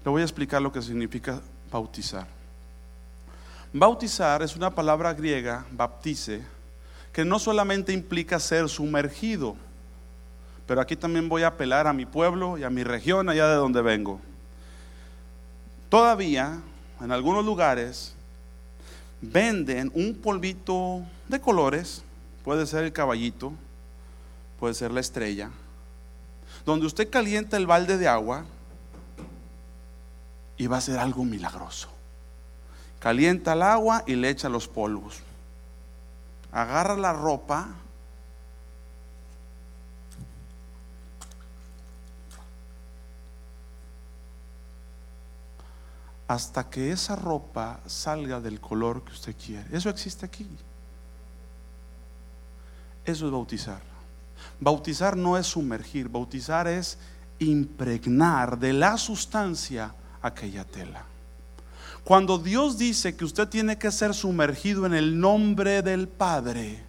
Le 0.05 0.11
voy 0.11 0.23
a 0.23 0.25
explicar 0.25 0.61
lo 0.61 0.73
que 0.73 0.83
significa 0.83 1.41
bautizar. 1.71 2.27
Bautizar 3.73 4.43
es 4.43 4.57
una 4.57 4.75
palabra 4.75 5.15
griega, 5.15 5.65
baptice, 5.71 6.45
que 7.13 7.25
no 7.25 7.39
solamente 7.39 7.93
implica 7.93 8.41
ser 8.41 8.69
sumergido, 8.69 9.55
pero 10.67 10.81
aquí 10.81 10.97
también 10.97 11.29
voy 11.29 11.45
a 11.45 11.47
apelar 11.47 11.87
a 11.87 11.93
mi 11.93 12.07
pueblo 12.07 12.59
y 12.59 12.65
a 12.65 12.71
mi 12.71 12.83
región, 12.83 13.29
allá 13.29 13.47
de 13.49 13.55
donde 13.55 13.83
vengo. 13.83 14.21
Todavía, 15.91 16.61
en 17.01 17.11
algunos 17.11 17.45
lugares, 17.45 18.15
venden 19.21 19.91
un 19.93 20.15
polvito 20.15 21.03
de 21.29 21.41
colores, 21.41 22.03
puede 22.45 22.65
ser 22.67 22.85
el 22.85 22.93
caballito, 22.93 23.53
puede 24.61 24.75
ser 24.75 24.93
la 24.93 25.01
estrella, 25.01 25.51
donde 26.65 26.87
usted 26.87 27.11
calienta 27.11 27.57
el 27.57 27.67
balde 27.67 27.99
de 27.99 28.07
agua 28.07 28.45
y 30.57 30.69
va 30.69 30.77
a 30.77 30.81
ser 30.81 30.99
algo 30.99 31.25
milagroso. 31.25 31.89
Calienta 33.01 33.55
el 33.55 33.63
agua 33.63 34.05
y 34.07 34.15
le 34.15 34.29
echa 34.29 34.49
los 34.49 34.69
polvos. 34.69 35.21
agarra 36.53 36.97
la 36.97 37.13
ropa, 37.13 37.69
hasta 46.31 46.71
que 46.71 46.93
esa 46.93 47.17
ropa 47.17 47.81
salga 47.87 48.41
del 48.41 48.61
color 48.61 49.03
que 49.03 49.11
usted 49.11 49.35
quiere. 49.35 49.67
Eso 49.77 49.91
existe 49.91 50.25
aquí. 50.25 50.47
Eso 53.05 53.27
es 53.27 53.33
bautizar. 53.33 53.81
Bautizar 54.61 55.17
no 55.17 55.37
es 55.37 55.49
sumergir, 55.49 56.09
bautizar 56.09 56.69
es 56.69 56.99
impregnar 57.41 58.61
de 58.61 58.73
la 58.73 58.97
sustancia 58.97 59.93
aquella 60.23 60.65
tela. 60.65 61.03
Cuando 62.05 62.39
Dios 62.39 62.79
dice 62.79 63.17
que 63.17 63.25
usted 63.25 63.49
tiene 63.49 63.77
que 63.77 63.91
ser 63.91 64.15
sumergido 64.15 64.87
en 64.87 64.95
el 64.95 65.19
nombre 65.19 65.83
del 65.83 66.07
Padre, 66.07 66.81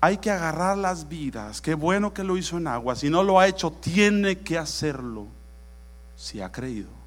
hay 0.00 0.16
que 0.16 0.32
agarrar 0.32 0.76
las 0.76 1.08
vidas. 1.08 1.60
Qué 1.60 1.74
bueno 1.74 2.12
que 2.12 2.24
lo 2.24 2.36
hizo 2.36 2.56
en 2.56 2.66
agua. 2.66 2.96
Si 2.96 3.08
no 3.08 3.22
lo 3.22 3.38
ha 3.38 3.46
hecho, 3.46 3.70
tiene 3.70 4.38
que 4.38 4.58
hacerlo. 4.58 5.28
Si 6.16 6.40
ha 6.40 6.50
creído. 6.50 6.97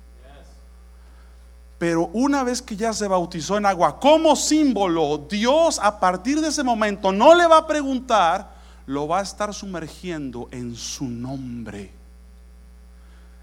Pero 1.82 2.12
una 2.14 2.44
vez 2.44 2.62
que 2.62 2.76
ya 2.76 2.94
se 2.94 3.08
bautizó 3.08 3.58
en 3.58 3.66
agua 3.66 4.00
como 4.00 4.36
símbolo, 4.36 5.26
Dios 5.28 5.80
a 5.82 6.00
partir 6.00 6.40
de 6.40 6.50
ese 6.50 6.62
momento 6.62 7.12
no 7.12 7.34
le 7.34 7.48
va 7.48 7.58
a 7.58 7.66
preguntar, 7.66 8.54
lo 8.86 9.08
va 9.08 9.18
a 9.18 9.24
estar 9.24 9.52
sumergiendo 9.52 10.48
en 10.52 10.76
su 10.76 11.06
nombre. 11.06 11.92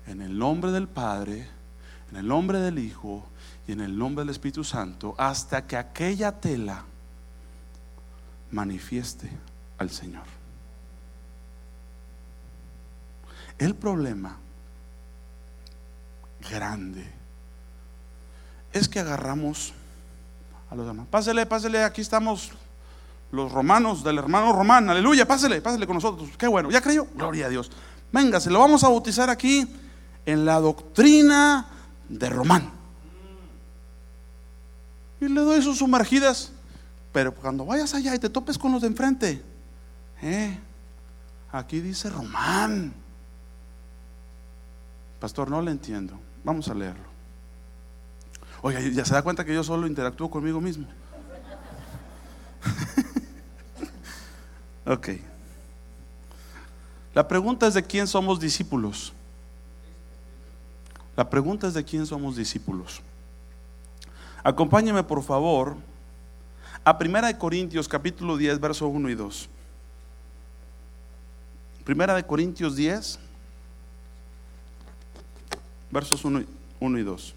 En 0.07 0.23
el 0.23 0.39
nombre 0.39 0.71
del 0.71 0.87
Padre, 0.87 1.49
en 2.13 2.17
el 2.17 2.29
nombre 2.29 2.61
del 2.61 2.79
Hijo 2.79 3.27
y 3.67 3.73
en 3.73 3.81
el 3.81 3.99
nombre 3.99 4.25
del 4.25 4.31
Espíritu 4.31 4.63
Santo, 4.63 5.17
hasta 5.19 5.67
que 5.67 5.77
aquella 5.77 6.31
tela 6.31 6.85
manifieste 8.53 9.33
al 9.79 9.91
Señor. 9.91 10.27
El 13.59 13.75
problema 13.75 14.37
grande 16.49 17.18
es 18.73 18.89
que 18.89 19.01
agarramos 19.01 19.73
a 20.71 20.75
los 20.75 20.87
demás. 20.87 21.07
Pásele, 21.11 21.47
pásele, 21.47 21.85
aquí 21.85 22.01
estamos 22.01 22.53
los 23.31 23.53
romanos 23.53 24.03
del 24.03 24.19
hermano 24.19 24.53
Román, 24.53 24.89
aleluya, 24.89 25.27
pásele, 25.27 25.61
pásele 25.61 25.87
con 25.87 25.95
nosotros. 25.95 26.31
Qué 26.39 26.47
bueno, 26.47 26.71
¿ya 26.71 26.81
creyó? 26.81 27.07
Gloria 27.15 27.47
a 27.47 27.49
Dios. 27.49 27.71
Venga, 28.13 28.41
se 28.41 28.51
lo 28.51 28.59
vamos 28.59 28.85
a 28.85 28.89
bautizar 28.89 29.29
aquí 29.29 29.69
en 30.25 30.45
la 30.45 30.61
doctrina 30.61 31.67
de 32.09 32.31
Román. 32.31 32.71
Y 35.21 35.29
le 35.29 35.41
doy 35.41 35.63
sus 35.63 35.79
sumergidas. 35.79 36.53
Pero 37.13 37.35
cuando 37.35 37.65
vayas 37.65 37.95
allá 37.95 38.15
y 38.15 38.19
te 38.19 38.29
topes 38.29 38.59
con 38.59 38.73
los 38.73 38.83
de 38.83 38.89
enfrente, 38.89 39.43
eh, 40.23 40.59
aquí 41.51 41.81
dice 41.81 42.11
Román. 42.11 42.93
Pastor, 45.19 45.51
no 45.51 45.61
le 45.61 45.71
entiendo. 45.71 46.19
Vamos 46.45 46.69
a 46.69 46.75
leerlo. 46.75 47.08
Oiga, 48.63 48.81
ya 48.81 49.05
se 49.05 49.15
da 49.15 49.23
cuenta 49.23 49.45
que 49.45 49.55
yo 49.55 49.63
solo 49.63 49.87
interactúo 49.87 50.31
conmigo 50.31 50.61
mismo. 50.61 50.87
ok. 54.87 55.09
La 57.15 57.27
pregunta 57.27 57.67
es 57.67 57.75
de 57.75 57.83
quién 57.83 58.07
somos 58.07 58.41
discípulos. 58.41 59.13
La 61.17 61.29
pregunta 61.29 61.67
es 61.67 61.75
de 61.75 61.85
quién 61.85 62.07
somos 62.07 62.37
discípulos. 62.37 63.01
Acompáñeme 64.45 65.03
por 65.03 65.23
favor 65.23 65.77
a 66.85 66.97
Primera 66.97 67.27
de 67.27 67.37
Corintios 67.37 67.89
capítulo 67.89 68.37
10 68.37 68.61
verso 68.61 68.89
1 68.89 69.11
y 69.11 69.15
2. 69.15 69.49
Primera 71.85 72.15
de 72.15 72.25
Corintios 72.25 72.77
10 72.77 73.19
versos 75.91 76.25
1 76.25 76.99
y 76.99 77.03
2. 77.03 77.35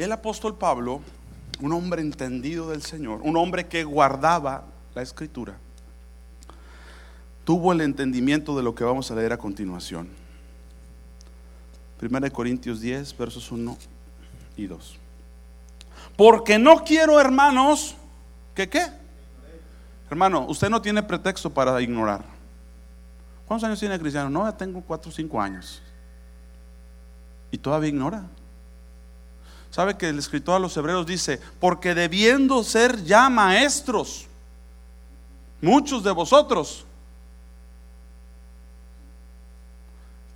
El 0.00 0.12
apóstol 0.12 0.56
Pablo, 0.56 1.02
un 1.60 1.74
hombre 1.74 2.00
entendido 2.00 2.70
del 2.70 2.80
Señor, 2.80 3.20
un 3.22 3.36
hombre 3.36 3.66
que 3.66 3.84
guardaba 3.84 4.64
la 4.94 5.02
escritura, 5.02 5.58
tuvo 7.44 7.74
el 7.74 7.82
entendimiento 7.82 8.56
de 8.56 8.62
lo 8.62 8.74
que 8.74 8.82
vamos 8.82 9.10
a 9.10 9.14
leer 9.14 9.34
a 9.34 9.36
continuación. 9.36 10.08
Primera 11.98 12.24
de 12.24 12.30
Corintios 12.30 12.80
10, 12.80 13.14
versos 13.18 13.52
1 13.52 13.76
y 14.56 14.66
2. 14.66 14.96
Porque 16.16 16.58
no 16.58 16.82
quiero, 16.82 17.20
hermanos, 17.20 17.94
que 18.54 18.70
qué? 18.70 18.86
Hermano, 20.08 20.46
usted 20.48 20.70
no 20.70 20.80
tiene 20.80 21.02
pretexto 21.02 21.50
para 21.50 21.78
ignorar. 21.82 22.24
¿Cuántos 23.46 23.66
años 23.66 23.78
tiene 23.78 24.00
cristiano? 24.00 24.30
No, 24.30 24.50
ya 24.50 24.56
tengo 24.56 24.80
4 24.80 25.10
o 25.10 25.12
5 25.12 25.42
años. 25.42 25.82
Y 27.50 27.58
todavía 27.58 27.90
ignora. 27.90 28.24
¿Sabe 29.70 29.96
que 29.96 30.08
el 30.08 30.18
escritor 30.18 30.56
a 30.56 30.58
los 30.58 30.76
hebreos 30.76 31.06
dice, 31.06 31.40
porque 31.60 31.94
debiendo 31.94 32.64
ser 32.64 33.04
ya 33.04 33.28
maestros, 33.30 34.26
muchos 35.60 36.02
de 36.02 36.10
vosotros 36.10 36.84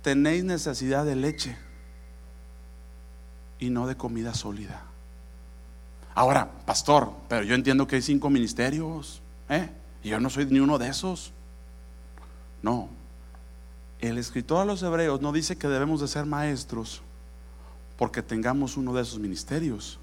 tenéis 0.01 0.43
necesidad 0.43 1.03
de 1.03 1.15
leche 1.15 1.57
y 3.59 3.69
no 3.69 3.87
de 3.87 3.97
comida 3.97 4.33
sólida. 4.33 4.83
Ahora, 6.13 6.49
pastor, 6.65 7.11
pero 7.27 7.43
yo 7.43 7.55
entiendo 7.55 7.87
que 7.87 7.97
hay 7.97 8.01
cinco 8.01 8.29
ministerios, 8.29 9.21
¿eh? 9.49 9.69
Y 10.03 10.09
yo 10.09 10.19
no 10.19 10.29
soy 10.29 10.45
ni 10.45 10.59
uno 10.59 10.77
de 10.77 10.87
esos. 10.87 11.33
No, 12.61 12.87
el 13.99 14.17
escritor 14.17 14.61
a 14.61 14.65
los 14.65 14.81
hebreos 14.81 15.21
no 15.21 15.33
dice 15.33 15.57
que 15.57 15.67
debemos 15.67 15.99
de 15.99 16.07
ser 16.07 16.25
maestros 16.25 17.01
porque 17.97 18.21
tengamos 18.21 18.77
uno 18.77 18.93
de 18.93 19.01
esos 19.01 19.19
ministerios, 19.19 19.99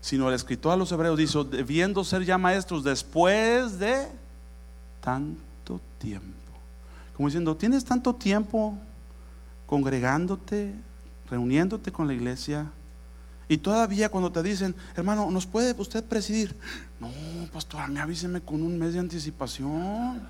sino 0.00 0.28
el 0.28 0.34
escritor 0.34 0.72
a 0.72 0.76
los 0.76 0.92
hebreos 0.92 1.18
dice, 1.18 1.42
debiendo 1.44 2.04
ser 2.04 2.24
ya 2.24 2.38
maestros 2.38 2.84
después 2.84 3.78
de 3.78 4.08
tanto 5.00 5.80
tiempo. 5.98 6.28
Como 7.16 7.28
diciendo, 7.28 7.56
tienes 7.56 7.84
tanto 7.84 8.14
tiempo 8.14 8.76
congregándote, 9.66 10.74
reuniéndote 11.30 11.90
con 11.90 12.06
la 12.06 12.14
iglesia, 12.14 12.70
y 13.48 13.58
todavía 13.58 14.08
cuando 14.08 14.32
te 14.32 14.42
dicen, 14.42 14.74
hermano, 14.96 15.30
¿nos 15.30 15.46
puede 15.46 15.74
usted 15.78 16.02
presidir? 16.04 16.56
No, 16.98 17.10
pastor, 17.52 17.82
a 17.82 17.88
mí 17.88 17.98
avíseme 17.98 18.40
con 18.40 18.62
un 18.62 18.78
mes 18.78 18.94
de 18.94 19.00
anticipación. 19.00 20.26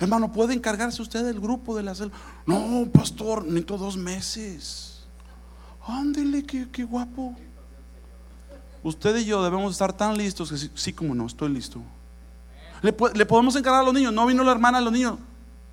Hermano, 0.00 0.32
¿puede 0.32 0.54
encargarse 0.54 1.02
usted 1.02 1.24
del 1.24 1.40
grupo 1.40 1.76
de 1.76 1.82
la 1.82 1.94
celda? 1.94 2.16
No, 2.46 2.88
pastor, 2.92 3.44
necesito 3.44 3.78
dos 3.78 3.96
meses. 3.96 4.87
Ándele, 5.88 6.44
qué, 6.44 6.68
qué 6.70 6.84
guapo. 6.84 7.34
Usted 8.82 9.16
y 9.16 9.24
yo 9.24 9.42
debemos 9.42 9.72
estar 9.72 9.92
tan 9.92 10.16
listos 10.16 10.50
que 10.50 10.70
sí, 10.78 10.92
como 10.92 11.14
no, 11.14 11.26
estoy 11.26 11.48
listo. 11.48 11.80
¿Le, 12.82 12.92
podemos 12.92 13.56
encargar 13.56 13.80
a 13.80 13.84
los 13.84 13.94
niños? 13.94 14.12
¿No 14.12 14.26
vino 14.26 14.44
la 14.44 14.52
hermana 14.52 14.78
a 14.78 14.80
los 14.80 14.92
niños? 14.92 15.18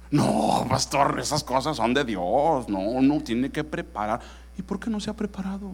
No, 0.10 0.66
pastor, 0.70 1.20
esas 1.20 1.44
cosas 1.44 1.78
son 1.78 1.94
de 1.94 2.04
Dios. 2.04 2.68
No, 2.68 2.80
uno 2.80 3.20
tiene 3.22 3.52
que 3.52 3.64
preparar. 3.64 4.22
¿Y 4.58 4.62
por 4.62 4.80
qué 4.80 4.90
no 4.90 5.00
se 5.00 5.10
ha 5.10 5.14
preparado? 5.14 5.72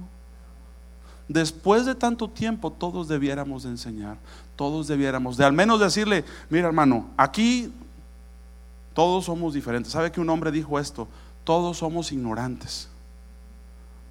Después 1.27 1.85
de 1.85 1.95
tanto 1.95 2.27
tiempo, 2.27 2.71
todos 2.71 3.07
debiéramos 3.07 3.63
de 3.63 3.69
enseñar. 3.69 4.17
Todos 4.55 4.87
debiéramos 4.87 5.37
de 5.37 5.45
al 5.45 5.53
menos 5.53 5.79
decirle, 5.79 6.25
mira 6.49 6.67
hermano, 6.67 7.05
aquí 7.15 7.71
todos 8.93 9.25
somos 9.25 9.53
diferentes. 9.53 9.93
¿Sabe 9.93 10.11
que 10.11 10.19
un 10.19 10.29
hombre 10.29 10.51
dijo 10.51 10.79
esto? 10.79 11.07
Todos 11.45 11.77
somos 11.77 12.11
ignorantes 12.11 12.90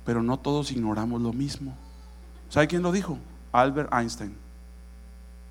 pero 0.04 0.22
no 0.22 0.38
todos 0.38 0.70
ignoramos 0.72 1.20
lo 1.20 1.32
mismo. 1.32 1.74
¿Sabe 2.48 2.68
quién 2.68 2.82
lo 2.82 2.92
dijo? 2.92 3.18
Albert 3.52 3.92
Einstein. 3.92 4.36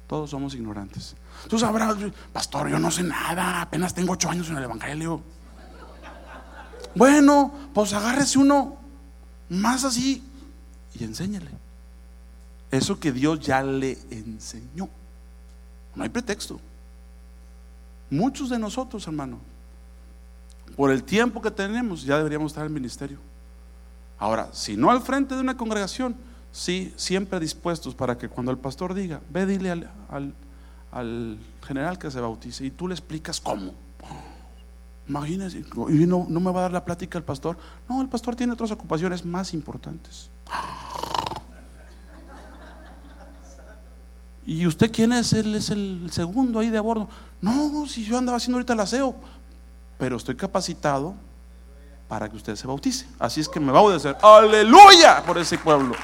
Todos 0.07 0.31
somos 0.31 0.55
ignorantes. 0.55 1.15
Tú 1.47 1.59
sabrás, 1.59 1.95
pastor, 2.33 2.69
yo 2.69 2.79
no 2.79 2.89
sé 2.89 3.03
nada, 3.03 3.61
apenas 3.61 3.93
tengo 3.93 4.13
ocho 4.13 4.29
años 4.29 4.49
en 4.49 4.57
el 4.57 4.63
Evangelio. 4.63 5.21
Bueno, 6.95 7.53
pues 7.73 7.93
agárrese 7.93 8.39
uno 8.39 8.77
más 9.49 9.83
así 9.83 10.23
y 10.95 11.03
enséñale. 11.03 11.51
Eso 12.71 12.99
que 12.99 13.11
Dios 13.11 13.39
ya 13.39 13.61
le 13.63 13.97
enseñó. 14.09 14.89
No 15.95 16.03
hay 16.03 16.09
pretexto. 16.09 16.59
Muchos 18.09 18.49
de 18.49 18.57
nosotros, 18.57 19.05
hermano, 19.05 19.39
por 20.75 20.91
el 20.91 21.03
tiempo 21.03 21.41
que 21.41 21.51
tenemos, 21.51 22.03
ya 22.03 22.17
deberíamos 22.17 22.51
estar 22.51 22.63
en 22.63 22.67
el 22.67 22.73
ministerio. 22.73 23.19
Ahora, 24.19 24.49
si 24.51 24.75
no 24.75 24.91
al 24.91 25.01
frente 25.01 25.33
de 25.33 25.41
una 25.41 25.55
congregación, 25.55 26.15
sí, 26.51 26.93
siempre 26.97 27.39
dispuestos 27.39 27.95
para 27.95 28.17
que 28.17 28.27
cuando 28.27 28.51
el 28.51 28.57
pastor 28.57 28.93
diga, 28.93 29.21
ve, 29.29 29.45
dile 29.45 29.71
al, 29.71 31.39
general 31.65 31.97
que 31.97 32.11
se 32.11 32.19
bautice 32.19 32.65
y 32.65 32.71
tú 32.71 32.87
le 32.87 32.93
explicas 32.93 33.39
cómo. 33.39 33.73
Imagínense, 35.07 35.59
y 35.59 36.05
no, 36.05 36.27
no 36.29 36.39
me 36.39 36.51
va 36.51 36.59
a 36.59 36.63
dar 36.63 36.73
la 36.73 36.85
plática 36.85 37.17
el 37.17 37.23
pastor. 37.23 37.57
No, 37.87 38.01
el 38.01 38.09
pastor 38.09 38.35
tiene 38.35 38.53
otras 38.53 38.71
ocupaciones 38.71 39.25
más 39.25 39.53
importantes. 39.53 40.29
¿Y 44.45 44.65
usted 44.65 44.91
quién 44.91 45.13
es? 45.13 45.31
Él 45.33 45.55
es 45.55 45.69
el 45.69 46.09
segundo 46.11 46.59
ahí 46.59 46.69
de 46.69 46.77
a 46.77 46.81
bordo. 46.81 47.07
No, 47.39 47.85
si 47.87 48.03
yo 48.03 48.17
andaba 48.17 48.37
haciendo 48.37 48.57
ahorita 48.57 48.73
el 48.73 48.79
aseo, 48.81 49.15
pero 49.97 50.17
estoy 50.17 50.35
capacitado 50.35 51.15
para 52.09 52.27
que 52.27 52.35
usted 52.35 52.55
se 52.55 52.67
bautice. 52.67 53.05
Así 53.19 53.39
es 53.39 53.47
que 53.47 53.59
me 53.59 53.71
va 53.71 53.79
a 53.79 53.83
obedecer. 53.83 54.17
Aleluya 54.21 55.23
por 55.25 55.37
ese 55.37 55.57
pueblo. 55.59 55.95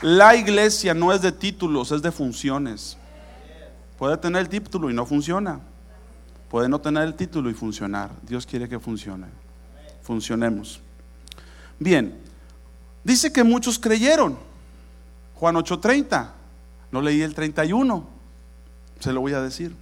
La 0.00 0.34
iglesia 0.34 0.94
no 0.94 1.12
es 1.12 1.20
de 1.20 1.30
títulos, 1.30 1.92
es 1.92 2.02
de 2.02 2.10
funciones. 2.10 2.96
Puede 3.98 4.16
tener 4.16 4.40
el 4.40 4.48
título 4.48 4.90
y 4.90 4.94
no 4.94 5.04
funciona. 5.04 5.60
Puede 6.48 6.68
no 6.68 6.80
tener 6.80 7.04
el 7.04 7.14
título 7.14 7.50
y 7.50 7.54
funcionar. 7.54 8.10
Dios 8.22 8.46
quiere 8.46 8.68
que 8.68 8.80
funcione. 8.80 9.26
Funcionemos. 10.02 10.80
Bien, 11.78 12.18
dice 13.04 13.30
que 13.30 13.44
muchos 13.44 13.78
creyeron. 13.78 14.38
Juan 15.34 15.54
8:30. 15.56 16.30
No 16.90 17.02
leí 17.02 17.20
el 17.20 17.34
31. 17.34 18.06
Se 19.00 19.12
lo 19.12 19.20
voy 19.20 19.34
a 19.34 19.42
decir. 19.42 19.76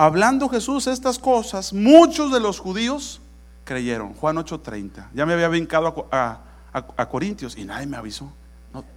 Hablando 0.00 0.48
Jesús 0.48 0.86
estas 0.86 1.18
cosas, 1.18 1.74
muchos 1.74 2.32
de 2.32 2.40
los 2.40 2.58
judíos 2.58 3.20
creyeron. 3.64 4.14
Juan 4.14 4.38
8:30. 4.38 5.10
Ya 5.12 5.26
me 5.26 5.34
había 5.34 5.48
brincado 5.48 6.08
a, 6.10 6.40
a, 6.72 7.08
Corintios 7.10 7.58
y 7.58 7.66
nadie 7.66 7.86
me 7.86 7.98
avisó. 7.98 8.32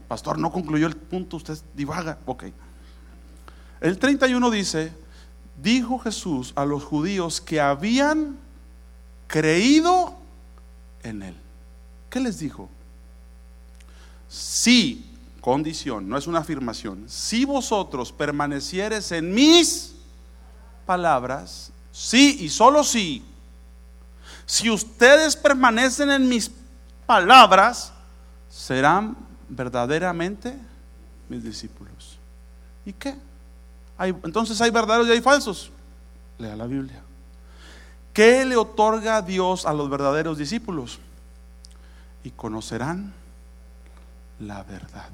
Pastor, 0.07 0.39
no 0.39 0.49
concluyó 0.49 0.87
el 0.87 0.95
punto, 0.95 1.35
usted 1.35 1.57
divaga. 1.75 2.19
Ok. 2.25 2.45
El 3.81 3.99
31 3.99 4.49
dice, 4.49 4.93
dijo 5.61 5.99
Jesús 5.99 6.53
a 6.55 6.63
los 6.63 6.85
judíos 6.85 7.41
que 7.41 7.59
habían 7.59 8.37
creído 9.27 10.15
en 11.03 11.21
Él. 11.21 11.35
¿Qué 12.09 12.21
les 12.21 12.39
dijo? 12.39 12.69
Si, 14.29 15.05
condición, 15.41 16.07
no 16.07 16.17
es 16.17 16.27
una 16.27 16.39
afirmación, 16.39 17.09
si 17.09 17.43
vosotros 17.43 18.13
permanecieres 18.13 19.11
en 19.11 19.33
mis 19.33 19.92
palabras, 20.85 21.71
sí 21.91 22.37
y 22.41 22.49
solo 22.49 22.83
sí, 22.83 23.23
si 24.45 24.69
ustedes 24.69 25.35
permanecen 25.35 26.11
en 26.11 26.27
mis 26.27 26.51
palabras, 27.05 27.91
serán 28.49 29.15
verdaderamente 29.49 30.57
mis 31.29 31.43
discípulos. 31.43 32.17
¿Y 32.85 32.93
qué? 32.93 33.15
entonces 34.23 34.59
hay 34.59 34.69
verdaderos 34.69 35.07
y 35.07 35.11
hay 35.11 35.21
falsos. 35.21 35.71
Lea 36.37 36.55
la 36.55 36.65
Biblia. 36.65 37.01
¿Qué 38.11 38.43
le 38.43 38.57
otorga 38.57 39.21
Dios 39.21 39.65
a 39.65 39.73
los 39.73 39.89
verdaderos 39.89 40.37
discípulos? 40.37 40.99
Y 42.23 42.31
conocerán 42.31 43.13
la 44.39 44.63
verdad. 44.63 45.09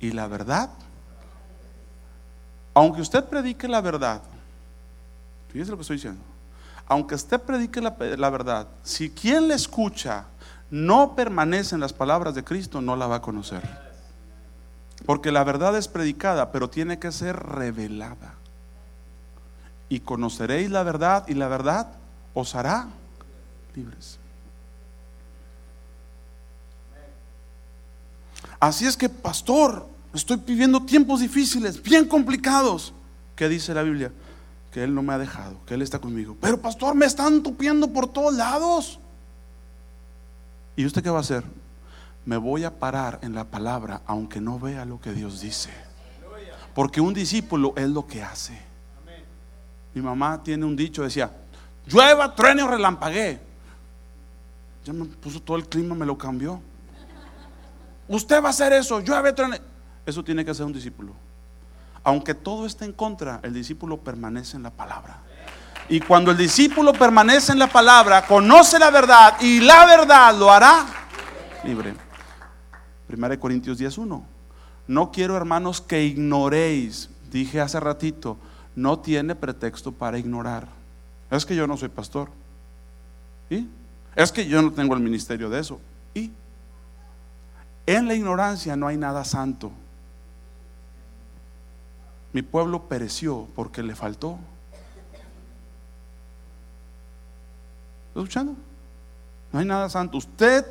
Y 0.00 0.12
la 0.12 0.26
verdad, 0.26 0.70
aunque 2.74 3.00
usted 3.00 3.24
predique 3.24 3.68
la 3.68 3.80
verdad, 3.80 4.22
fíjese 5.52 5.70
lo 5.70 5.76
que 5.76 5.82
estoy 5.82 5.96
diciendo, 5.96 6.22
aunque 6.86 7.14
usted 7.14 7.40
predique 7.40 7.80
la, 7.80 7.94
la 8.16 8.30
verdad, 8.30 8.68
si 8.82 9.10
quien 9.10 9.48
le 9.48 9.54
escucha 9.54 10.26
no 10.70 11.14
permanece 11.14 11.74
en 11.74 11.80
las 11.80 11.92
palabras 11.92 12.34
de 12.34 12.42
Cristo, 12.42 12.80
no 12.80 12.96
la 12.96 13.06
va 13.06 13.16
a 13.16 13.22
conocer. 13.22 13.62
Porque 15.04 15.30
la 15.30 15.44
verdad 15.44 15.76
es 15.76 15.88
predicada, 15.88 16.50
pero 16.50 16.70
tiene 16.70 16.98
que 16.98 17.12
ser 17.12 17.36
revelada. 17.36 18.34
Y 19.88 20.00
conoceréis 20.00 20.70
la 20.70 20.82
verdad 20.82 21.24
y 21.28 21.34
la 21.34 21.48
verdad 21.48 21.88
os 22.32 22.54
hará 22.54 22.88
libres. 23.74 24.18
Así 28.58 28.86
es 28.86 28.96
que, 28.96 29.08
pastor, 29.08 29.88
estoy 30.14 30.36
viviendo 30.36 30.82
tiempos 30.84 31.20
difíciles, 31.20 31.82
bien 31.82 32.06
complicados. 32.06 32.94
¿Qué 33.34 33.48
dice 33.48 33.74
la 33.74 33.82
Biblia? 33.82 34.12
Que 34.72 34.82
Él 34.82 34.94
no 34.94 35.02
me 35.02 35.12
ha 35.12 35.18
dejado, 35.18 35.56
que 35.66 35.74
Él 35.74 35.82
está 35.82 35.98
conmigo. 35.98 36.36
Pero, 36.40 36.60
pastor, 36.60 36.94
me 36.94 37.06
están 37.06 37.42
tupiendo 37.42 37.88
por 37.92 38.08
todos 38.08 38.34
lados. 38.34 38.98
¿Y 40.74 40.86
usted 40.86 41.02
qué 41.02 41.10
va 41.10 41.18
a 41.18 41.20
hacer? 41.20 41.44
me 42.24 42.36
voy 42.36 42.64
a 42.64 42.78
parar 42.78 43.18
en 43.22 43.34
la 43.34 43.44
palabra 43.44 44.02
aunque 44.06 44.40
no 44.40 44.58
vea 44.58 44.84
lo 44.84 45.00
que 45.00 45.12
Dios 45.12 45.40
dice. 45.40 45.70
Porque 46.74 47.00
un 47.00 47.12
discípulo 47.12 47.74
es 47.76 47.88
lo 47.88 48.06
que 48.06 48.22
hace. 48.22 48.58
Mi 49.94 50.00
mamá 50.00 50.42
tiene 50.42 50.64
un 50.64 50.74
dicho, 50.74 51.02
decía, 51.02 51.30
llueva, 51.86 52.34
truene 52.34 52.62
o 52.62 52.68
relampaguee. 52.68 53.38
Ya 54.84 54.92
me 54.92 55.04
puso 55.04 55.40
todo 55.40 55.56
el 55.58 55.68
clima, 55.68 55.94
me 55.94 56.06
lo 56.06 56.16
cambió. 56.16 56.60
Usted 58.08 58.42
va 58.42 58.46
a 58.46 58.50
hacer 58.50 58.72
eso, 58.72 59.00
llueve, 59.00 59.32
truene. 59.32 59.60
Eso 60.06 60.24
tiene 60.24 60.44
que 60.44 60.54
ser 60.54 60.64
un 60.64 60.72
discípulo. 60.72 61.12
Aunque 62.04 62.34
todo 62.34 62.66
esté 62.66 62.84
en 62.84 62.92
contra, 62.92 63.40
el 63.42 63.54
discípulo 63.54 63.98
permanece 63.98 64.56
en 64.56 64.62
la 64.62 64.70
palabra. 64.70 65.20
Y 65.88 66.00
cuando 66.00 66.30
el 66.30 66.36
discípulo 66.36 66.92
permanece 66.92 67.52
en 67.52 67.58
la 67.58 67.66
palabra, 67.66 68.26
conoce 68.26 68.78
la 68.78 68.90
verdad 68.90 69.36
y 69.40 69.60
la 69.60 69.84
verdad 69.84 70.36
lo 70.36 70.50
hará 70.50 70.86
libre. 71.64 71.94
1 73.08 73.40
Corintios 73.40 73.78
10.1. 73.78 74.22
No 74.88 75.12
quiero, 75.12 75.36
hermanos, 75.36 75.80
que 75.80 76.04
ignoréis. 76.04 77.08
Dije 77.30 77.60
hace 77.60 77.78
ratito, 77.80 78.36
no 78.74 78.98
tiene 78.98 79.34
pretexto 79.34 79.92
para 79.92 80.18
ignorar. 80.18 80.68
Es 81.30 81.46
que 81.46 81.54
yo 81.54 81.66
no 81.66 81.76
soy 81.76 81.88
pastor. 81.88 82.30
¿Y? 83.48 83.66
Es 84.14 84.32
que 84.32 84.46
yo 84.46 84.60
no 84.60 84.72
tengo 84.72 84.94
el 84.94 85.00
ministerio 85.00 85.48
de 85.48 85.60
eso. 85.60 85.80
¿Y? 86.14 86.30
En 87.86 88.06
la 88.06 88.14
ignorancia 88.14 88.76
no 88.76 88.86
hay 88.86 88.96
nada 88.96 89.24
santo. 89.24 89.72
Mi 92.32 92.42
pueblo 92.42 92.88
pereció 92.88 93.48
porque 93.54 93.82
le 93.82 93.94
faltó. 93.94 94.38
¿Está 98.08 98.20
escuchando? 98.20 98.56
No 99.52 99.58
hay 99.58 99.66
nada 99.66 99.88
santo. 99.88 100.18
Usted 100.18 100.66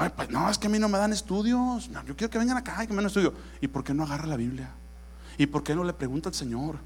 Ay, 0.00 0.10
pues 0.14 0.30
no, 0.30 0.48
es 0.48 0.56
que 0.58 0.68
a 0.68 0.70
mí 0.70 0.78
no 0.78 0.88
me 0.88 0.96
dan 0.96 1.12
estudios. 1.12 1.90
yo 2.06 2.16
quiero 2.16 2.30
que 2.30 2.38
vengan 2.38 2.56
acá 2.56 2.84
y 2.84 2.86
que 2.86 2.92
me 2.92 2.98
den 2.98 3.08
estudio. 3.08 3.34
¿Y 3.60 3.66
por 3.66 3.82
qué 3.82 3.92
no 3.92 4.04
agarra 4.04 4.26
la 4.26 4.36
Biblia? 4.36 4.70
¿Y 5.36 5.46
por 5.46 5.64
qué 5.64 5.74
no 5.74 5.82
le 5.82 5.92
pregunta 5.92 6.28
al 6.28 6.36
Señor? 6.36 6.76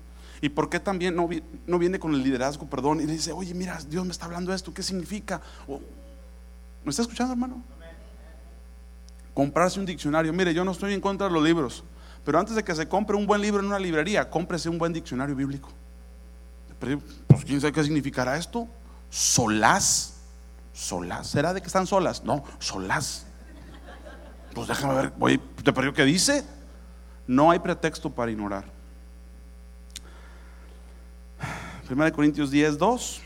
¿Y 0.41 0.49
por 0.49 0.71
qué 0.71 0.81
también 0.81 1.15
no, 1.15 1.29
no 1.67 1.79
viene 1.79 1.99
con 1.99 2.15
el 2.15 2.23
liderazgo, 2.23 2.67
perdón, 2.67 3.03
y 3.03 3.07
le 3.07 3.13
dice, 3.13 3.31
oye, 3.31 3.53
mira, 3.53 3.79
Dios 3.87 4.05
me 4.07 4.13
está 4.13 4.25
hablando 4.25 4.53
esto, 4.55 4.73
¿qué 4.73 4.83
significa? 4.83 5.43
¿Me 6.85 6.91
está 6.91 7.03
escuchando, 7.03 7.35
hermano? 7.35 7.63
Comprarse 9.35 9.79
un 9.79 9.87
diccionario. 9.87 10.33
Mire, 10.33 10.55
yo 10.55 10.65
no 10.65 10.73
estoy 10.73 10.95
en 10.95 11.01
contra 11.01 11.29
de 11.29 11.35
los 11.35 11.45
libros, 11.45 11.85
pero 12.25 12.39
antes 12.39 12.55
de 12.55 12.65
que 12.65 12.75
se 12.75 12.89
compre 12.89 13.17
un 13.17 13.27
buen 13.27 13.41
libro 13.41 13.61
en 13.61 13.67
una 13.67 13.79
librería, 13.79 14.29
cómprese 14.31 14.69
un 14.69 14.79
buen 14.79 14.93
diccionario 14.93 15.35
bíblico. 15.35 15.71
Pues 17.27 17.45
quién 17.45 17.61
sabe 17.61 17.73
qué 17.73 17.85
significará 17.85 18.37
esto. 18.37 18.67
Solaz 19.11 20.13
Solas. 20.73 21.27
¿Será 21.27 21.53
de 21.53 21.61
que 21.61 21.67
están 21.67 21.87
solas? 21.87 22.25
No, 22.25 22.45
solas. 22.59 23.27
Pues 24.55 24.69
déjame 24.69 24.95
ver, 24.95 25.13
voy, 25.17 25.39
¿te 25.63 25.73
perdió 25.73 25.93
qué 25.93 26.05
dice? 26.05 26.45
No 27.27 27.51
hay 27.51 27.59
pretexto 27.59 28.11
para 28.11 28.31
ignorar. 28.31 28.65
1 31.91 32.13
Corintios 32.13 32.51
10, 32.51 32.79
2. 32.79 33.21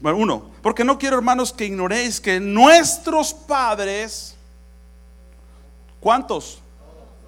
Bueno, 0.00 0.18
uno, 0.18 0.50
porque 0.62 0.84
no 0.84 0.98
quiero, 0.98 1.16
hermanos, 1.16 1.52
que 1.52 1.66
ignoréis 1.66 2.20
que 2.20 2.40
nuestros 2.40 3.32
padres, 3.32 4.36
¿cuántos? 6.00 6.60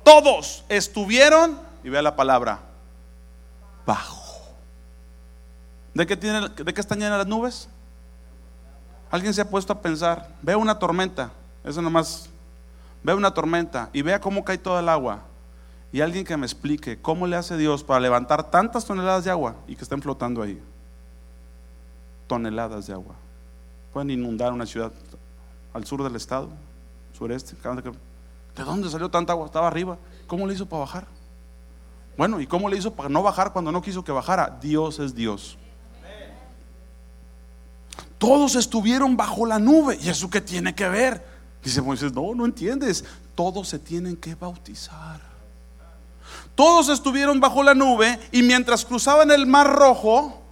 Todos 0.08 0.64
estuvieron, 0.70 1.58
y 1.84 1.90
vea 1.90 2.00
la 2.00 2.16
palabra, 2.16 2.60
bajo. 3.84 4.40
¿De 5.92 6.06
qué, 6.06 6.16
tiene, 6.16 6.48
¿De 6.48 6.72
qué 6.72 6.80
están 6.80 6.98
llenas 6.98 7.18
las 7.18 7.26
nubes? 7.26 7.68
Alguien 9.10 9.34
se 9.34 9.42
ha 9.42 9.50
puesto 9.50 9.70
a 9.74 9.82
pensar, 9.82 10.26
ve 10.40 10.56
una 10.56 10.78
tormenta, 10.78 11.30
eso 11.62 11.82
nomás, 11.82 12.30
ve 13.02 13.12
una 13.12 13.34
tormenta 13.34 13.90
y 13.92 14.00
vea 14.00 14.18
cómo 14.18 14.46
cae 14.46 14.56
toda 14.56 14.80
el 14.80 14.88
agua. 14.88 15.24
Y 15.92 16.00
alguien 16.00 16.24
que 16.24 16.38
me 16.38 16.46
explique 16.46 16.98
cómo 16.98 17.26
le 17.26 17.36
hace 17.36 17.58
Dios 17.58 17.84
para 17.84 18.00
levantar 18.00 18.50
tantas 18.50 18.86
toneladas 18.86 19.24
de 19.24 19.30
agua 19.30 19.56
y 19.66 19.76
que 19.76 19.82
estén 19.82 20.00
flotando 20.00 20.40
ahí. 20.40 20.58
Toneladas 22.28 22.86
de 22.86 22.94
agua. 22.94 23.14
Pueden 23.92 24.08
inundar 24.08 24.54
una 24.54 24.64
ciudad 24.64 24.90
al 25.74 25.84
sur 25.84 26.02
del 26.02 26.16
estado, 26.16 26.48
sureste. 27.12 27.56
¿De 28.58 28.64
dónde 28.64 28.90
salió 28.90 29.08
tanta 29.08 29.32
agua? 29.32 29.46
Estaba 29.46 29.68
arriba. 29.68 29.96
¿Cómo 30.26 30.44
le 30.44 30.52
hizo 30.52 30.66
para 30.66 30.80
bajar? 30.80 31.06
Bueno, 32.16 32.40
¿y 32.40 32.46
cómo 32.48 32.68
le 32.68 32.76
hizo 32.76 32.92
para 32.92 33.08
no 33.08 33.22
bajar 33.22 33.52
cuando 33.52 33.70
no 33.70 33.80
quiso 33.80 34.02
que 34.02 34.10
bajara? 34.10 34.58
Dios 34.60 34.98
es 34.98 35.14
Dios. 35.14 35.56
Todos 38.18 38.56
estuvieron 38.56 39.16
bajo 39.16 39.46
la 39.46 39.60
nube. 39.60 39.96
¿Y 40.02 40.08
eso 40.08 40.28
qué 40.28 40.40
tiene 40.40 40.74
que 40.74 40.88
ver? 40.88 41.24
Dice 41.62 41.80
Moisés, 41.80 42.12
no, 42.12 42.34
no 42.34 42.44
entiendes. 42.44 43.04
Todos 43.36 43.68
se 43.68 43.78
tienen 43.78 44.16
que 44.16 44.34
bautizar. 44.34 45.20
Todos 46.56 46.88
estuvieron 46.88 47.38
bajo 47.38 47.62
la 47.62 47.74
nube 47.74 48.18
y 48.32 48.42
mientras 48.42 48.84
cruzaban 48.84 49.30
el 49.30 49.46
mar 49.46 49.72
rojo, 49.72 50.42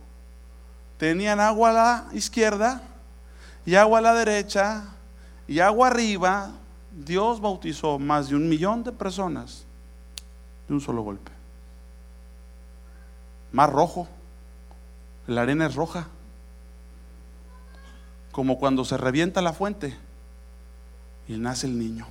tenían 0.96 1.40
agua 1.40 1.70
a 1.70 1.72
la 1.72 2.04
izquierda 2.12 2.82
y 3.64 3.74
agua 3.74 3.98
a 3.98 4.02
la 4.02 4.14
derecha 4.14 4.84
y 5.48 5.58
agua 5.58 5.88
arriba. 5.88 6.52
Dios 6.96 7.40
bautizó 7.40 7.98
más 7.98 8.30
de 8.30 8.36
un 8.36 8.48
millón 8.48 8.82
de 8.82 8.92
personas 8.92 9.66
de 10.66 10.74
un 10.74 10.80
solo 10.80 11.02
golpe. 11.02 11.30
Más 13.52 13.70
rojo, 13.70 14.08
la 15.26 15.42
arena 15.42 15.66
es 15.66 15.74
roja, 15.74 16.08
como 18.32 18.58
cuando 18.58 18.84
se 18.84 18.96
revienta 18.96 19.42
la 19.42 19.52
fuente 19.52 19.96
y 21.28 21.36
nace 21.36 21.66
el 21.66 21.78
niño. 21.78 22.06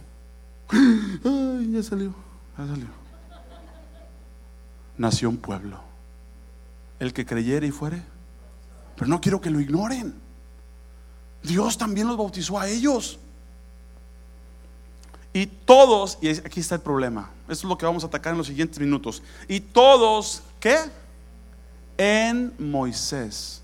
Ay, 0.70 1.72
ya 1.72 1.84
salió, 1.84 2.14
ya 2.58 2.68
salió. 2.68 2.88
Nació 4.98 5.30
un 5.30 5.38
pueblo. 5.38 5.82
El 7.00 7.12
que 7.12 7.26
creyere 7.26 7.68
y 7.68 7.72
fuere. 7.72 8.02
Pero 8.96 9.08
no 9.08 9.20
quiero 9.20 9.42
que 9.42 9.50
lo 9.50 9.60
ignoren. 9.60 10.16
Dios 11.44 11.78
también 11.78 12.08
los 12.08 12.18
bautizó 12.18 12.60
a 12.60 12.68
ellos. 12.68 13.20
Y 15.36 15.48
todos, 15.48 16.18
y 16.22 16.30
aquí 16.30 16.62
está 16.62 16.76
el 16.76 16.82
problema, 16.82 17.30
esto 17.50 17.68
es 17.68 17.70
lo 17.70 17.78
que 17.78 17.86
vamos 17.86 18.06
a 18.06 18.08
atacar 18.08 18.32
en 18.32 18.38
los 18.38 18.48
siguientes 18.48 18.80
minutos. 18.80 19.22
Y 19.50 19.60
todos, 19.60 20.44
¿qué? 20.62 20.78
En 21.98 22.54
Moisés. 22.58 23.62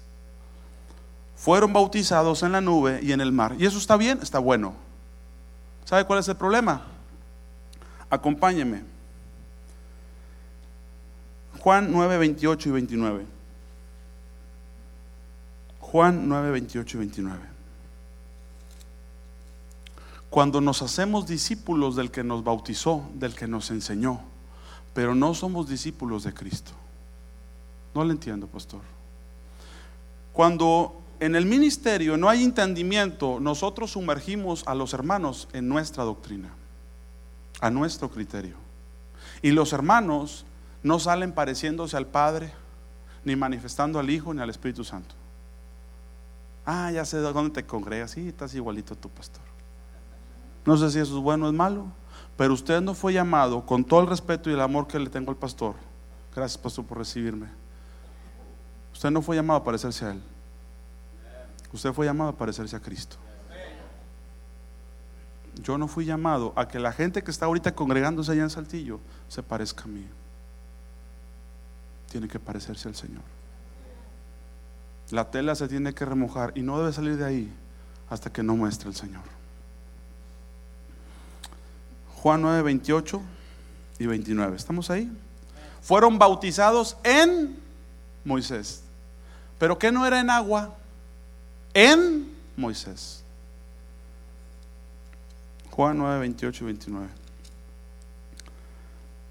Fueron 1.37 1.71
bautizados 1.71 2.43
en 2.43 2.51
la 2.51 2.59
nube 2.59 2.99
y 3.01 3.13
en 3.13 3.21
el 3.21 3.31
mar. 3.31 3.55
¿Y 3.57 3.65
eso 3.65 3.77
está 3.77 3.95
bien? 3.95 4.19
Está 4.21 4.37
bueno. 4.37 4.75
¿Sabe 5.85 6.03
cuál 6.03 6.19
es 6.19 6.27
el 6.27 6.35
problema? 6.35 6.81
Acompáñeme. 8.09 8.83
Juan 11.57 11.89
9, 11.89 12.17
28 12.17 12.67
y 12.67 12.71
29. 12.73 13.25
Juan 15.79 16.27
9, 16.27 16.51
28 16.51 16.97
y 16.97 16.99
29. 16.99 17.50
Cuando 20.31 20.61
nos 20.61 20.81
hacemos 20.81 21.27
discípulos 21.27 21.97
del 21.97 22.09
que 22.09 22.23
nos 22.23 22.41
bautizó, 22.41 23.03
del 23.15 23.35
que 23.35 23.47
nos 23.47 23.69
enseñó, 23.69 24.21
pero 24.93 25.13
no 25.13 25.33
somos 25.33 25.67
discípulos 25.67 26.23
de 26.23 26.33
Cristo. 26.33 26.71
No 27.93 28.05
lo 28.05 28.11
entiendo, 28.11 28.47
pastor. 28.47 28.79
Cuando 30.31 31.01
en 31.19 31.35
el 31.35 31.45
ministerio 31.45 32.15
no 32.15 32.29
hay 32.29 32.45
entendimiento, 32.45 33.41
nosotros 33.41 33.91
sumergimos 33.91 34.63
a 34.67 34.73
los 34.73 34.93
hermanos 34.93 35.49
en 35.51 35.67
nuestra 35.67 36.05
doctrina, 36.05 36.53
a 37.59 37.69
nuestro 37.69 38.09
criterio. 38.09 38.55
Y 39.41 39.51
los 39.51 39.73
hermanos 39.73 40.45
no 40.81 40.97
salen 40.97 41.33
pareciéndose 41.33 41.97
al 41.97 42.07
Padre, 42.07 42.53
ni 43.25 43.35
manifestando 43.35 43.99
al 43.99 44.09
Hijo, 44.09 44.33
ni 44.33 44.41
al 44.41 44.49
Espíritu 44.49 44.85
Santo. 44.85 45.13
Ah, 46.65 46.89
ya 46.89 47.03
sé 47.03 47.17
dónde 47.17 47.53
te 47.53 47.65
congregas, 47.65 48.11
sí, 48.11 48.29
estás 48.29 48.55
igualito 48.55 48.95
tu 48.95 49.09
pastor. 49.09 49.50
No 50.65 50.77
sé 50.77 50.91
si 50.91 50.99
eso 50.99 51.17
es 51.17 51.23
bueno 51.23 51.45
o 51.45 51.49
es 51.49 51.55
malo, 51.55 51.85
pero 52.37 52.53
usted 52.53 52.81
no 52.81 52.93
fue 52.93 53.13
llamado 53.13 53.65
con 53.65 53.83
todo 53.83 54.01
el 54.01 54.07
respeto 54.07 54.49
y 54.49 54.53
el 54.53 54.61
amor 54.61 54.87
que 54.87 54.99
le 54.99 55.09
tengo 55.09 55.31
al 55.31 55.37
pastor. 55.37 55.75
Gracias, 56.35 56.57
pastor, 56.57 56.85
por 56.85 56.97
recibirme. 56.97 57.47
Usted 58.93 59.11
no 59.11 59.21
fue 59.21 59.35
llamado 59.35 59.59
a 59.59 59.63
parecerse 59.63 60.05
a 60.05 60.11
él. 60.11 60.21
Usted 61.73 61.93
fue 61.93 62.05
llamado 62.05 62.31
a 62.31 62.37
parecerse 62.37 62.75
a 62.75 62.79
Cristo. 62.79 63.17
Yo 65.55 65.77
no 65.77 65.87
fui 65.87 66.05
llamado 66.05 66.53
a 66.55 66.67
que 66.67 66.79
la 66.79 66.91
gente 66.91 67.23
que 67.23 67.31
está 67.31 67.45
ahorita 67.45 67.75
congregándose 67.75 68.31
allá 68.31 68.43
en 68.43 68.49
Saltillo 68.49 68.99
se 69.27 69.43
parezca 69.43 69.83
a 69.83 69.87
mí. 69.87 70.05
Tiene 72.09 72.27
que 72.27 72.39
parecerse 72.39 72.87
al 72.87 72.95
Señor. 72.95 73.23
La 75.11 75.29
tela 75.29 75.55
se 75.55 75.67
tiene 75.67 75.93
que 75.93 76.05
remojar 76.05 76.53
y 76.55 76.61
no 76.61 76.79
debe 76.79 76.93
salir 76.93 77.17
de 77.17 77.25
ahí 77.25 77.53
hasta 78.09 78.31
que 78.31 78.43
no 78.43 78.55
muestre 78.55 78.89
el 78.89 78.95
Señor. 78.95 79.40
Juan 82.21 82.41
9, 82.41 82.61
28 82.61 83.21
y 83.99 84.05
29. 84.05 84.55
¿Estamos 84.55 84.89
ahí? 84.89 85.11
Fueron 85.81 86.19
bautizados 86.19 86.97
en 87.03 87.57
Moisés. 88.23 88.83
¿Pero 89.57 89.77
qué 89.77 89.91
no 89.91 90.05
era 90.05 90.19
en 90.19 90.29
agua? 90.29 90.75
en 91.73 92.31
Moisés. 92.55 93.23
Juan 95.71 95.97
9, 95.97 96.19
28 96.19 96.63
y 96.63 96.67
29. 96.67 97.07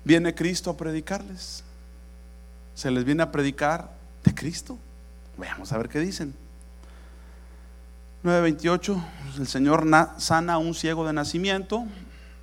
Viene 0.04 0.34
Cristo 0.34 0.70
a 0.70 0.76
predicarles. 0.76 1.62
Se 2.74 2.90
les 2.90 3.04
viene 3.04 3.22
a 3.22 3.30
predicar 3.30 3.90
de 4.24 4.34
Cristo. 4.34 4.78
Veamos 5.36 5.72
a 5.72 5.78
ver 5.78 5.88
qué 5.88 6.00
dicen. 6.00 6.34
9:28, 8.22 9.02
el 9.38 9.46
Señor 9.46 9.86
sana 10.18 10.54
a 10.54 10.58
un 10.58 10.74
ciego 10.74 11.06
de 11.06 11.12
nacimiento. 11.12 11.86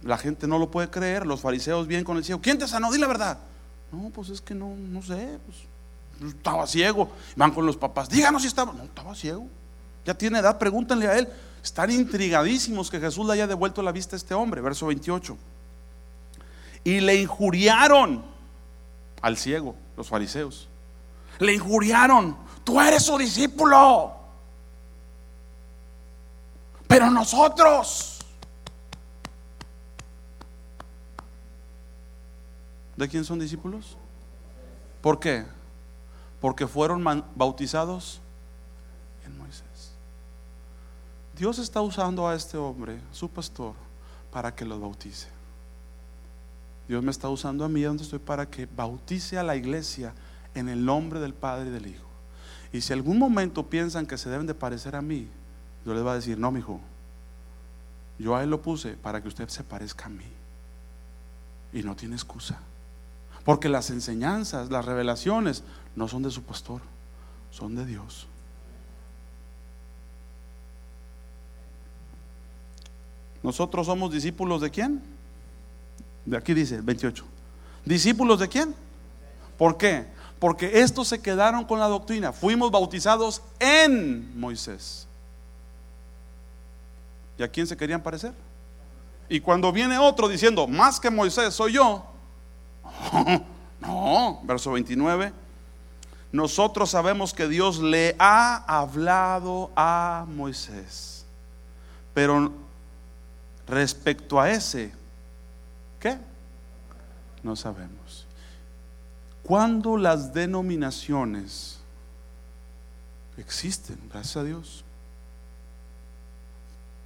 La 0.03 0.17
gente 0.17 0.47
no 0.47 0.59
lo 0.59 0.69
puede 0.71 0.89
creer. 0.89 1.25
Los 1.25 1.41
fariseos 1.41 1.87
vienen 1.87 2.05
con 2.05 2.17
el 2.17 2.23
ciego. 2.23 2.41
¿Quién 2.41 2.57
te 2.57 2.67
sanó? 2.67 2.91
Di 2.91 2.99
la 2.99 3.07
verdad. 3.07 3.39
No, 3.91 4.09
pues 4.09 4.29
es 4.29 4.41
que 4.41 4.53
no, 4.53 4.75
no 4.75 5.01
sé. 5.01 5.39
Pues, 5.45 6.31
estaba 6.31 6.67
ciego. 6.67 7.09
Van 7.35 7.51
con 7.51 7.65
los 7.65 7.77
papás. 7.77 8.09
Díganos 8.09 8.41
si 8.41 8.47
estaba. 8.47 8.73
No, 8.73 8.83
estaba 8.83 9.15
ciego. 9.15 9.47
Ya 10.05 10.13
tiene 10.13 10.39
edad, 10.39 10.57
pregúntenle 10.57 11.07
a 11.07 11.17
él. 11.17 11.27
Están 11.63 11.91
intrigadísimos 11.91 12.89
que 12.89 12.99
Jesús 12.99 13.25
le 13.27 13.33
haya 13.33 13.47
devuelto 13.47 13.81
la 13.81 13.91
vista 13.91 14.15
a 14.15 14.17
este 14.17 14.33
hombre, 14.33 14.61
verso 14.61 14.87
28. 14.87 15.37
Y 16.85 17.01
le 17.01 17.15
injuriaron 17.15 18.23
al 19.21 19.35
ciego, 19.35 19.75
los 19.97 20.07
fariseos. 20.07 20.69
Le 21.39 21.53
injuriaron, 21.53 22.37
tú 22.63 22.79
eres 22.79 23.03
su 23.03 23.17
discípulo. 23.17 24.13
Pero 26.87 27.11
nosotros, 27.11 28.16
¿de 32.97 33.07
quién 33.07 33.23
son 33.23 33.39
discípulos? 33.39 33.97
¿Por 35.01 35.19
qué? 35.19 35.45
Porque 36.41 36.67
fueron 36.67 37.03
bautizados 37.35 38.21
Dios 41.37 41.59
está 41.59 41.81
usando 41.81 42.27
a 42.27 42.33
este 42.33 42.57
hombre, 42.57 42.99
su 43.11 43.29
pastor, 43.29 43.75
para 44.31 44.55
que 44.55 44.65
lo 44.65 44.79
bautice. 44.79 45.27
Dios 46.87 47.03
me 47.03 47.11
está 47.11 47.29
usando 47.29 47.63
a 47.63 47.69
mí 47.69 47.83
donde 47.83 48.03
estoy 48.03 48.17
para 48.17 48.49
que 48.49 48.65
bautice 48.65 49.37
a 49.37 49.43
la 49.43 49.55
iglesia 49.55 50.15
en 50.55 50.67
el 50.67 50.83
nombre 50.83 51.19
del 51.19 51.35
Padre 51.35 51.67
y 51.67 51.71
del 51.71 51.87
Hijo. 51.87 52.07
Y 52.73 52.81
si 52.81 52.91
algún 52.91 53.19
momento 53.19 53.69
piensan 53.69 54.07
que 54.07 54.17
se 54.17 54.29
deben 54.29 54.47
de 54.47 54.55
parecer 54.55 54.95
a 54.95 55.01
mí, 55.01 55.27
yo 55.85 55.93
les 55.93 56.01
voy 56.01 56.13
a 56.13 56.15
decir, 56.15 56.39
no, 56.39 56.51
mi 56.51 56.59
hijo, 56.59 56.81
yo 58.17 58.35
a 58.35 58.43
él 58.43 58.49
lo 58.49 58.61
puse 58.61 58.93
para 58.93 59.21
que 59.21 59.27
usted 59.27 59.47
se 59.47 59.63
parezca 59.63 60.05
a 60.05 60.09
mí. 60.09 60.25
Y 61.71 61.83
no 61.83 61.95
tiene 61.95 62.15
excusa. 62.15 62.59
Porque 63.47 63.69
las 63.69 63.91
enseñanzas, 63.91 64.69
las 64.71 64.83
revelaciones, 64.83 65.63
no 65.95 66.09
son 66.09 66.21
de 66.21 66.31
su 66.31 66.43
pastor, 66.43 66.81
son 67.49 67.75
de 67.75 67.85
Dios. 67.85 68.27
Nosotros 73.41 73.85
somos 73.85 74.11
discípulos 74.11 74.59
de 74.59 74.69
quién? 74.69 75.01
De 76.25 76.35
aquí 76.35 76.53
dice 76.53 76.81
28. 76.81 77.23
¿Discípulos 77.85 78.37
de 78.39 78.49
quién? 78.49 78.75
¿Por 79.57 79.77
qué? 79.77 80.07
Porque 80.39 80.81
estos 80.81 81.07
se 81.07 81.21
quedaron 81.21 81.63
con 81.63 81.79
la 81.79 81.87
doctrina. 81.87 82.33
Fuimos 82.33 82.69
bautizados 82.69 83.41
en 83.61 84.37
Moisés. 84.37 85.07
¿Y 87.37 87.43
a 87.43 87.47
quién 87.47 87.65
se 87.65 87.77
querían 87.77 88.03
parecer? 88.03 88.33
Y 89.29 89.39
cuando 89.39 89.71
viene 89.71 89.97
otro 89.97 90.27
diciendo, 90.27 90.67
más 90.67 90.99
que 90.99 91.09
Moisés 91.09 91.53
soy 91.53 91.71
yo. 91.71 92.16
No, 93.79 94.41
verso 94.43 94.71
29. 94.71 95.31
Nosotros 96.31 96.89
sabemos 96.89 97.33
que 97.33 97.47
Dios 97.47 97.79
le 97.79 98.15
ha 98.17 98.55
hablado 98.67 99.71
a 99.75 100.25
Moisés. 100.27 101.25
Pero 102.15 102.51
Respecto 103.67 104.39
a 104.39 104.49
ese, 104.49 104.93
¿qué? 105.99 106.17
No 107.43 107.55
sabemos. 107.55 108.25
Cuando 109.43 109.97
las 109.97 110.33
denominaciones 110.33 111.79
existen, 113.37 113.99
gracias 114.09 114.37
a 114.37 114.43
Dios, 114.43 114.85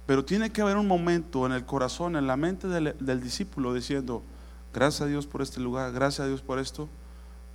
pero 0.06 0.24
tiene 0.24 0.50
que 0.50 0.62
haber 0.62 0.76
un 0.76 0.86
momento 0.86 1.46
en 1.46 1.52
el 1.52 1.64
corazón, 1.64 2.16
en 2.16 2.28
la 2.28 2.36
mente 2.36 2.68
del, 2.68 2.96
del, 3.00 3.20
discípulo 3.20 3.74
diciendo, 3.74 4.22
gracias 4.72 5.02
a 5.02 5.06
Dios 5.06 5.26
por 5.26 5.42
este 5.42 5.60
lugar, 5.60 5.92
gracias 5.92 6.20
a 6.20 6.28
Dios 6.28 6.42
por 6.42 6.58
esto, 6.58 6.88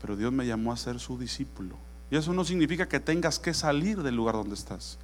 pero 0.02 0.16
Dios 0.16 0.32
me 0.32 0.46
llamó 0.46 0.72
a 0.72 0.78
ser 0.78 1.00
su 1.00 1.18
discípulo. 1.18 1.76
Y 2.10 2.16
eso 2.16 2.34
no 2.34 2.44
significa 2.46 2.88
que 2.88 3.00
tengas 3.00 3.40
que 3.40 3.54
salir 3.54 4.02
del 4.02 4.16
lugar 4.16 4.36
donde 4.36 4.56
estás. 4.56 4.98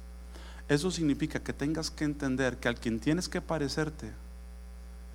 Eso 0.68 0.90
significa 0.90 1.40
que 1.40 1.52
tengas 1.52 1.90
que 1.90 2.04
entender 2.04 2.56
que 2.56 2.68
al 2.68 2.76
quien 2.76 2.98
tienes 2.98 3.28
que 3.28 3.42
parecerte 3.42 4.12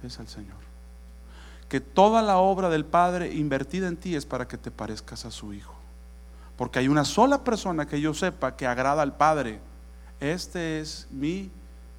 es 0.04 0.20
al 0.20 0.28
Señor. 0.28 0.58
Que 1.68 1.82
toda 1.82 2.22
la 2.22 2.38
obra 2.38 2.70
del 2.70 2.86
Padre 2.86 3.34
invertida 3.34 3.88
en 3.88 3.98
ti 3.98 4.16
es 4.16 4.26
para 4.26 4.48
que 4.48 4.58
te 4.58 4.72
parezcas 4.72 5.26
a 5.26 5.32
su 5.32 5.54
Hijo. 5.54 5.76
Porque 6.58 6.80
hay 6.80 6.88
una 6.88 7.06
sola 7.06 7.44
persona 7.44 7.88
que 7.88 8.02
yo 8.02 8.14
sepa 8.14 8.56
que 8.56 8.68
agrada 8.68 9.02
al 9.02 9.16
Padre. 9.16 9.60
Este 10.20 10.80
es 10.80 11.08
mi 11.10 11.52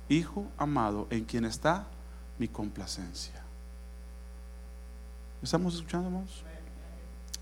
Hijo 0.09 0.47
amado 0.59 1.07
en 1.11 1.25
quien 1.25 1.45
está 1.45 1.87
mi 2.39 2.49
complacencia. 2.49 3.45
¿Estamos 5.43 5.75
escuchando, 5.75 6.09
hermanos? 6.09 6.45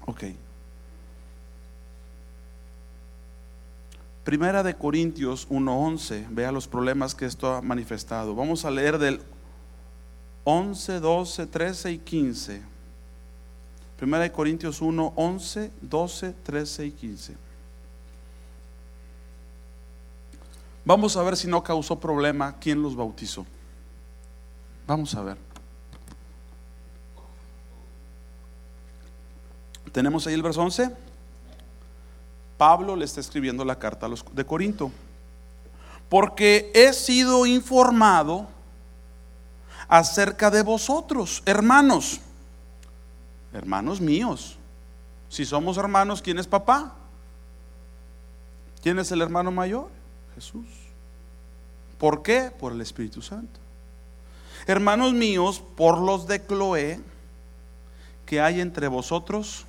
Ok. 0.06 0.24
Primera 4.24 4.62
de 4.62 4.74
Corintios 4.74 5.48
1:11, 5.48 6.26
vea 6.30 6.52
los 6.52 6.68
problemas 6.68 7.14
que 7.14 7.24
esto 7.24 7.54
ha 7.54 7.62
manifestado. 7.62 8.34
Vamos 8.34 8.64
a 8.64 8.70
leer 8.70 8.98
del 8.98 9.22
11, 10.44 11.00
12, 11.00 11.46
13 11.46 11.92
y 11.92 11.98
15. 11.98 12.62
Primera 13.96 14.22
de 14.22 14.32
Corintios 14.32 14.80
1, 14.80 15.12
11, 15.16 15.72
12, 15.80 16.32
13 16.44 16.86
y 16.86 16.92
15. 16.92 17.36
Vamos 20.84 21.16
a 21.16 21.22
ver 21.22 21.36
si 21.36 21.48
no 21.48 21.62
causó 21.62 21.98
problema 21.98 22.58
quién 22.58 22.80
los 22.80 22.94
bautizó. 22.94 23.44
Vamos 24.86 25.14
a 25.14 25.22
ver. 25.22 25.47
Tenemos 29.92 30.26
ahí 30.26 30.34
el 30.34 30.42
verso 30.42 30.62
11. 30.62 30.90
Pablo 32.56 32.96
le 32.96 33.04
está 33.04 33.20
escribiendo 33.20 33.64
la 33.64 33.78
carta 33.78 34.06
a 34.06 34.08
los 34.08 34.24
de 34.32 34.44
Corinto. 34.44 34.90
Porque 36.08 36.70
he 36.74 36.92
sido 36.92 37.46
informado 37.46 38.48
acerca 39.88 40.50
de 40.50 40.62
vosotros, 40.62 41.42
hermanos, 41.46 42.20
hermanos 43.52 44.00
míos. 44.00 44.56
Si 45.28 45.44
somos 45.44 45.76
hermanos, 45.76 46.22
¿quién 46.22 46.38
es 46.38 46.46
papá? 46.46 46.94
¿Quién 48.82 48.98
es 48.98 49.12
el 49.12 49.22
hermano 49.22 49.50
mayor? 49.50 49.88
Jesús. 50.34 50.66
¿Por 51.98 52.22
qué? 52.22 52.50
Por 52.50 52.72
el 52.72 52.80
Espíritu 52.80 53.20
Santo. 53.22 53.60
Hermanos 54.66 55.12
míos, 55.12 55.62
por 55.76 55.98
los 55.98 56.26
de 56.26 56.44
Cloé, 56.44 57.00
que 58.24 58.40
hay 58.40 58.60
entre 58.60 58.88
vosotros, 58.88 59.64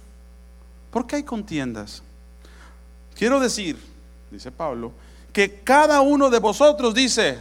¿por 0.91 1.07
qué 1.07 1.17
hay 1.17 1.23
contiendas? 1.23 2.03
Quiero 3.15 3.39
decir, 3.39 3.77
dice 4.31 4.51
Pablo, 4.51 4.91
que 5.33 5.61
cada 5.61 6.01
uno 6.01 6.29
de 6.29 6.39
vosotros 6.39 6.93
dice, 6.93 7.39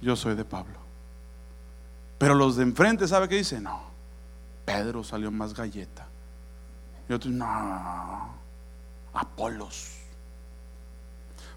yo 0.00 0.16
soy 0.16 0.34
de 0.34 0.44
Pablo. 0.44 0.78
Pero 2.18 2.34
los 2.34 2.56
de 2.56 2.62
enfrente, 2.62 3.06
¿sabe 3.06 3.28
qué 3.28 3.36
dice? 3.36 3.60
No, 3.60 3.82
Pedro 4.64 5.04
salió 5.04 5.30
más 5.30 5.54
galleta. 5.54 6.06
Y 7.08 7.12
otros, 7.12 7.32
no, 7.32 8.34
Apolos. 9.12 9.98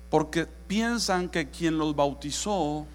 Porque 0.09 0.45
piensan 0.45 1.29
que 1.29 1.49
quien 1.49 1.77
los 1.77 1.95
bautizó 1.95 2.85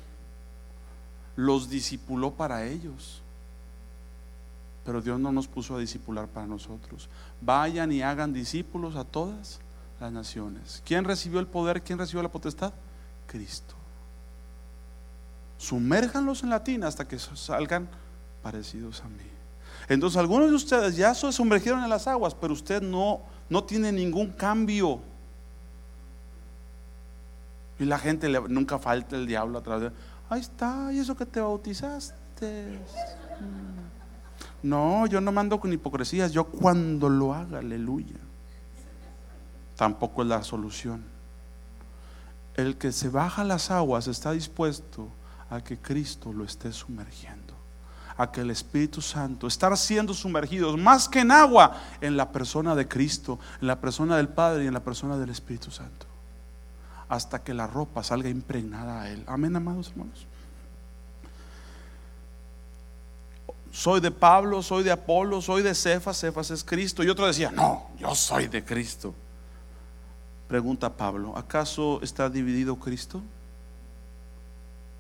los 1.37 1.69
discipuló 1.69 2.33
para 2.33 2.65
ellos. 2.65 3.23
Pero 4.85 5.01
Dios 5.01 5.19
no 5.21 5.33
nos 5.33 5.47
puso 5.47 5.77
a 5.77 5.79
discipular 5.79 6.27
para 6.29 6.47
nosotros. 6.47 7.09
Vayan 7.45 7.91
y 7.91 8.03
hagan 8.03 8.33
discípulos 8.33 8.95
a 8.97 9.05
todas 9.05 9.59
las 10.01 10.13
naciones. 10.13 10.83
¿Quién 10.85 11.05
recibió 11.05 11.41
el 11.41 11.47
poder? 11.47 11.83
¿Quién 11.83 11.99
recibió 11.99 12.23
la 12.23 12.31
potestad? 12.31 12.73
Cristo. 13.27 13.75
Sumérjanlos 15.59 16.43
en 16.43 16.51
la 16.51 16.63
tina 16.63 16.87
hasta 16.87 17.07
que 17.07 17.19
salgan 17.19 17.89
parecidos 18.43 19.01
a 19.01 19.09
mí. 19.09 19.31
Entonces 19.89 20.19
algunos 20.19 20.51
de 20.51 20.57
ustedes 20.57 20.97
ya 20.97 21.15
se 21.15 21.33
sumergieron 21.33 21.83
en 21.83 21.91
las 21.91 22.07
aguas, 22.07 22.35
pero 22.35 22.53
usted 22.53 22.81
no, 22.81 23.21
no 23.49 23.65
tiene 23.65 23.91
ningún 23.91 24.29
cambio. 24.29 25.01
Y 27.79 27.85
la 27.85 27.99
gente 27.99 28.29
nunca 28.49 28.79
falta 28.79 29.17
el 29.17 29.27
diablo 29.27 29.59
a 29.59 29.63
través 29.63 29.91
de, 29.91 29.97
ahí 30.31 30.41
está, 30.41 30.93
y 30.93 30.99
eso 30.99 31.17
que 31.17 31.27
te 31.27 31.41
bautizaste. 31.41 32.79
No, 34.63 35.07
yo 35.07 35.21
no 35.21 35.33
mando 35.33 35.59
con 35.59 35.73
hipocresías, 35.73 36.33
yo 36.33 36.45
cuando 36.45 37.09
lo 37.09 37.35
haga, 37.35 37.59
aleluya. 37.59 38.17
Tampoco 39.77 40.23
es 40.23 40.29
la 40.29 40.43
solución. 40.45 41.03
El 42.55 42.77
que 42.77 42.93
se 42.93 43.09
baja 43.09 43.45
las 43.45 43.71
aguas 43.71 44.07
está 44.07 44.33
dispuesto 44.33 45.09
a 45.51 45.63
que 45.63 45.79
Cristo 45.79 46.33
lo 46.33 46.45
esté 46.45 46.73
sumergiendo, 46.73 47.55
a 48.17 48.31
que 48.31 48.43
el 48.43 48.51
Espíritu 48.51 49.01
Santo 49.01 49.47
estar 49.47 49.77
siendo 49.77 50.15
sumergidos 50.15 50.79
más 50.79 51.09
que 51.09 51.21
en 51.21 51.33
agua 51.33 51.77
en 52.01 52.17
la 52.17 52.31
persona 52.31 52.75
de 52.75 52.87
Cristo, 52.87 53.39
en 53.61 53.67
la 53.67 53.81
persona 53.81 54.17
del 54.17 54.29
Padre 54.29 54.65
y 54.65 54.67
en 54.69 54.75
la 54.75 54.85
persona 54.85 55.17
del 55.17 55.31
Espíritu 55.31 55.71
Santo, 55.71 56.07
hasta 57.09 57.43
que 57.43 57.55
la 57.55 57.67
ropa 57.67 58.05
salga 58.05 58.29
impregnada 58.29 59.03
a 59.03 59.11
Él. 59.11 59.25
Amén, 59.27 59.57
amados 59.57 59.89
hermanos. 59.89 60.27
Soy 63.73 64.01
de 64.01 64.13
Pablo, 64.13 64.63
soy 64.63 64.85
de 64.85 64.93
Apolo, 64.93 65.41
soy 65.41 65.63
de 65.63 65.75
Cefas, 65.75 66.21
Cefas 66.21 66.51
es 66.51 66.63
Cristo. 66.63 67.03
Y 67.03 67.09
otro 67.09 67.27
decía, 67.27 67.51
no, 67.51 67.89
yo 67.99 68.15
soy 68.15 68.47
de 68.47 68.65
Cristo. 68.65 69.15
Pregunta 70.47 70.95
Pablo, 70.95 71.37
¿acaso 71.37 71.99
está 72.03 72.29
dividido 72.29 72.77
Cristo? 72.77 73.23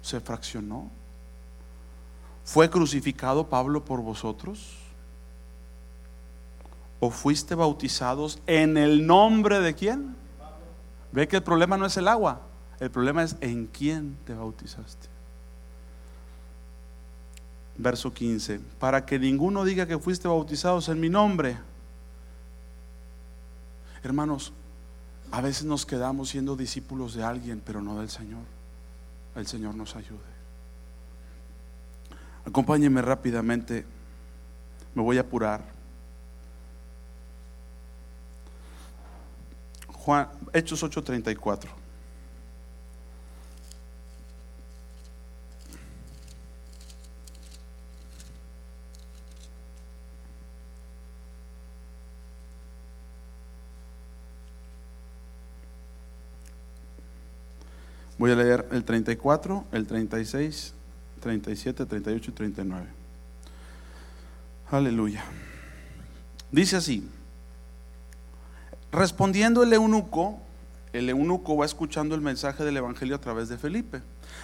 se 0.02 0.20
fraccionó. 0.20 0.90
¿Fue 2.44 2.68
crucificado 2.68 3.48
Pablo 3.48 3.84
por 3.84 4.02
vosotros? 4.02 4.76
¿O 7.00 7.10
fuiste 7.10 7.54
bautizados 7.54 8.40
en 8.46 8.76
el 8.76 9.06
nombre 9.06 9.60
de 9.60 9.74
quién? 9.74 10.16
Ve 11.12 11.28
que 11.28 11.36
el 11.36 11.42
problema 11.42 11.76
no 11.76 11.86
es 11.86 11.96
el 11.96 12.08
agua, 12.08 12.40
el 12.80 12.90
problema 12.90 13.22
es 13.22 13.36
en 13.40 13.66
quién 13.66 14.16
te 14.26 14.34
bautizaste. 14.34 15.11
Verso 17.76 18.12
15, 18.12 18.60
para 18.78 19.04
que 19.06 19.18
ninguno 19.18 19.64
diga 19.64 19.86
que 19.86 19.98
fuiste 19.98 20.28
bautizados 20.28 20.88
en 20.88 21.00
mi 21.00 21.08
nombre. 21.08 21.58
Hermanos, 24.02 24.52
a 25.30 25.40
veces 25.40 25.64
nos 25.64 25.86
quedamos 25.86 26.28
siendo 26.28 26.56
discípulos 26.56 27.14
de 27.14 27.24
alguien, 27.24 27.62
pero 27.64 27.80
no 27.80 27.98
del 27.98 28.10
Señor 28.10 28.42
el 29.36 29.46
Señor 29.46 29.74
nos 29.74 29.96
ayude. 29.96 30.18
Acompáñeme 32.44 33.00
rápidamente, 33.02 33.84
me 34.94 35.02
voy 35.02 35.18
a 35.18 35.22
apurar. 35.22 35.62
Juan, 39.88 40.28
Hechos 40.52 40.82
8:34. 40.82 41.81
Voy 58.22 58.30
a 58.30 58.36
leer 58.36 58.68
el 58.70 58.84
34, 58.84 59.64
el 59.72 59.84
36, 59.84 60.74
37, 61.18 61.86
38 61.86 62.30
y 62.30 62.32
39. 62.32 62.86
Aleluya. 64.70 65.24
Dice 66.52 66.76
así, 66.76 67.10
respondiendo 68.92 69.64
el 69.64 69.72
eunuco, 69.72 70.38
el 70.92 71.10
eunuco 71.10 71.56
va 71.56 71.66
escuchando 71.66 72.14
el 72.14 72.20
mensaje 72.20 72.62
del 72.62 72.76
Evangelio 72.76 73.16
a 73.16 73.20
través 73.20 73.48
de 73.48 73.58
Felipe. 73.58 74.02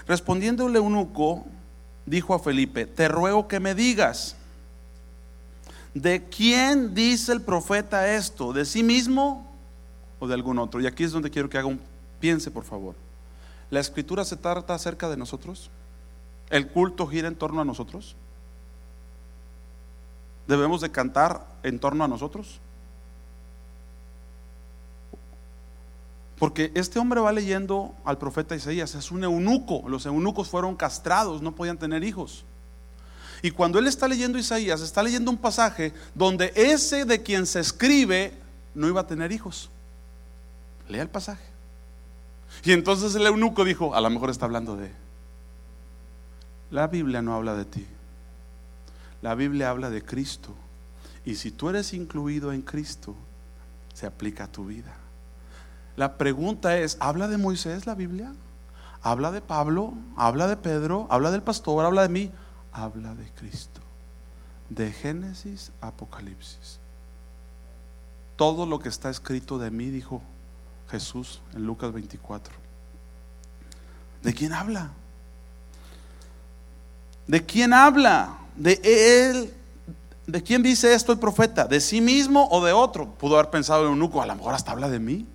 Respondiendo 0.09 0.67
el 0.67 0.75
eunuco, 0.75 1.47
dijo 2.05 2.35
a 2.35 2.41
Felipe, 2.41 2.85
te 2.85 3.07
ruego 3.07 3.47
que 3.47 3.61
me 3.61 3.77
digas, 3.77 4.35
¿de 5.95 6.25
quién 6.25 6.97
dice 6.97 7.31
el 7.31 7.43
profeta 7.43 8.13
esto? 8.13 8.53
¿De 8.53 8.65
sí 8.65 8.83
mismo 8.83 9.49
o 10.19 10.27
de 10.27 10.35
algún 10.35 10.59
otro? 10.59 10.81
Y 10.81 10.89
aquí 10.89 11.05
es 11.05 11.13
donde 11.13 11.31
quiero 11.31 11.49
que 11.49 11.59
haga 11.59 11.69
un 11.69 11.79
piense, 12.19 12.51
por 12.51 12.65
favor. 12.65 12.97
¿La 13.71 13.81
escritura 13.81 14.25
se 14.25 14.37
trata 14.37 14.75
acerca 14.75 15.09
de 15.09 15.17
nosotros? 15.17 15.71
¿El 16.51 16.69
culto 16.69 17.07
gira 17.07 17.29
en 17.29 17.37
torno 17.37 17.61
a 17.61 17.65
nosotros? 17.65 18.17
¿Debemos 20.47 20.81
de 20.81 20.91
cantar 20.91 21.47
en 21.63 21.79
torno 21.79 22.05
a 22.05 22.09
nosotros? 22.09 22.61
Porque 26.39 26.71
este 26.75 26.99
hombre 26.99 27.21
va 27.21 27.33
leyendo 27.33 27.95
al 28.05 28.17
profeta 28.17 28.55
Isaías, 28.55 28.95
es 28.95 29.11
un 29.11 29.25
eunuco, 29.25 29.89
los 29.89 30.07
eunucos 30.07 30.49
fueron 30.49 30.77
castrados, 30.77 31.43
no 31.43 31.55
podían 31.55 31.79
tener 31.79 32.05
hijos. 32.05 32.45
Y 33.43 33.51
cuando 33.51 33.79
él 33.79 33.87
está 33.87 34.09
leyendo 34.09 34.39
Isaías, 34.39 34.81
está 34.81 35.03
leyendo 35.03 35.31
un 35.31 35.37
pasaje 35.37 35.93
donde 36.15 36.53
ese 36.55 37.05
de 37.05 37.23
quien 37.23 37.47
se 37.47 37.61
escribe 37.61 38.33
no 38.75 38.89
iba 38.89 39.01
a 39.01 39.07
tener 39.07 39.33
hijos. 39.33 39.69
Lea 40.89 41.03
el 41.03 41.09
pasaje. 41.09 41.58
Y 42.65 42.73
entonces 42.73 43.15
el 43.15 43.27
eunuco 43.27 43.65
dijo, 43.65 43.95
a 43.95 44.01
lo 44.01 44.11
mejor 44.11 44.31
está 44.31 44.47
hablando 44.47 44.77
de... 44.77 44.93
La 46.71 46.87
Biblia 46.87 47.23
no 47.23 47.35
habla 47.35 47.55
de 47.55 47.65
ti. 47.65 47.87
La 49.23 49.35
Biblia 49.35 49.71
habla 49.71 49.91
de 49.91 50.05
Cristo. 50.05 50.55
Y 51.25 51.37
si 51.37 51.51
tú 51.51 51.69
eres 51.71 51.93
incluido 51.95 52.53
en 52.53 52.63
Cristo, 52.63 53.15
se 53.95 54.07
aplica 54.07 54.45
a 54.45 54.53
tu 54.53 54.67
vida. 54.67 54.95
La 55.97 56.17
pregunta 56.17 56.79
es, 56.79 56.97
¿habla 57.01 57.27
de 57.27 57.39
Moisés 57.39 57.87
la 57.87 57.95
Biblia? 57.95 58.33
¿Habla 59.03 59.33
de 59.33 59.41
Pablo? 59.41 59.95
¿Habla 60.17 60.47
de 60.47 60.57
Pedro? 60.57 61.07
¿Habla 61.11 61.31
del 61.31 61.43
pastor? 61.43 61.85
¿Habla 61.85 62.03
de 62.03 62.09
mí? 62.09 62.31
Habla 62.73 63.15
de 63.15 63.31
Cristo. 63.33 63.81
De 64.69 64.93
Génesis 64.93 65.73
a 65.81 65.89
Apocalipsis. 65.89 66.79
Todo 68.37 68.67
lo 68.67 68.79
que 68.79 68.89
está 68.89 69.11
escrito 69.11 69.59
de 69.59 69.71
mí, 69.71 69.87
dijo 69.87 70.23
Jesús 70.91 71.41
en 71.55 71.65
Lucas 71.65 71.93
24. 71.93 72.55
¿De 74.23 74.35
quién 74.35 74.53
habla? 74.53 74.91
¿De 77.27 77.45
quién 77.45 77.73
habla? 77.73 78.39
De 78.57 78.81
él. 78.85 79.53
¿De 80.27 80.43
quién 80.43 80.63
dice 80.63 80.93
esto 80.95 81.13
el 81.13 81.19
profeta? 81.19 81.67
¿De 81.67 81.81
sí 81.81 82.01
mismo 82.01 82.49
o 82.51 82.65
de 82.65 82.73
otro? 82.73 83.09
Pudo 83.15 83.39
haber 83.39 83.51
pensado 83.51 83.87
en 83.87 83.93
un 83.93 83.99
nuco, 83.99 84.21
a 84.21 84.27
lo 84.27 84.35
mejor 84.35 84.55
hasta 84.55 84.73
habla 84.73 84.89
de 84.89 84.99
mí. 84.99 85.27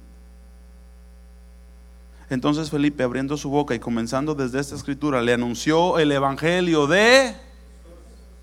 Entonces 2.30 2.70
Felipe, 2.70 3.04
abriendo 3.04 3.38
su 3.38 3.50
boca 3.50 3.76
y 3.76 3.80
comenzando 3.80 4.36
desde 4.36 4.60
esta 4.60 4.76
escritura, 4.76 5.22
le 5.22 5.34
anunció 5.34 6.00
el 6.00 6.12
evangelio 6.12 6.88
de... 6.88 7.36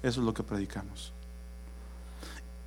Eso 0.02 0.20
es 0.20 0.26
lo 0.26 0.32
que 0.32 0.42
predicamos. 0.42 1.12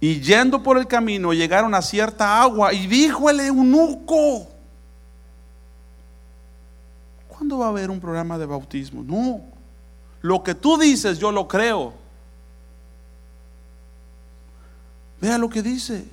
Y 0.03 0.19
yendo 0.19 0.61
por 0.61 0.77
el 0.77 0.85
camino 0.85 1.31
llegaron 1.31 1.73
a 1.73 1.81
cierta 1.81 2.41
agua 2.41 2.73
y 2.73 2.87
dijo 2.87 3.29
el 3.29 3.39
eunuco, 3.39 4.45
¿cuándo 7.29 7.59
va 7.59 7.67
a 7.67 7.69
haber 7.69 7.89
un 7.89 8.01
programa 8.01 8.37
de 8.37 8.45
bautismo? 8.45 9.01
No, 9.01 9.39
lo 10.19 10.43
que 10.43 10.55
tú 10.55 10.77
dices 10.77 11.19
yo 11.19 11.31
lo 11.31 11.47
creo. 11.47 11.93
Vea 15.21 15.37
lo 15.37 15.49
que 15.49 15.61
dice. 15.61 16.05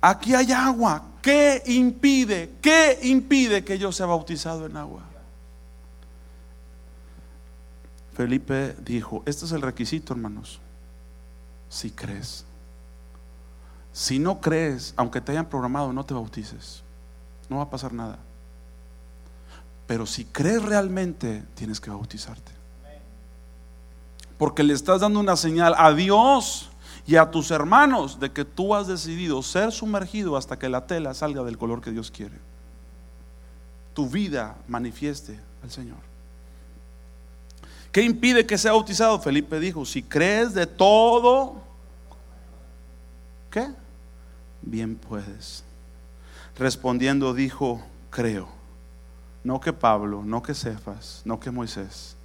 Aquí 0.00 0.34
hay 0.34 0.50
agua. 0.50 1.00
¿Qué 1.22 1.62
impide? 1.66 2.54
¿Qué 2.60 2.98
impide 3.04 3.64
que 3.64 3.78
yo 3.78 3.92
sea 3.92 4.06
bautizado 4.06 4.66
en 4.66 4.76
agua? 4.76 5.02
Felipe 8.16 8.74
dijo, 8.82 9.22
este 9.26 9.44
es 9.44 9.52
el 9.52 9.60
requisito, 9.60 10.14
hermanos. 10.14 10.58
Si 11.68 11.90
crees. 11.90 12.46
Si 13.92 14.18
no 14.18 14.40
crees, 14.40 14.94
aunque 14.96 15.20
te 15.20 15.32
hayan 15.32 15.50
programado, 15.50 15.92
no 15.92 16.02
te 16.02 16.14
bautices. 16.14 16.82
No 17.50 17.58
va 17.58 17.64
a 17.64 17.70
pasar 17.70 17.92
nada. 17.92 18.18
Pero 19.86 20.06
si 20.06 20.24
crees 20.24 20.62
realmente, 20.62 21.44
tienes 21.54 21.78
que 21.78 21.90
bautizarte. 21.90 22.52
Porque 24.38 24.62
le 24.62 24.72
estás 24.72 25.02
dando 25.02 25.20
una 25.20 25.36
señal 25.36 25.74
a 25.76 25.92
Dios 25.92 26.70
y 27.06 27.16
a 27.16 27.30
tus 27.30 27.50
hermanos 27.50 28.18
de 28.18 28.32
que 28.32 28.46
tú 28.46 28.74
has 28.74 28.86
decidido 28.86 29.42
ser 29.42 29.72
sumergido 29.72 30.38
hasta 30.38 30.58
que 30.58 30.70
la 30.70 30.86
tela 30.86 31.12
salga 31.12 31.42
del 31.42 31.58
color 31.58 31.82
que 31.82 31.90
Dios 31.90 32.10
quiere. 32.10 32.38
Tu 33.92 34.08
vida 34.08 34.56
manifieste 34.68 35.38
al 35.62 35.70
Señor. 35.70 36.05
¿Qué 37.96 38.02
impide 38.02 38.44
que 38.44 38.58
sea 38.58 38.72
bautizado? 38.72 39.18
Felipe 39.18 39.58
dijo, 39.58 39.86
si 39.86 40.02
crees 40.02 40.52
de 40.52 40.66
todo, 40.66 41.62
¿qué? 43.50 43.70
Bien 44.60 44.96
puedes. 44.96 45.64
Respondiendo 46.58 47.32
dijo, 47.32 47.80
creo. 48.10 48.48
No 49.44 49.62
que 49.62 49.72
Pablo, 49.72 50.22
no 50.26 50.42
que 50.42 50.52
Cefas, 50.52 51.22
no 51.24 51.40
que 51.40 51.50
Moisés. 51.50 52.18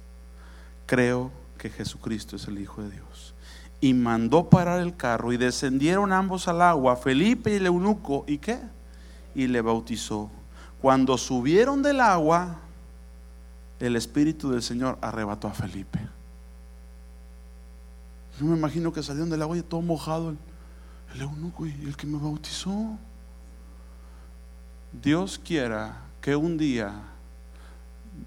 Creo 0.84 1.30
que 1.56 1.70
Jesucristo 1.70 2.36
es 2.36 2.46
el 2.48 2.60
Hijo 2.60 2.82
de 2.82 2.90
Dios 2.90 3.32
y 3.80 3.94
mandó 3.94 4.50
parar 4.50 4.80
el 4.80 4.94
carro 4.94 5.32
y 5.32 5.38
descendieron 5.38 6.12
ambos 6.12 6.48
al 6.48 6.60
agua, 6.60 6.96
Felipe 6.96 7.50
y 7.50 7.54
el 7.54 7.64
eunuco, 7.64 8.26
¿y 8.28 8.36
qué? 8.36 8.58
Y 9.34 9.46
le 9.46 9.62
bautizó. 9.62 10.30
Cuando 10.82 11.16
subieron 11.16 11.82
del 11.82 12.02
agua, 12.02 12.58
el 13.82 13.96
Espíritu 13.96 14.50
del 14.50 14.62
Señor 14.62 14.96
arrebató 15.00 15.48
a 15.48 15.52
Felipe. 15.52 15.98
Yo 18.38 18.46
me 18.46 18.56
imagino 18.56 18.92
que 18.92 19.02
salieron 19.02 19.28
del 19.28 19.42
agua 19.42 19.58
y 19.58 19.62
todo 19.62 19.82
mojado 19.82 20.30
el, 20.30 20.38
el 21.14 21.22
eunuco 21.22 21.66
y 21.66 21.72
el 21.84 21.96
que 21.96 22.06
me 22.06 22.16
bautizó. 22.16 22.96
Dios 24.92 25.40
quiera 25.42 25.96
que 26.20 26.36
un 26.36 26.56
día 26.56 26.92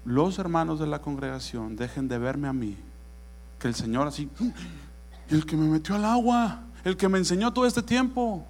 los 0.04 0.38
hermanos 0.38 0.78
de 0.78 0.86
la 0.86 1.00
congregación 1.00 1.74
dejen 1.74 2.06
de 2.06 2.18
verme 2.18 2.48
a 2.48 2.52
mí, 2.52 2.76
que 3.58 3.68
el 3.68 3.74
Señor 3.74 4.06
así 4.06 4.28
el 5.30 5.46
que 5.46 5.56
me 5.56 5.66
metió 5.66 5.94
al 5.94 6.04
agua, 6.04 6.60
el 6.84 6.98
que 6.98 7.08
me 7.08 7.16
enseñó 7.16 7.50
todo 7.52 7.64
este 7.64 7.82
tiempo, 7.82 8.44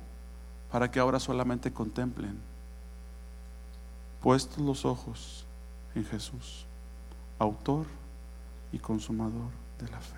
para 0.73 0.91
que 0.91 0.99
ahora 0.99 1.21
solamente 1.21 1.73
contemplen, 1.73 2.37
puestos 4.21 4.59
los 4.59 4.85
ojos 4.85 5.47
en 5.95 6.05
Jesús, 6.05 6.67
autor 7.39 7.87
y 8.73 8.79
consumador 8.79 9.51
de 9.79 9.89
la 9.91 10.01
fe. 10.01 10.17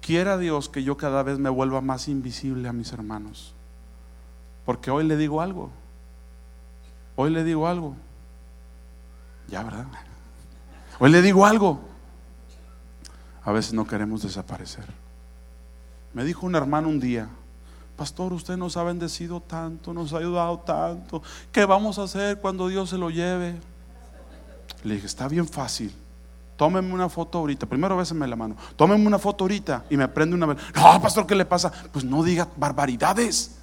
Quiera 0.00 0.38
Dios 0.38 0.68
que 0.68 0.82
yo 0.82 0.96
cada 0.96 1.22
vez 1.22 1.38
me 1.38 1.50
vuelva 1.50 1.80
más 1.80 2.08
invisible 2.08 2.68
a 2.68 2.72
mis 2.72 2.92
hermanos, 2.92 3.54
porque 4.64 4.90
hoy 4.90 5.04
le 5.04 5.16
digo 5.16 5.40
algo, 5.40 5.70
hoy 7.16 7.30
le 7.30 7.44
digo 7.44 7.66
algo, 7.66 7.94
ya 9.48 9.62
verdad, 9.62 9.86
hoy 10.98 11.10
le 11.10 11.20
digo 11.20 11.44
algo, 11.44 11.80
a 13.44 13.52
veces 13.52 13.72
no 13.74 13.86
queremos 13.86 14.22
desaparecer. 14.22 14.86
Me 16.14 16.24
dijo 16.24 16.46
un 16.46 16.54
hermano 16.54 16.88
un 16.88 17.00
día, 17.00 17.28
pastor, 17.96 18.32
usted 18.32 18.56
nos 18.56 18.76
ha 18.76 18.82
bendecido 18.82 19.40
tanto, 19.40 19.92
nos 19.92 20.12
ha 20.12 20.18
ayudado 20.18 20.58
tanto, 20.60 21.22
¿qué 21.52 21.64
vamos 21.64 21.98
a 21.98 22.04
hacer 22.04 22.40
cuando 22.40 22.68
Dios 22.68 22.90
se 22.90 22.98
lo 22.98 23.10
lleve? 23.10 23.60
Le 24.84 24.94
dije, 24.94 25.06
está 25.06 25.28
bien 25.28 25.46
fácil. 25.46 25.92
Tómeme 26.56 26.92
una 26.92 27.08
foto 27.08 27.38
ahorita. 27.38 27.66
Primero 27.66 27.96
béseme 27.96 28.26
la 28.26 28.36
mano. 28.36 28.56
Tómeme 28.76 29.06
una 29.06 29.18
foto 29.18 29.44
ahorita 29.44 29.84
y 29.90 29.96
me 29.96 30.08
prende 30.08 30.34
una 30.34 30.46
vez. 30.46 30.58
No, 30.74 31.00
pastor, 31.00 31.26
¿qué 31.26 31.34
le 31.34 31.44
pasa? 31.44 31.72
Pues 31.92 32.04
no 32.04 32.22
diga 32.22 32.48
barbaridades. 32.56 33.56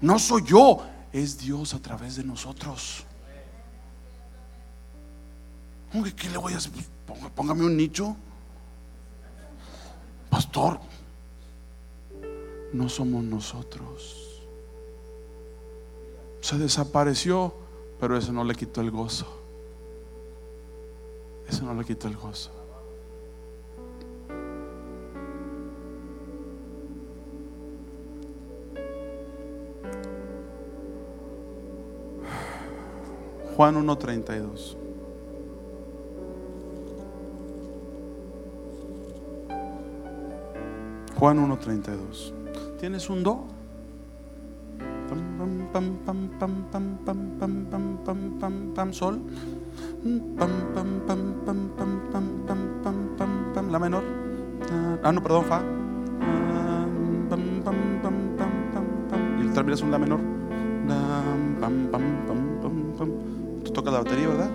No 0.00 0.18
soy 0.18 0.44
yo, 0.44 0.82
es 1.12 1.38
Dios 1.38 1.74
a 1.74 1.78
través 1.80 2.16
de 2.16 2.24
nosotros. 2.24 3.04
¿Qué 6.16 6.28
le 6.28 6.36
voy 6.36 6.52
a 6.52 6.58
hacer? 6.58 6.70
Pues 6.72 6.86
póngame 7.34 7.64
un 7.64 7.76
nicho. 7.76 8.14
Pastor, 10.28 10.78
no 12.72 12.88
somos 12.90 13.24
nosotros. 13.24 14.42
Se 16.42 16.58
desapareció, 16.58 17.54
pero 17.98 18.16
eso 18.16 18.32
no 18.32 18.44
le 18.44 18.54
quitó 18.54 18.82
el 18.82 18.90
gozo. 18.90 19.37
Eso 21.48 21.64
no 21.64 21.74
le 21.74 21.84
quitó 21.84 22.08
el 22.08 22.16
gozo. 22.16 22.50
Juan 33.56 33.74
1.32. 33.74 34.76
Juan 41.18 41.50
1.32. 41.50 42.78
¿Tienes 42.78 43.10
un 43.10 43.24
do? 43.24 43.46
Pam, 45.08 45.38
pam, 45.72 45.98
pam, 46.04 46.28
pam, 46.38 46.68
pam, 46.70 46.98
pam, 47.04 47.38
pam, 47.38 47.66
pam, 47.68 47.98
pam, 48.04 48.38
pam, 48.38 48.74
pam, 48.74 48.92
sol. 48.92 49.18
Pam, 49.98 50.20
pam, 50.74 51.00
pam, 51.06 51.20
pam, 51.44 51.58
pam, 51.76 51.90
pam, 52.12 52.24
pam, 52.46 52.60
pam, 52.82 52.98
pam, 53.18 53.30
pam, 53.52 53.70
la 53.70 53.78
menor. 53.78 54.04
Ah, 55.02 55.10
no, 55.10 55.20
perdón, 55.20 55.44
fa. 55.44 55.58
Pam, 57.28 57.42
pam, 57.64 57.76
pam, 58.02 58.14
pam, 58.38 58.50
pam, 58.72 58.86
pam. 59.10 59.20
Y 59.38 59.46
el 59.46 59.52
termina 59.52 59.74
es 59.74 59.82
un 59.82 59.90
la 59.90 59.98
menor. 59.98 60.20
Pam, 60.88 61.90
pam, 61.90 61.90
pam, 61.90 62.02
pam, 62.62 62.92
pam. 62.96 63.10
Tú 63.64 63.72
tocas 63.72 63.92
la 63.92 63.98
batería, 63.98 64.28
¿verdad? 64.28 64.50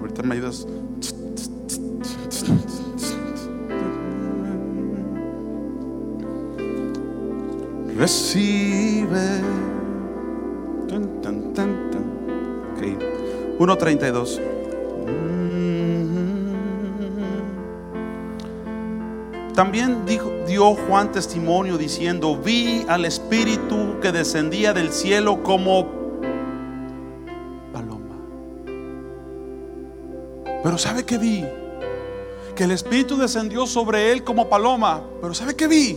Ahorita 0.00 0.22
me 0.22 0.34
ayudas. 0.34 0.66
recibe. 8.00 9.42
1.32. 13.60 14.40
También 19.54 20.04
dijo, 20.04 20.32
dio 20.48 20.74
Juan 20.74 21.12
testimonio 21.12 21.78
diciendo, 21.78 22.36
vi 22.36 22.84
al 22.88 23.04
Espíritu 23.04 24.00
que 24.02 24.10
descendía 24.10 24.72
del 24.72 24.90
cielo 24.90 25.44
como 25.44 25.86
paloma. 27.72 28.16
Pero 30.64 30.76
¿sabe 30.78 31.04
qué 31.04 31.18
vi? 31.18 31.44
Que 32.56 32.64
el 32.64 32.72
Espíritu 32.72 33.16
descendió 33.16 33.66
sobre 33.66 34.10
él 34.10 34.24
como 34.24 34.48
paloma. 34.48 35.04
Pero 35.20 35.34
¿sabe 35.34 35.54
qué 35.54 35.68
vi? 35.68 35.96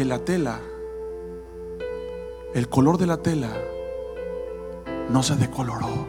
que 0.00 0.06
la 0.06 0.18
tela, 0.18 0.60
el 2.54 2.68
color 2.68 2.96
de 2.96 3.06
la 3.06 3.18
tela, 3.18 3.50
no 5.10 5.22
se 5.22 5.36
decoloró. 5.36 6.08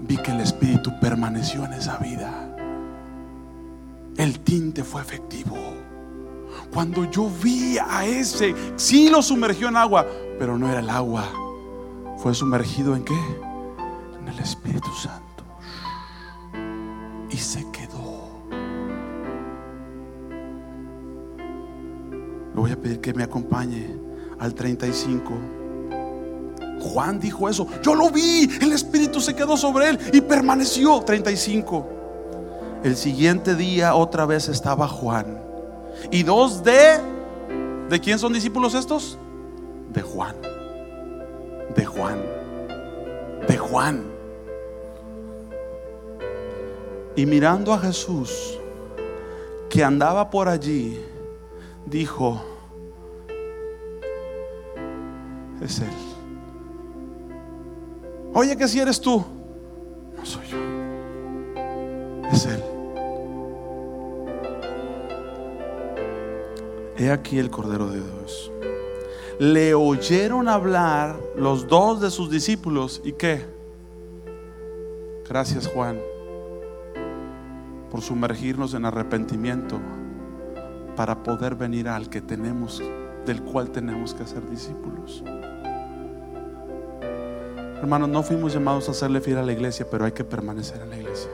Vi 0.00 0.16
que 0.16 0.32
el 0.32 0.40
Espíritu 0.40 0.90
permaneció 1.00 1.64
en 1.64 1.74
esa 1.74 1.98
vida. 1.98 2.56
El 4.16 4.40
tinte 4.40 4.82
fue 4.82 5.02
efectivo. 5.02 5.56
Cuando 6.72 7.10
yo 7.10 7.30
vi 7.42 7.76
a 7.78 8.04
ese, 8.06 8.54
sí 8.76 9.10
lo 9.10 9.22
sumergió 9.22 9.68
en 9.68 9.76
agua, 9.76 10.06
pero 10.38 10.58
no 10.58 10.68
era 10.68 10.80
el 10.80 10.90
agua. 10.90 11.24
Fue 12.18 12.34
sumergido 12.34 12.96
en 12.96 13.04
qué? 13.04 13.18
En 14.20 14.28
el 14.28 14.38
Espíritu 14.38 14.90
Santo. 14.92 15.44
Y 17.30 17.36
se 17.36 17.70
quedó. 17.70 18.42
Le 22.54 22.60
voy 22.60 22.70
a 22.70 22.80
pedir 22.80 23.00
que 23.00 23.12
me 23.14 23.22
acompañe 23.22 23.96
al 24.38 24.54
35. 24.54 25.61
Juan 26.82 27.20
dijo 27.20 27.48
eso. 27.48 27.66
Yo 27.82 27.94
lo 27.94 28.10
vi. 28.10 28.50
El 28.60 28.72
Espíritu 28.72 29.20
se 29.20 29.34
quedó 29.34 29.56
sobre 29.56 29.90
él 29.90 29.98
y 30.12 30.20
permaneció. 30.20 31.00
35. 31.00 31.86
El 32.84 32.96
siguiente 32.96 33.54
día 33.54 33.94
otra 33.94 34.26
vez 34.26 34.48
estaba 34.48 34.88
Juan. 34.88 35.40
Y 36.10 36.22
dos 36.22 36.62
de... 36.64 37.00
¿De 37.88 38.00
quién 38.00 38.18
son 38.18 38.32
discípulos 38.32 38.74
estos? 38.74 39.18
De 39.92 40.02
Juan. 40.02 40.34
De 41.76 41.84
Juan. 41.84 42.22
De 43.46 43.56
Juan. 43.56 44.04
Y 47.14 47.26
mirando 47.26 47.74
a 47.74 47.78
Jesús, 47.78 48.58
que 49.68 49.84
andaba 49.84 50.30
por 50.30 50.48
allí, 50.48 50.98
dijo, 51.86 52.42
es 55.60 55.80
Él. 55.80 56.11
Oye, 58.34 58.56
que 58.56 58.66
si 58.66 58.80
eres 58.80 59.00
tú, 59.00 59.24
no 60.16 60.24
soy 60.24 60.46
yo, 60.46 60.56
es 62.30 62.46
Él. 62.46 62.62
He 66.96 67.10
aquí 67.10 67.38
el 67.38 67.50
Cordero 67.50 67.88
de 67.88 68.00
Dios. 68.00 68.50
Le 69.38 69.74
oyeron 69.74 70.48
hablar 70.48 71.18
los 71.36 71.66
dos 71.66 72.00
de 72.00 72.10
sus 72.10 72.30
discípulos 72.30 73.02
y 73.04 73.12
qué. 73.12 73.44
Gracias 75.28 75.66
Juan 75.66 75.98
por 77.90 78.00
sumergirnos 78.00 78.72
en 78.72 78.86
arrepentimiento 78.86 79.78
para 80.96 81.22
poder 81.22 81.56
venir 81.56 81.88
al 81.88 82.08
que 82.08 82.22
tenemos, 82.22 82.82
del 83.26 83.42
cual 83.42 83.70
tenemos 83.70 84.14
que 84.14 84.26
ser 84.26 84.48
discípulos. 84.48 85.22
Hermanos, 87.82 88.08
no 88.10 88.22
fuimos 88.22 88.54
llamados 88.54 88.86
a 88.86 88.92
hacerle 88.92 89.20
fiel 89.20 89.38
a 89.38 89.42
la 89.42 89.50
iglesia, 89.50 89.84
pero 89.90 90.04
hay 90.04 90.12
que 90.12 90.22
permanecer 90.22 90.80
en 90.82 90.90
la 90.90 90.98
iglesia. 90.98 91.28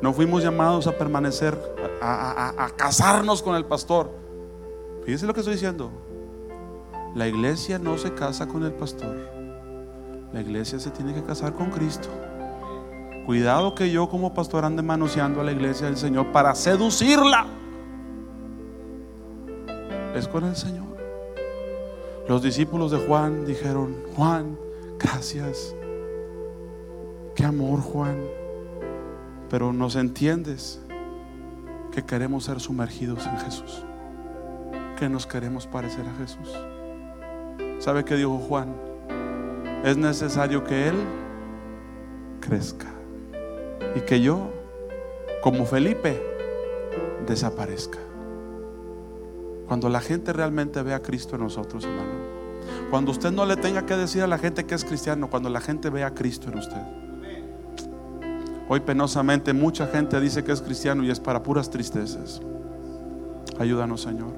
No 0.00 0.12
fuimos 0.12 0.40
llamados 0.40 0.86
a 0.86 0.92
permanecer, 0.92 1.58
a, 2.00 2.70
casarnos 2.76 3.42
con 3.42 3.56
el 3.56 3.64
pastor. 3.64 4.08
Fíjense 5.02 5.26
lo 5.26 5.34
que 5.34 5.40
estoy 5.40 5.54
diciendo. 5.54 5.90
La 7.16 7.26
iglesia 7.26 7.80
no 7.80 7.98
se 7.98 8.14
casa 8.14 8.46
con 8.46 8.62
el 8.62 8.72
pastor. 8.72 9.16
La 10.32 10.42
iglesia 10.42 10.78
se 10.78 10.92
tiene 10.92 11.12
que 11.12 11.24
casar 11.24 11.54
con 11.54 11.72
Cristo. 11.72 12.08
Cuidado 13.26 13.74
que 13.74 13.90
yo 13.90 14.08
como 14.08 14.32
pastor 14.32 14.64
ande 14.64 14.82
manoseando 14.82 15.40
a 15.40 15.44
la 15.44 15.50
iglesia 15.50 15.86
del 15.86 15.96
Señor 15.96 16.30
para 16.30 16.54
seducirla. 16.54 17.46
Es 20.14 20.28
con 20.28 20.44
el 20.44 20.54
Señor. 20.54 20.84
Los 22.28 22.42
discípulos 22.42 22.92
de 22.92 22.98
Juan 22.98 23.44
dijeron, 23.44 23.96
Juan, 24.14 24.56
gracias. 24.98 25.74
Qué 27.34 27.44
amor, 27.44 27.80
Juan. 27.80 28.16
Pero 29.50 29.72
nos 29.72 29.96
entiendes 29.96 30.80
que 31.92 32.04
queremos 32.04 32.44
ser 32.44 32.60
sumergidos 32.60 33.26
en 33.26 33.38
Jesús. 33.38 33.84
Que 34.98 35.08
nos 35.08 35.26
queremos 35.26 35.66
parecer 35.66 36.06
a 36.06 36.14
Jesús. 36.14 36.52
¿Sabe 37.78 38.04
qué 38.04 38.16
dijo 38.16 38.38
Juan? 38.38 38.74
Es 39.84 39.96
necesario 39.96 40.64
que 40.64 40.88
Él 40.88 40.96
crezca 42.40 42.86
y 43.94 44.00
que 44.00 44.20
yo, 44.20 44.50
como 45.42 45.66
Felipe, 45.66 46.20
desaparezca. 47.26 47.98
Cuando 49.68 49.88
la 49.88 50.00
gente 50.00 50.32
realmente 50.32 50.82
ve 50.82 50.94
a 50.94 51.02
Cristo 51.02 51.36
en 51.36 51.42
nosotros, 51.42 51.84
hermano. 51.84 52.23
Cuando 52.94 53.10
usted 53.10 53.32
no 53.32 53.44
le 53.44 53.56
tenga 53.56 53.84
que 53.84 53.96
decir 53.96 54.22
a 54.22 54.28
la 54.28 54.38
gente 54.38 54.66
que 54.66 54.76
es 54.76 54.84
cristiano, 54.84 55.28
cuando 55.28 55.50
la 55.50 55.60
gente 55.60 55.90
ve 55.90 56.04
a 56.04 56.14
Cristo 56.14 56.48
en 56.48 56.58
usted. 56.58 56.80
Hoy 58.68 58.78
penosamente 58.78 59.52
mucha 59.52 59.88
gente 59.88 60.20
dice 60.20 60.44
que 60.44 60.52
es 60.52 60.62
cristiano 60.62 61.02
y 61.02 61.10
es 61.10 61.18
para 61.18 61.42
puras 61.42 61.68
tristezas. 61.68 62.40
Ayúdanos, 63.58 64.02
Señor. 64.02 64.32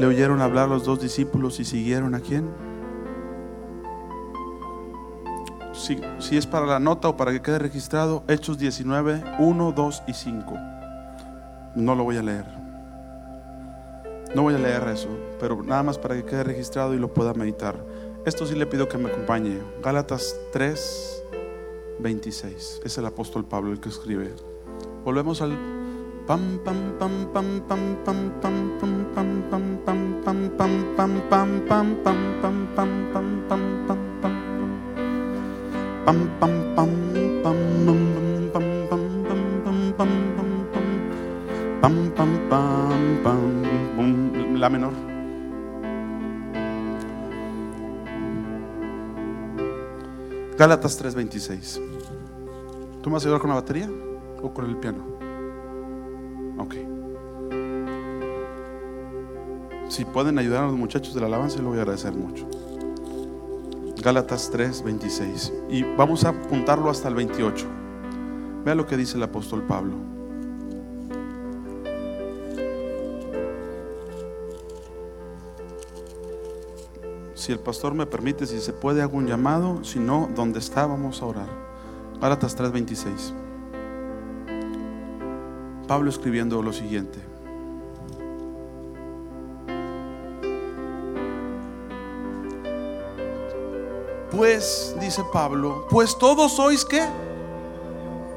Le 0.00 0.06
oyeron 0.06 0.40
hablar 0.40 0.68
los 0.68 0.84
dos 0.84 1.00
discípulos 1.00 1.60
y 1.60 1.64
siguieron 1.64 2.16
a 2.16 2.18
quién. 2.18 2.48
Si, 6.18 6.36
es 6.36 6.46
para 6.46 6.66
la 6.66 6.78
nota 6.78 7.08
o 7.08 7.16
para 7.16 7.32
que 7.32 7.42
quede 7.42 7.58
registrado, 7.58 8.22
Hechos 8.28 8.58
19, 8.58 9.22
1, 9.38 9.72
2 9.72 10.02
y 10.06 10.12
5. 10.12 10.58
No 11.74 11.94
lo 11.94 12.04
voy 12.04 12.16
a 12.16 12.22
leer. 12.22 12.46
No 14.34 14.42
voy 14.42 14.54
a 14.54 14.58
leer 14.58 14.86
eso, 14.88 15.08
pero 15.40 15.62
nada 15.62 15.82
más 15.82 15.98
para 15.98 16.14
que 16.14 16.24
quede 16.24 16.44
registrado 16.44 16.94
y 16.94 16.98
lo 16.98 17.12
pueda 17.12 17.34
meditar. 17.34 17.84
Esto 18.24 18.46
sí 18.46 18.54
le 18.54 18.66
pido 18.66 18.88
que 18.88 18.98
me 18.98 19.08
acompañe. 19.08 19.58
Gálatas 19.82 20.36
3, 20.52 21.24
26. 21.98 22.82
Es 22.84 22.98
el 22.98 23.06
apóstol 23.06 23.44
Pablo 23.44 23.72
el 23.72 23.80
que 23.80 23.88
escribe. 23.88 24.32
Volvemos 25.04 25.42
al 25.42 25.58
pam 36.10 36.26
pam 36.40 36.54
pam 36.74 36.90
pam 37.38 37.58
pam 42.16 42.30
pam 42.50 43.02
pam 43.22 43.40
la 44.58 44.68
menor 44.68 44.92
Gálatas 50.58 50.98
3:26 51.00 51.80
¿Tú 53.02 53.08
me 53.08 53.14
vas 53.14 53.22
a 53.24 53.28
ayudar 53.28 53.40
con 53.40 53.50
la 53.50 53.54
batería 53.54 53.88
o 54.42 54.52
con 54.52 54.66
el 54.66 54.76
piano? 54.78 55.04
Ok. 56.58 56.74
Si 59.88 60.04
pueden 60.04 60.40
ayudar 60.40 60.64
a 60.64 60.66
los 60.66 60.74
muchachos 60.74 61.14
de 61.14 61.20
la 61.20 61.28
alabanza, 61.28 61.62
lo 61.62 61.68
voy 61.68 61.78
a 61.78 61.82
agradecer 61.82 62.12
mucho. 62.12 62.48
Gálatas 64.02 64.48
3, 64.50 64.82
26. 64.82 65.52
Y 65.68 65.82
vamos 65.82 66.24
a 66.24 66.30
apuntarlo 66.30 66.88
hasta 66.88 67.08
el 67.08 67.14
28. 67.14 67.66
Vea 68.64 68.74
lo 68.74 68.86
que 68.86 68.96
dice 68.96 69.18
el 69.18 69.22
apóstol 69.22 69.62
Pablo. 69.62 69.94
Si 77.34 77.52
el 77.52 77.58
pastor 77.58 77.94
me 77.94 78.06
permite, 78.06 78.46
si 78.46 78.60
se 78.60 78.72
puede, 78.72 79.02
hago 79.02 79.18
un 79.18 79.26
llamado. 79.26 79.84
Si 79.84 79.98
no, 79.98 80.30
donde 80.34 80.60
está, 80.60 80.86
vamos 80.86 81.20
a 81.20 81.26
orar. 81.26 81.48
Gálatas 82.20 82.54
3, 82.54 82.72
26. 82.72 83.34
Pablo 85.86 86.08
escribiendo 86.08 86.62
lo 86.62 86.72
siguiente. 86.72 87.18
Pues, 94.40 94.96
dice 94.98 95.22
Pablo, 95.34 95.86
pues 95.90 96.16
todos 96.16 96.52
sois 96.52 96.82
qué? 96.86 97.06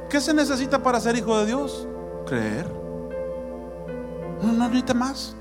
¿Qué 0.10 0.20
se 0.20 0.34
necesita 0.34 0.84
para 0.84 1.00
ser 1.00 1.16
hijo 1.16 1.40
de 1.40 1.46
Dios? 1.46 1.88
Creer. 2.26 2.70
No, 4.42 4.52
no 4.52 4.68
necesita 4.68 4.94
más. 4.94 5.34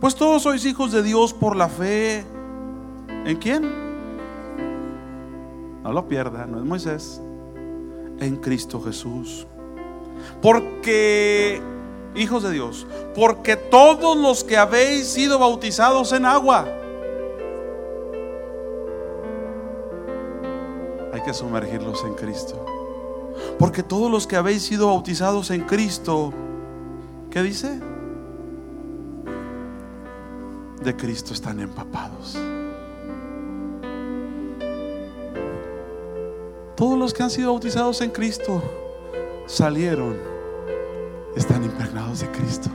Pues 0.00 0.14
todos 0.14 0.42
sois 0.42 0.64
hijos 0.64 0.90
de 0.90 1.02
Dios 1.02 1.34
por 1.34 1.54
la 1.54 1.68
fe. 1.68 2.24
¿En 3.26 3.36
quién? 3.36 3.70
No 5.82 5.92
lo 5.92 6.08
pierda, 6.08 6.46
no 6.46 6.60
es 6.60 6.64
Moisés. 6.64 7.20
En 8.20 8.36
Cristo 8.36 8.80
Jesús. 8.80 9.46
Porque, 10.40 11.60
hijos 12.14 12.42
de 12.42 12.52
Dios, 12.52 12.86
porque 13.14 13.56
todos 13.56 14.16
los 14.16 14.44
que 14.44 14.56
habéis 14.56 15.08
sido 15.08 15.38
bautizados 15.38 16.14
en 16.14 16.24
agua, 16.24 16.68
sumergirlos 21.34 22.04
en 22.04 22.14
Cristo. 22.14 22.64
Porque 23.58 23.82
todos 23.82 24.10
los 24.10 24.26
que 24.26 24.36
habéis 24.36 24.62
sido 24.62 24.88
bautizados 24.88 25.50
en 25.50 25.62
Cristo, 25.62 26.32
¿qué 27.30 27.42
dice? 27.42 27.80
De 30.82 30.96
Cristo 30.96 31.32
están 31.32 31.60
empapados. 31.60 32.38
Todos 36.76 36.98
los 36.98 37.14
que 37.14 37.22
han 37.22 37.30
sido 37.30 37.52
bautizados 37.52 38.00
en 38.00 38.10
Cristo 38.10 38.62
salieron, 39.46 40.16
están 41.36 41.64
impregnados 41.64 42.20
de 42.20 42.30
Cristo. 42.30 42.70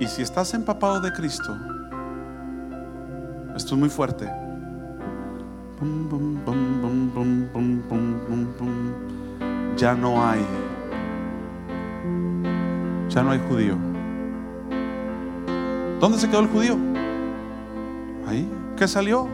Y 0.00 0.06
si 0.06 0.22
estás 0.22 0.54
empapado 0.54 1.00
de 1.00 1.12
Cristo, 1.12 1.56
esto 3.58 3.74
es 3.74 3.80
muy 3.80 3.88
fuerte. 3.90 4.30
Ya 9.76 9.94
no 9.94 10.26
hay, 10.26 10.40
ya 13.08 13.22
no 13.22 13.30
hay 13.30 13.40
judío. 13.48 13.76
¿Dónde 16.00 16.18
se 16.18 16.28
quedó 16.28 16.40
el 16.40 16.48
judío? 16.48 16.76
Ahí. 18.26 18.48
¿Qué 18.76 18.86
salió? 18.86 19.28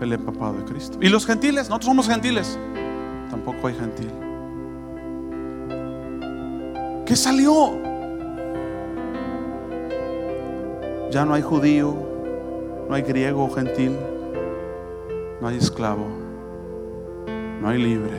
El 0.00 0.12
empapado 0.12 0.54
de 0.54 0.64
Cristo. 0.64 0.98
¿Y 1.00 1.08
los 1.08 1.24
gentiles? 1.24 1.68
Nosotros 1.68 1.86
somos 1.86 2.08
gentiles. 2.08 2.58
Tampoco 3.30 3.68
hay 3.68 3.74
gentil. 3.74 4.10
¿Qué 7.06 7.14
salió? 7.16 7.88
Ya 11.10 11.24
no 11.24 11.34
hay 11.34 11.42
judío, 11.42 12.07
no 12.88 12.94
hay 12.94 13.02
griego 13.02 13.44
o 13.44 13.50
gentil, 13.50 13.96
no 15.40 15.48
hay 15.48 15.58
esclavo, 15.58 16.06
no 17.60 17.68
hay 17.68 17.78
libre. 17.78 18.10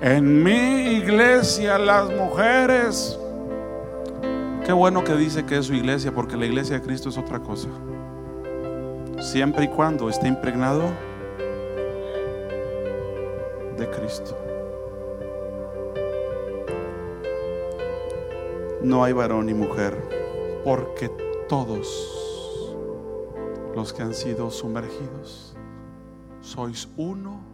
En 0.00 0.42
mi 0.42 0.96
iglesia 0.96 1.78
las 1.78 2.10
mujeres, 2.10 3.18
qué 4.64 4.72
bueno 4.72 5.04
que 5.04 5.14
dice 5.14 5.44
que 5.44 5.58
es 5.58 5.66
su 5.66 5.74
iglesia, 5.74 6.12
porque 6.12 6.36
la 6.36 6.46
iglesia 6.46 6.78
de 6.78 6.86
Cristo 6.86 7.08
es 7.08 7.18
otra 7.18 7.40
cosa. 7.40 7.68
Siempre 9.20 9.64
y 9.64 9.68
cuando 9.68 10.08
esté 10.08 10.28
impregnado 10.28 10.82
de 13.78 13.88
Cristo. 13.90 14.36
no 18.84 19.02
hay 19.02 19.14
varón 19.14 19.46
ni 19.46 19.54
mujer, 19.54 19.96
porque 20.62 21.10
todos 21.54 21.86
los 23.76 23.92
que 23.92 24.02
han 24.02 24.12
sido 24.12 24.50
sumergidos 24.50 25.54
sois 26.40 26.88
uno 26.96 27.53